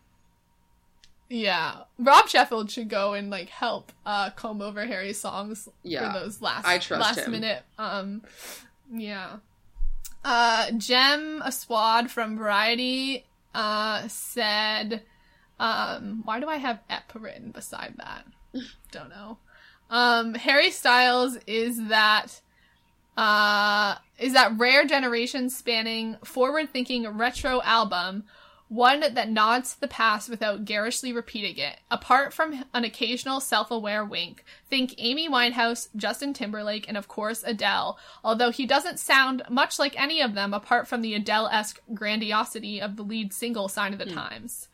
[1.30, 6.20] yeah, Rob Sheffield should go and like help uh comb over Harry's songs Yeah, for
[6.20, 7.32] those last I trust last him.
[7.32, 7.64] minute.
[7.78, 8.24] Um,
[8.92, 9.38] yeah.
[10.24, 15.04] Uh, Jem Aswad from Variety uh said,
[15.60, 18.26] um, why do I have ep written beside that?
[18.92, 19.38] Don't know.
[19.90, 22.42] Um, Harry Styles is that
[23.20, 28.24] uh, is that rare generation spanning forward thinking retro album,
[28.70, 31.82] one that nods to the past without garishly repeating it.
[31.92, 37.44] Apart from an occasional self aware wink, think Amy Winehouse, Justin Timberlake, and of course
[37.46, 41.82] Adele, although he doesn't sound much like any of them apart from the Adele esque
[41.94, 44.70] grandiosity of the lead single Sign of the Times.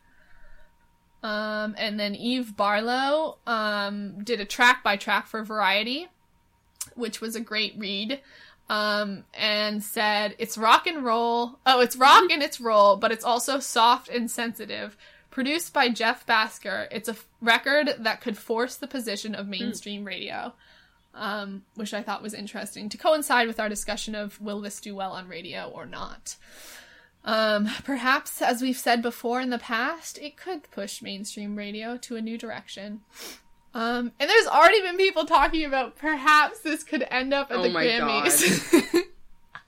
[1.24, 6.06] Um, and then Eve Barlow um, did a track by track for Variety,
[6.94, 8.20] which was a great read.
[8.68, 11.60] Um, and said it's rock and roll.
[11.64, 14.96] Oh, it's rock and it's roll, but it's also soft and sensitive.
[15.30, 20.04] Produced by Jeff Bhasker, it's a f- record that could force the position of mainstream
[20.04, 20.52] radio.
[21.14, 24.94] Um, which I thought was interesting to coincide with our discussion of will this do
[24.94, 26.36] well on radio or not.
[27.24, 32.16] Um, perhaps, as we've said before in the past, it could push mainstream radio to
[32.16, 33.00] a new direction.
[33.76, 37.62] Um, and there's already been people talking about perhaps this could end up at Oh
[37.62, 39.02] the my Grammys.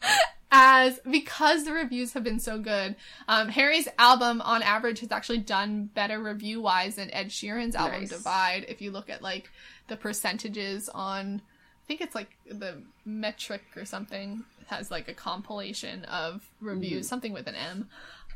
[0.51, 2.97] As because the reviews have been so good,
[3.29, 8.01] um, Harry's album on average has actually done better review wise than Ed Sheeran's album
[8.01, 8.09] Nice.
[8.09, 8.65] Divide.
[8.67, 9.51] If you look at like
[9.89, 16.07] the percentages on, I think it's like the metric or something has like a compilation
[16.07, 17.89] of reviews, something with an M.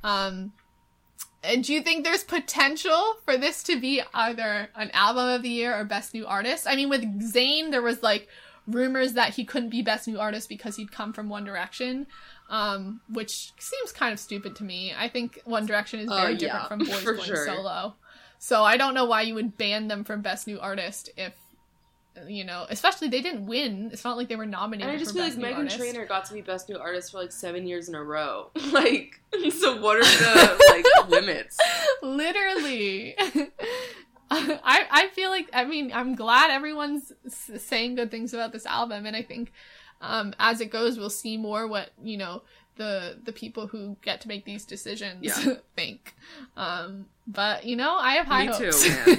[0.05, 0.53] Um,
[1.61, 5.77] do you think there's potential for this to be either an album of the year
[5.77, 6.67] or best new artist?
[6.69, 7.03] I mean, with
[7.35, 8.29] Zayn, there was like
[8.67, 12.07] rumors that he couldn't be best new artist because he'd come from One Direction,
[12.49, 14.93] um, which seems kind of stupid to me.
[14.97, 17.47] I think One Direction is Oh, very yeah, different from Boys Going sure.
[17.47, 17.95] Solo.
[18.39, 21.33] So I don't know why you would ban them from best new artist if,
[22.29, 23.91] you know, especially they didn't win.
[23.93, 24.89] It's not like they were nominated.
[24.89, 25.79] And I just feel like Megan artist.
[25.79, 28.51] Trainor got to be best new artist for like seven years in a row.
[28.73, 29.21] Like,
[29.51, 31.59] so what are the like limits?
[32.03, 33.15] literally
[34.31, 39.05] I, I feel like i mean i'm glad everyone's saying good things about this album
[39.07, 39.53] and i think
[40.01, 42.43] um, as it goes we'll see more what you know
[42.77, 45.55] the the people who get to make these decisions Yeah.
[45.77, 46.15] think
[46.57, 49.19] um, but you know i have high Me too, hopes man.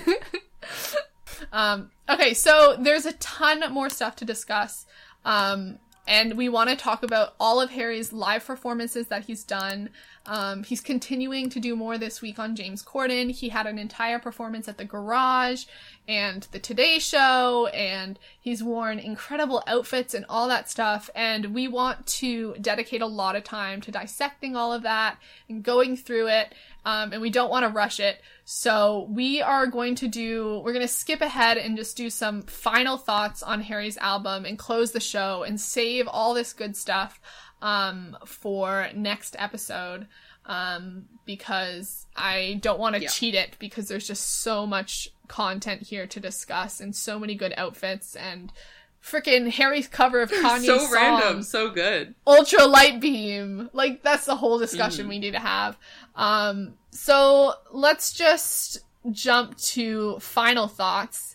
[1.52, 4.86] Um, okay, so there's a ton more stuff to discuss.
[5.26, 9.90] Um, and we want to talk about all of Harry's live performances that he's done.
[10.26, 13.30] Um, he's continuing to do more this week on James Corden.
[13.30, 15.66] He had an entire performance at the Garage
[16.08, 21.10] and the Today Show, and he's worn incredible outfits and all that stuff.
[21.14, 25.18] And we want to dedicate a lot of time to dissecting all of that
[25.50, 26.56] and going through it.
[26.86, 28.22] Um, and we don't want to rush it.
[28.46, 32.42] So we are going to do, we're going to skip ahead and just do some
[32.44, 37.22] final thoughts on Harry's album and close the show and save all this good stuff,
[37.64, 40.06] um, for next episode.
[40.46, 43.08] Um, because I don't want to Yeah.
[43.08, 47.54] cheat it because there's just so much content here to discuss and so many good
[47.56, 48.52] outfits and
[49.02, 50.92] freaking Harry's cover of Kanye's so song.
[50.94, 52.14] random, so good.
[52.28, 53.70] Ultra light beam.
[53.72, 55.10] Like that's the whole discussion Mhm.
[55.10, 55.78] we need to have.
[56.14, 58.80] Um so let's just
[59.12, 61.33] jump to final thoughts.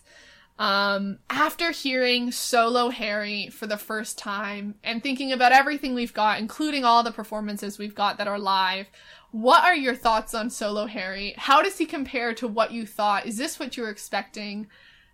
[0.59, 6.39] Um after hearing solo Harry for the first time and thinking about everything we've got,
[6.39, 8.87] including all the performances we've got that are live,
[9.31, 11.33] what are your thoughts on solo Harry?
[11.37, 13.25] How does he compare to what you thought?
[13.25, 14.67] Is this what you were expecting?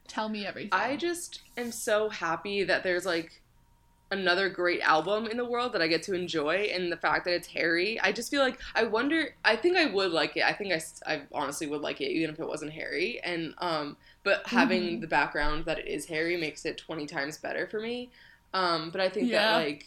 [0.07, 0.71] Tell me everything.
[0.73, 3.41] I just am so happy that there's like
[4.11, 7.33] another great album in the world that I get to enjoy, and the fact that
[7.33, 7.99] it's Harry.
[7.99, 9.29] I just feel like I wonder.
[9.43, 10.43] I think I would like it.
[10.43, 13.19] I think I, I honestly would like it, even if it wasn't Harry.
[13.23, 15.01] And um, but having Mhm.
[15.01, 18.11] the background that it is Harry makes it twenty times better for me.
[18.53, 19.31] Um, but I think Yeah.
[19.31, 19.85] that like.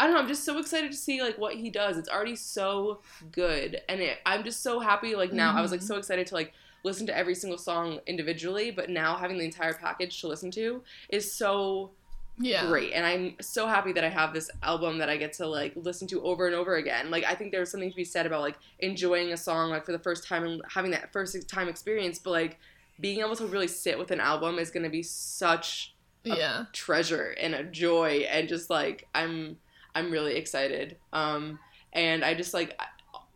[0.00, 0.20] I don't know.
[0.20, 1.96] I'm just so excited to see like what he does.
[1.98, 5.16] It's already so good, and it, I'm just so happy.
[5.16, 5.82] Like now, I was like Mhm.
[5.82, 6.52] so excited to like
[6.84, 10.82] listen to every single song individually, but now having the entire package to listen to
[11.08, 11.94] is so
[12.40, 12.66] Yeah.
[12.66, 15.72] great and i'm so happy that i have this album that i get to like
[15.76, 18.42] listen to over and over again like i think there's something to be said about
[18.42, 22.18] like enjoying a song like for the first time and having that first time experience
[22.18, 22.58] but like
[23.00, 25.94] being able to really sit with an album is going to be such
[26.24, 26.66] Yeah.
[26.72, 29.56] treasure and a joy and just like i'm
[29.94, 31.58] i'm really excited um
[31.92, 32.78] and i just like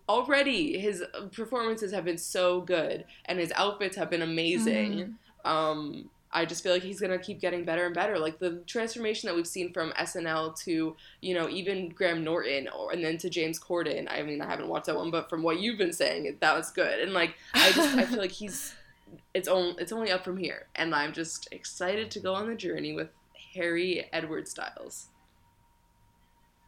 [0.08, 5.50] already his performances have been so good and his outfits have been amazing Mhm.
[5.50, 8.19] um I just feel like he's gonna keep getting better and better.
[8.19, 12.93] Like the transformation that we've seen from SNL to you know even Graham Norton, or
[12.93, 14.11] and then to James Corden.
[14.11, 16.70] I mean, I haven't watched that one, but from what you've been saying, that was
[16.70, 17.01] good.
[17.01, 18.75] And like I just I feel like he's
[19.35, 22.55] it's only it's only up from here, and I'm just excited to go on the
[22.55, 23.09] journey with
[23.55, 25.09] Harry Edward Styles.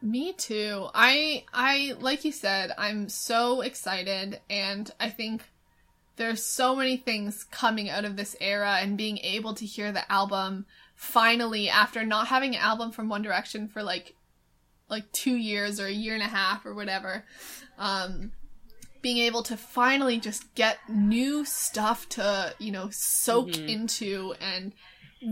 [0.01, 0.87] Me too.
[0.93, 5.41] I I like you said, I'm so excited and I think
[6.17, 10.09] there's so many things coming out of this era and being able to hear the
[10.11, 14.15] album finally after not having an album from One Direction for like
[14.87, 17.25] like 2 years or a year and a half or whatever.
[17.77, 18.31] Um
[19.01, 23.69] being able to finally just get new stuff to, you know, soak Mhm.
[23.69, 24.71] into and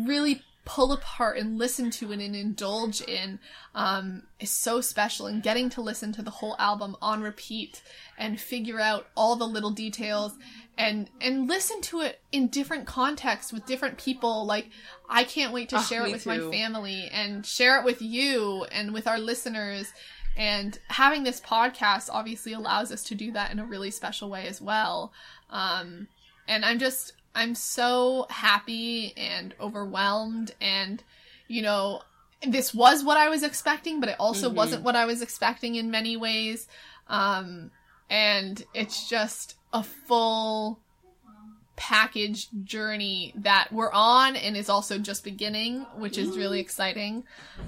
[0.05, 3.39] really pull apart and listen to and, and indulge in
[3.75, 5.25] um, is so special.
[5.25, 7.81] And getting to listen to the whole album on repeat
[8.17, 10.33] and figure out all the little details
[10.77, 14.45] and and listen to it in different contexts with different people.
[14.45, 14.69] Like
[15.09, 18.65] I can't wait to Ah, share it with my family and share it with you
[18.71, 19.91] and with our listeners.
[20.35, 24.47] And having this podcast obviously allows us to do that in a really special way
[24.47, 25.13] as well.
[25.51, 26.07] Um,
[26.47, 30.55] and I'm just, I'm so happy and overwhelmed.
[30.59, 31.03] And,
[31.47, 32.01] you know,
[32.47, 34.55] this was what I was expecting, but it also Mhm.
[34.55, 36.67] wasn't what I was expecting in many ways.
[37.07, 37.69] Um,
[38.09, 40.79] and it's just a full
[41.75, 47.23] package journey that we're on and is also just beginning, which is really exciting.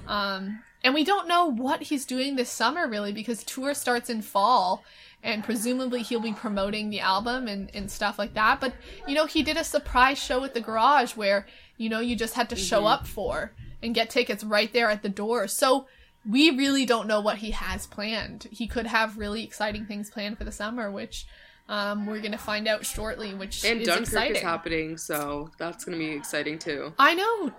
[0.06, 4.22] Um, and we don't know what he's doing this summer really because tour starts in
[4.22, 4.84] fall
[5.24, 8.60] and presumably he'll be promoting the album and, and stuff like that.
[8.60, 8.74] But,
[9.08, 12.34] you know, he did a surprise show at the garage where, you know, you just
[12.34, 12.92] had to show Mhm.
[12.92, 13.52] up for
[13.82, 15.48] and get tickets right there at the door.
[15.48, 15.88] So
[16.28, 18.46] we really don't know what he has planned.
[18.52, 21.26] He could have really exciting things planned for the summer, which
[21.68, 24.36] um, we're going to find out shortly, which And is Dunkirk exciting.
[24.36, 26.92] is happening, so that's gonna be exciting too.
[26.98, 27.52] I know.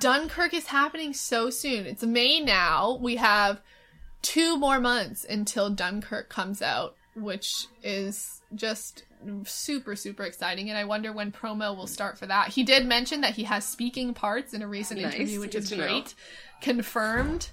[0.00, 1.86] Dunkirk is happening so soon.
[1.86, 2.98] It's May now.
[3.00, 3.60] We have
[4.22, 9.04] two more months until Dunkirk comes out, which is just
[9.44, 10.68] super, super exciting.
[10.70, 12.48] And I wonder when promo will start for that.
[12.48, 15.14] He did mention that he has speaking parts in a recent Nice.
[15.14, 15.86] interview, which Good is to know.
[15.86, 16.14] great.
[16.60, 17.50] Confirmed,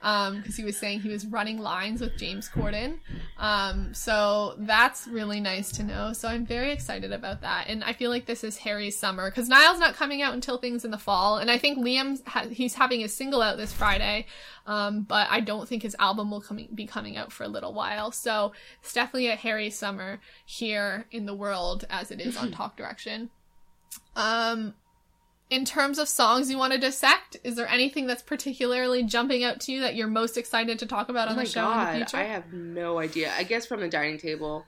[0.00, 2.98] because he was saying he was running lines with James Corden.
[3.38, 6.12] Um, so that's really nice to know.
[6.12, 9.48] So I'm very excited about that, and I feel like this is Harry's summer because
[9.48, 12.74] Niall's not coming out until things in the fall, and I think Liam's ha- he's
[12.74, 14.26] having his single out this Friday,
[14.66, 17.72] um, but I don't think his album will coming be coming out for a little
[17.72, 18.10] while.
[18.10, 22.76] So it's definitely a Harry summer here in the world as it is on Talk
[22.76, 23.30] Direction.
[24.16, 24.74] Um,
[25.50, 29.60] in terms of songs you want to dissect, is there anything that's particularly jumping out
[29.62, 31.84] to you that you're most excited to talk about Oh on the show in the
[31.84, 32.16] god, future?
[32.18, 33.32] I have no idea.
[33.36, 34.66] I guess from the dining table.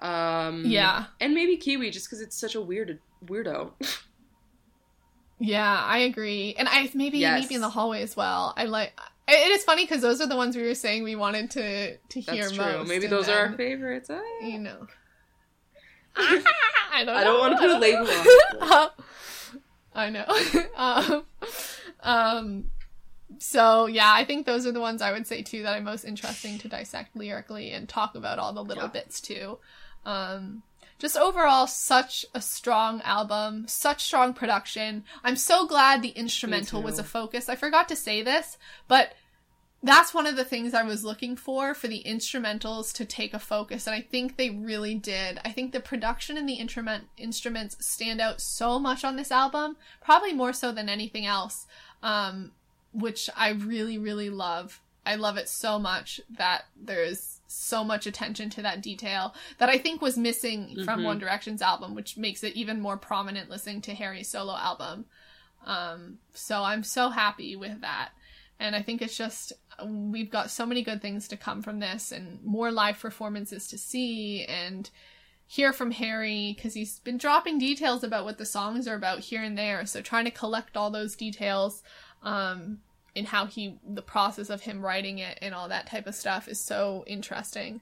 [0.00, 1.06] Um Yeah.
[1.20, 3.72] And maybe Kiwi just because it's such a weird weirdo.
[5.40, 6.56] Yeah, I agree.
[6.58, 7.42] And I maybe Yes.
[7.42, 8.54] maybe in the hallway as well.
[8.56, 8.92] I like
[9.28, 12.20] it is funny because those are the ones we were saying we wanted to to
[12.20, 12.64] hear That's true.
[12.78, 12.88] most.
[12.88, 14.10] Maybe those are our favorites.
[14.12, 14.20] Ah.
[14.42, 14.86] You know.
[16.16, 17.16] I don't.
[17.16, 17.38] I don't know.
[17.38, 18.08] wanna put a label
[18.62, 18.88] on.
[19.94, 20.24] I know.
[20.76, 21.24] um,
[22.02, 22.64] um.
[23.38, 26.04] So yeah, I think those are the ones I would say too that are most
[26.04, 28.90] interesting to dissect lyrically and talk about all the little Yeah.
[28.90, 29.58] bits too.
[30.04, 30.62] Um,
[30.98, 35.04] just overall, such a strong album, such strong production.
[35.22, 37.48] I'm so glad the instrumental was a focus.
[37.48, 39.14] I forgot to say this, but
[39.82, 43.38] that's one of the things I was looking for for the instrumentals to take a
[43.38, 45.38] focus, and I think they really did.
[45.44, 49.76] I think the production and the instrument instruments stand out so much on this album,
[50.00, 51.66] probably more so than anything else,
[52.02, 52.50] um,
[52.92, 54.80] which I really, really love.
[55.06, 59.78] I love it so much that there's so much attention to that detail that I
[59.78, 61.04] think was missing from Mhm.
[61.04, 65.06] One Direction's album, which makes it even more prominent listening to Harry's solo album.
[65.66, 68.10] Um, so I'm so happy with that.
[68.60, 69.52] And I think it's just,
[69.84, 73.78] we've got so many good things to come from this and more live performances to
[73.78, 74.90] see and
[75.46, 79.42] hear from Harry because he's been dropping details about what the songs are about here
[79.42, 79.86] and there.
[79.86, 81.82] So trying to collect all those details,
[82.22, 82.82] um,
[83.18, 86.48] and how he, the process of him writing it and all that type of stuff
[86.48, 87.80] is so interesting.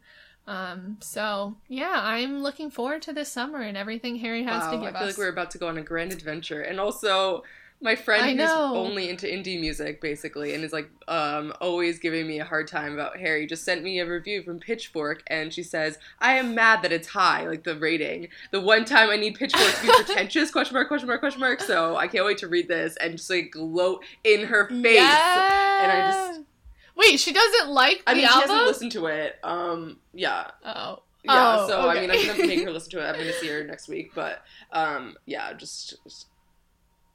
[0.49, 4.77] Um, so yeah, I'm looking forward to this summer and everything Harry has wow, to
[4.79, 5.07] I feel us.
[5.07, 6.63] like we're about to go on a grand adventure.
[6.63, 7.43] And also,
[7.81, 12.41] My friend who's only into indie music, basically, and is like um, always giving me
[12.41, 15.99] a hard time about Harry, just sent me a review from Pitchfork, and she says,
[16.19, 18.29] "I am mad that it's high, like the rating.
[18.51, 20.51] The one time I need Pitchfork to be pretentious?
[20.51, 20.89] Question mark?
[20.89, 21.21] Question mark?
[21.21, 21.61] Question mark?
[21.61, 24.99] So I can't wait to read this and just like gloat in her face.
[25.01, 26.41] And I just,
[26.97, 28.49] Wait, she doesn't like the I mean, she album.
[28.49, 29.37] hasn't listened to it.
[29.45, 31.03] Um, yeah, oh.
[31.23, 31.57] yeah.
[31.59, 33.11] Oh, so I mean, I'm gonna make her listen to it.
[33.11, 36.29] I'm gonna see her next week, but um, yeah, just, just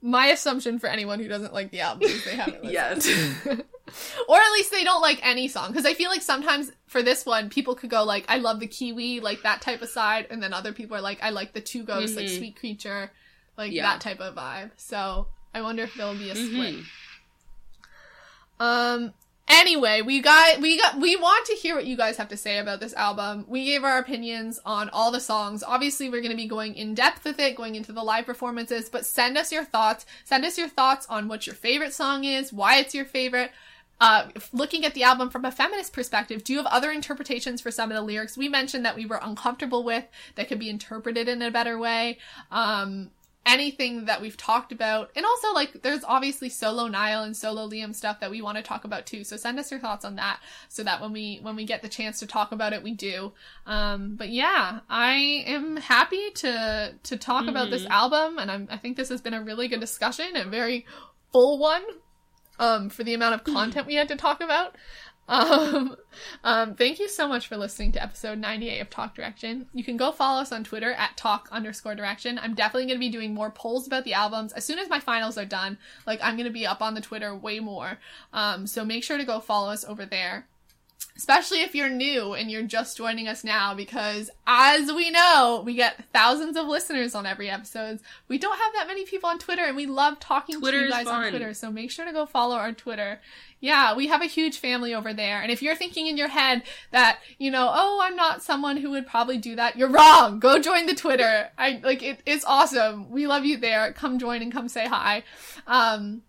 [0.02, 2.64] My assumption for anyone who doesn't like the album is they haven't.
[2.72, 3.08] Yes.
[4.28, 5.68] or at least they don't like any song.
[5.70, 8.68] Because I feel like sometimes for this one, people could go like, I love the
[8.68, 10.28] Kiwi, like that type of side.
[10.32, 12.38] And then other people are like, I like the Two Ghosts, like Mhm.
[12.38, 13.12] Sweet Creature,
[13.58, 13.84] like Yeah.
[13.84, 14.72] that type of vibe.
[14.78, 16.76] So I wonder if there'll be a split.
[16.76, 16.86] Mhm.
[18.60, 19.14] Um.
[19.54, 22.60] Anyway, we got we got we want to hear what you guys have to say
[22.60, 23.44] about this album.
[23.50, 25.62] We gave our opinions on all the songs.
[25.62, 28.88] Obviously, we're going to be going in depth with it, going into the live performances.
[28.88, 30.06] But send us your thoughts.
[30.24, 33.52] Send us your thoughts on what your favorite song is, why it's your favorite.
[34.00, 37.72] Uh, looking at the album from a feminist perspective, do you have other interpretations for
[37.72, 40.06] some of the lyrics we mentioned that we were uncomfortable with
[40.36, 42.18] that could be interpreted in a better way?
[42.52, 43.12] Um,
[43.45, 45.10] anything that we've talked about.
[45.16, 48.64] And also, like, there's obviously solo Niall and solo Liam stuff that we want to
[48.64, 49.24] talk about too.
[49.24, 50.40] So send us your thoughts on that
[50.70, 53.34] so that when we, when we get the chance to talk about it, we do.
[53.66, 58.38] Um, but yeah, I am happy to, to talk about this album.
[58.38, 60.86] And I'm, I think this has been a really good discussion, a very
[61.32, 61.84] full one.
[62.60, 64.76] Um, for the amount of content we had to talk about.
[65.32, 65.95] Um,
[66.43, 69.66] um, thank you so much for listening to episode 98 of Talk Direction.
[69.74, 72.38] You can go follow us on Twitter at talk underscore direction.
[72.38, 74.53] I'm definitely going to be doing more polls about the albums.
[74.53, 77.01] As soon as my finals are done, like, I'm going to be up on the
[77.01, 77.98] Twitter way more.
[78.34, 80.48] Um, so make sure to go follow us over there.
[81.22, 85.75] Especially if you're new and you're just joining us now, because as we know, we
[85.75, 88.00] get thousands of listeners on every episode.
[88.27, 90.90] We don't have that many people on Twitter, and we love talking Twitter to you
[90.90, 91.30] guys on.
[91.30, 91.53] Twitter.
[91.53, 93.22] So make sure to go follow our Twitter.
[93.59, 95.43] Yeah, we have a huge family over there.
[95.43, 98.90] And if you're thinking in your head that, you know, oh, I'm not someone who
[98.90, 100.40] would probably do that, you're wrong.
[100.40, 101.51] Go join the Twitter.
[101.56, 103.11] I like it, it's awesome.
[103.11, 103.93] We love you there.
[103.93, 105.24] Come join and come say hi.
[105.67, 106.24] Um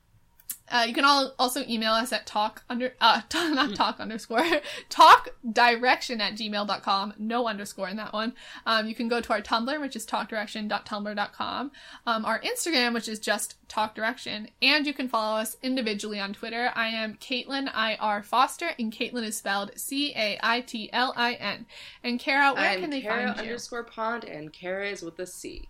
[0.73, 4.44] uh, you can all also email us at talk under uh not talk underscore
[4.89, 8.34] talk direction at gmail.com no underscore in that one.
[8.67, 11.70] Um, you can go to our tumblr which is talkdirection.tumblr.com
[12.07, 14.49] um, our instagram which is just talk direction.
[14.60, 16.70] And you can follow us individually on twitter.
[16.75, 21.67] I am caitlin ir foster and caitlin is spelled c-a-i-t-l-i-n
[22.05, 23.42] and kara where I'm can they Kara find you?
[23.42, 25.68] underscore pond, and Kara is with a C.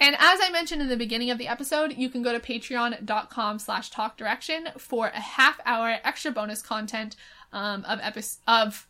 [0.00, 3.58] And as I mentioned in the beginning of the episode, you can go to patreon.com
[3.58, 7.16] slash talk direction for a half hour extra bonus content
[7.52, 8.86] um, of epi- of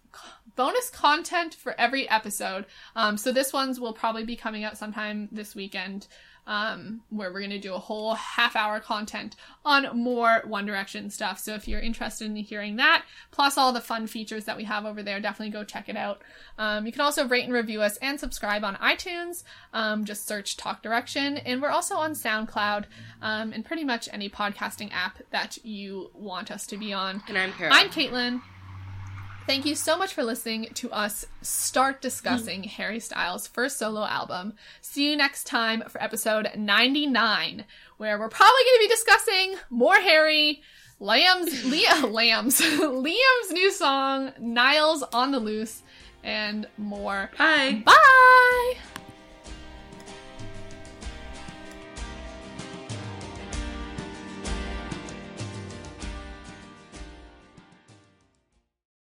[0.57, 2.67] bonus content for every episode.
[2.97, 6.07] Um, so this one's will probably be coming out sometime this weekend.
[6.47, 11.39] Um, where we're gonna do a whole half hour content on more One Direction stuff.
[11.39, 14.85] So if you're interested in hearing that, plus all the fun features that we have
[14.85, 16.21] over there, definitely go check it out.
[16.59, 19.43] Um, you can also rate and review us and subscribe on iTunes.
[19.73, 22.85] Um, just search Talk Direction, and we're also on SoundCloud
[23.23, 27.23] um, and pretty much any podcasting app that you want us to be on.
[27.27, 27.53] And I'm.
[27.59, 28.43] I'm Caitlin.
[29.47, 32.67] Thank you so much for listening to us start discussing mm.
[32.67, 34.55] Harry Styles' first solo album.
[34.81, 37.65] See you next time for episode 99,
[37.99, 40.63] where we're probably going to be discussing more Harry,
[40.99, 45.83] Lamb's, Leah, Lamb's, Liam's new song, Niall's on the Loose,
[46.23, 47.31] and more.
[47.37, 47.83] Bye.
[47.85, 49.04] Bye!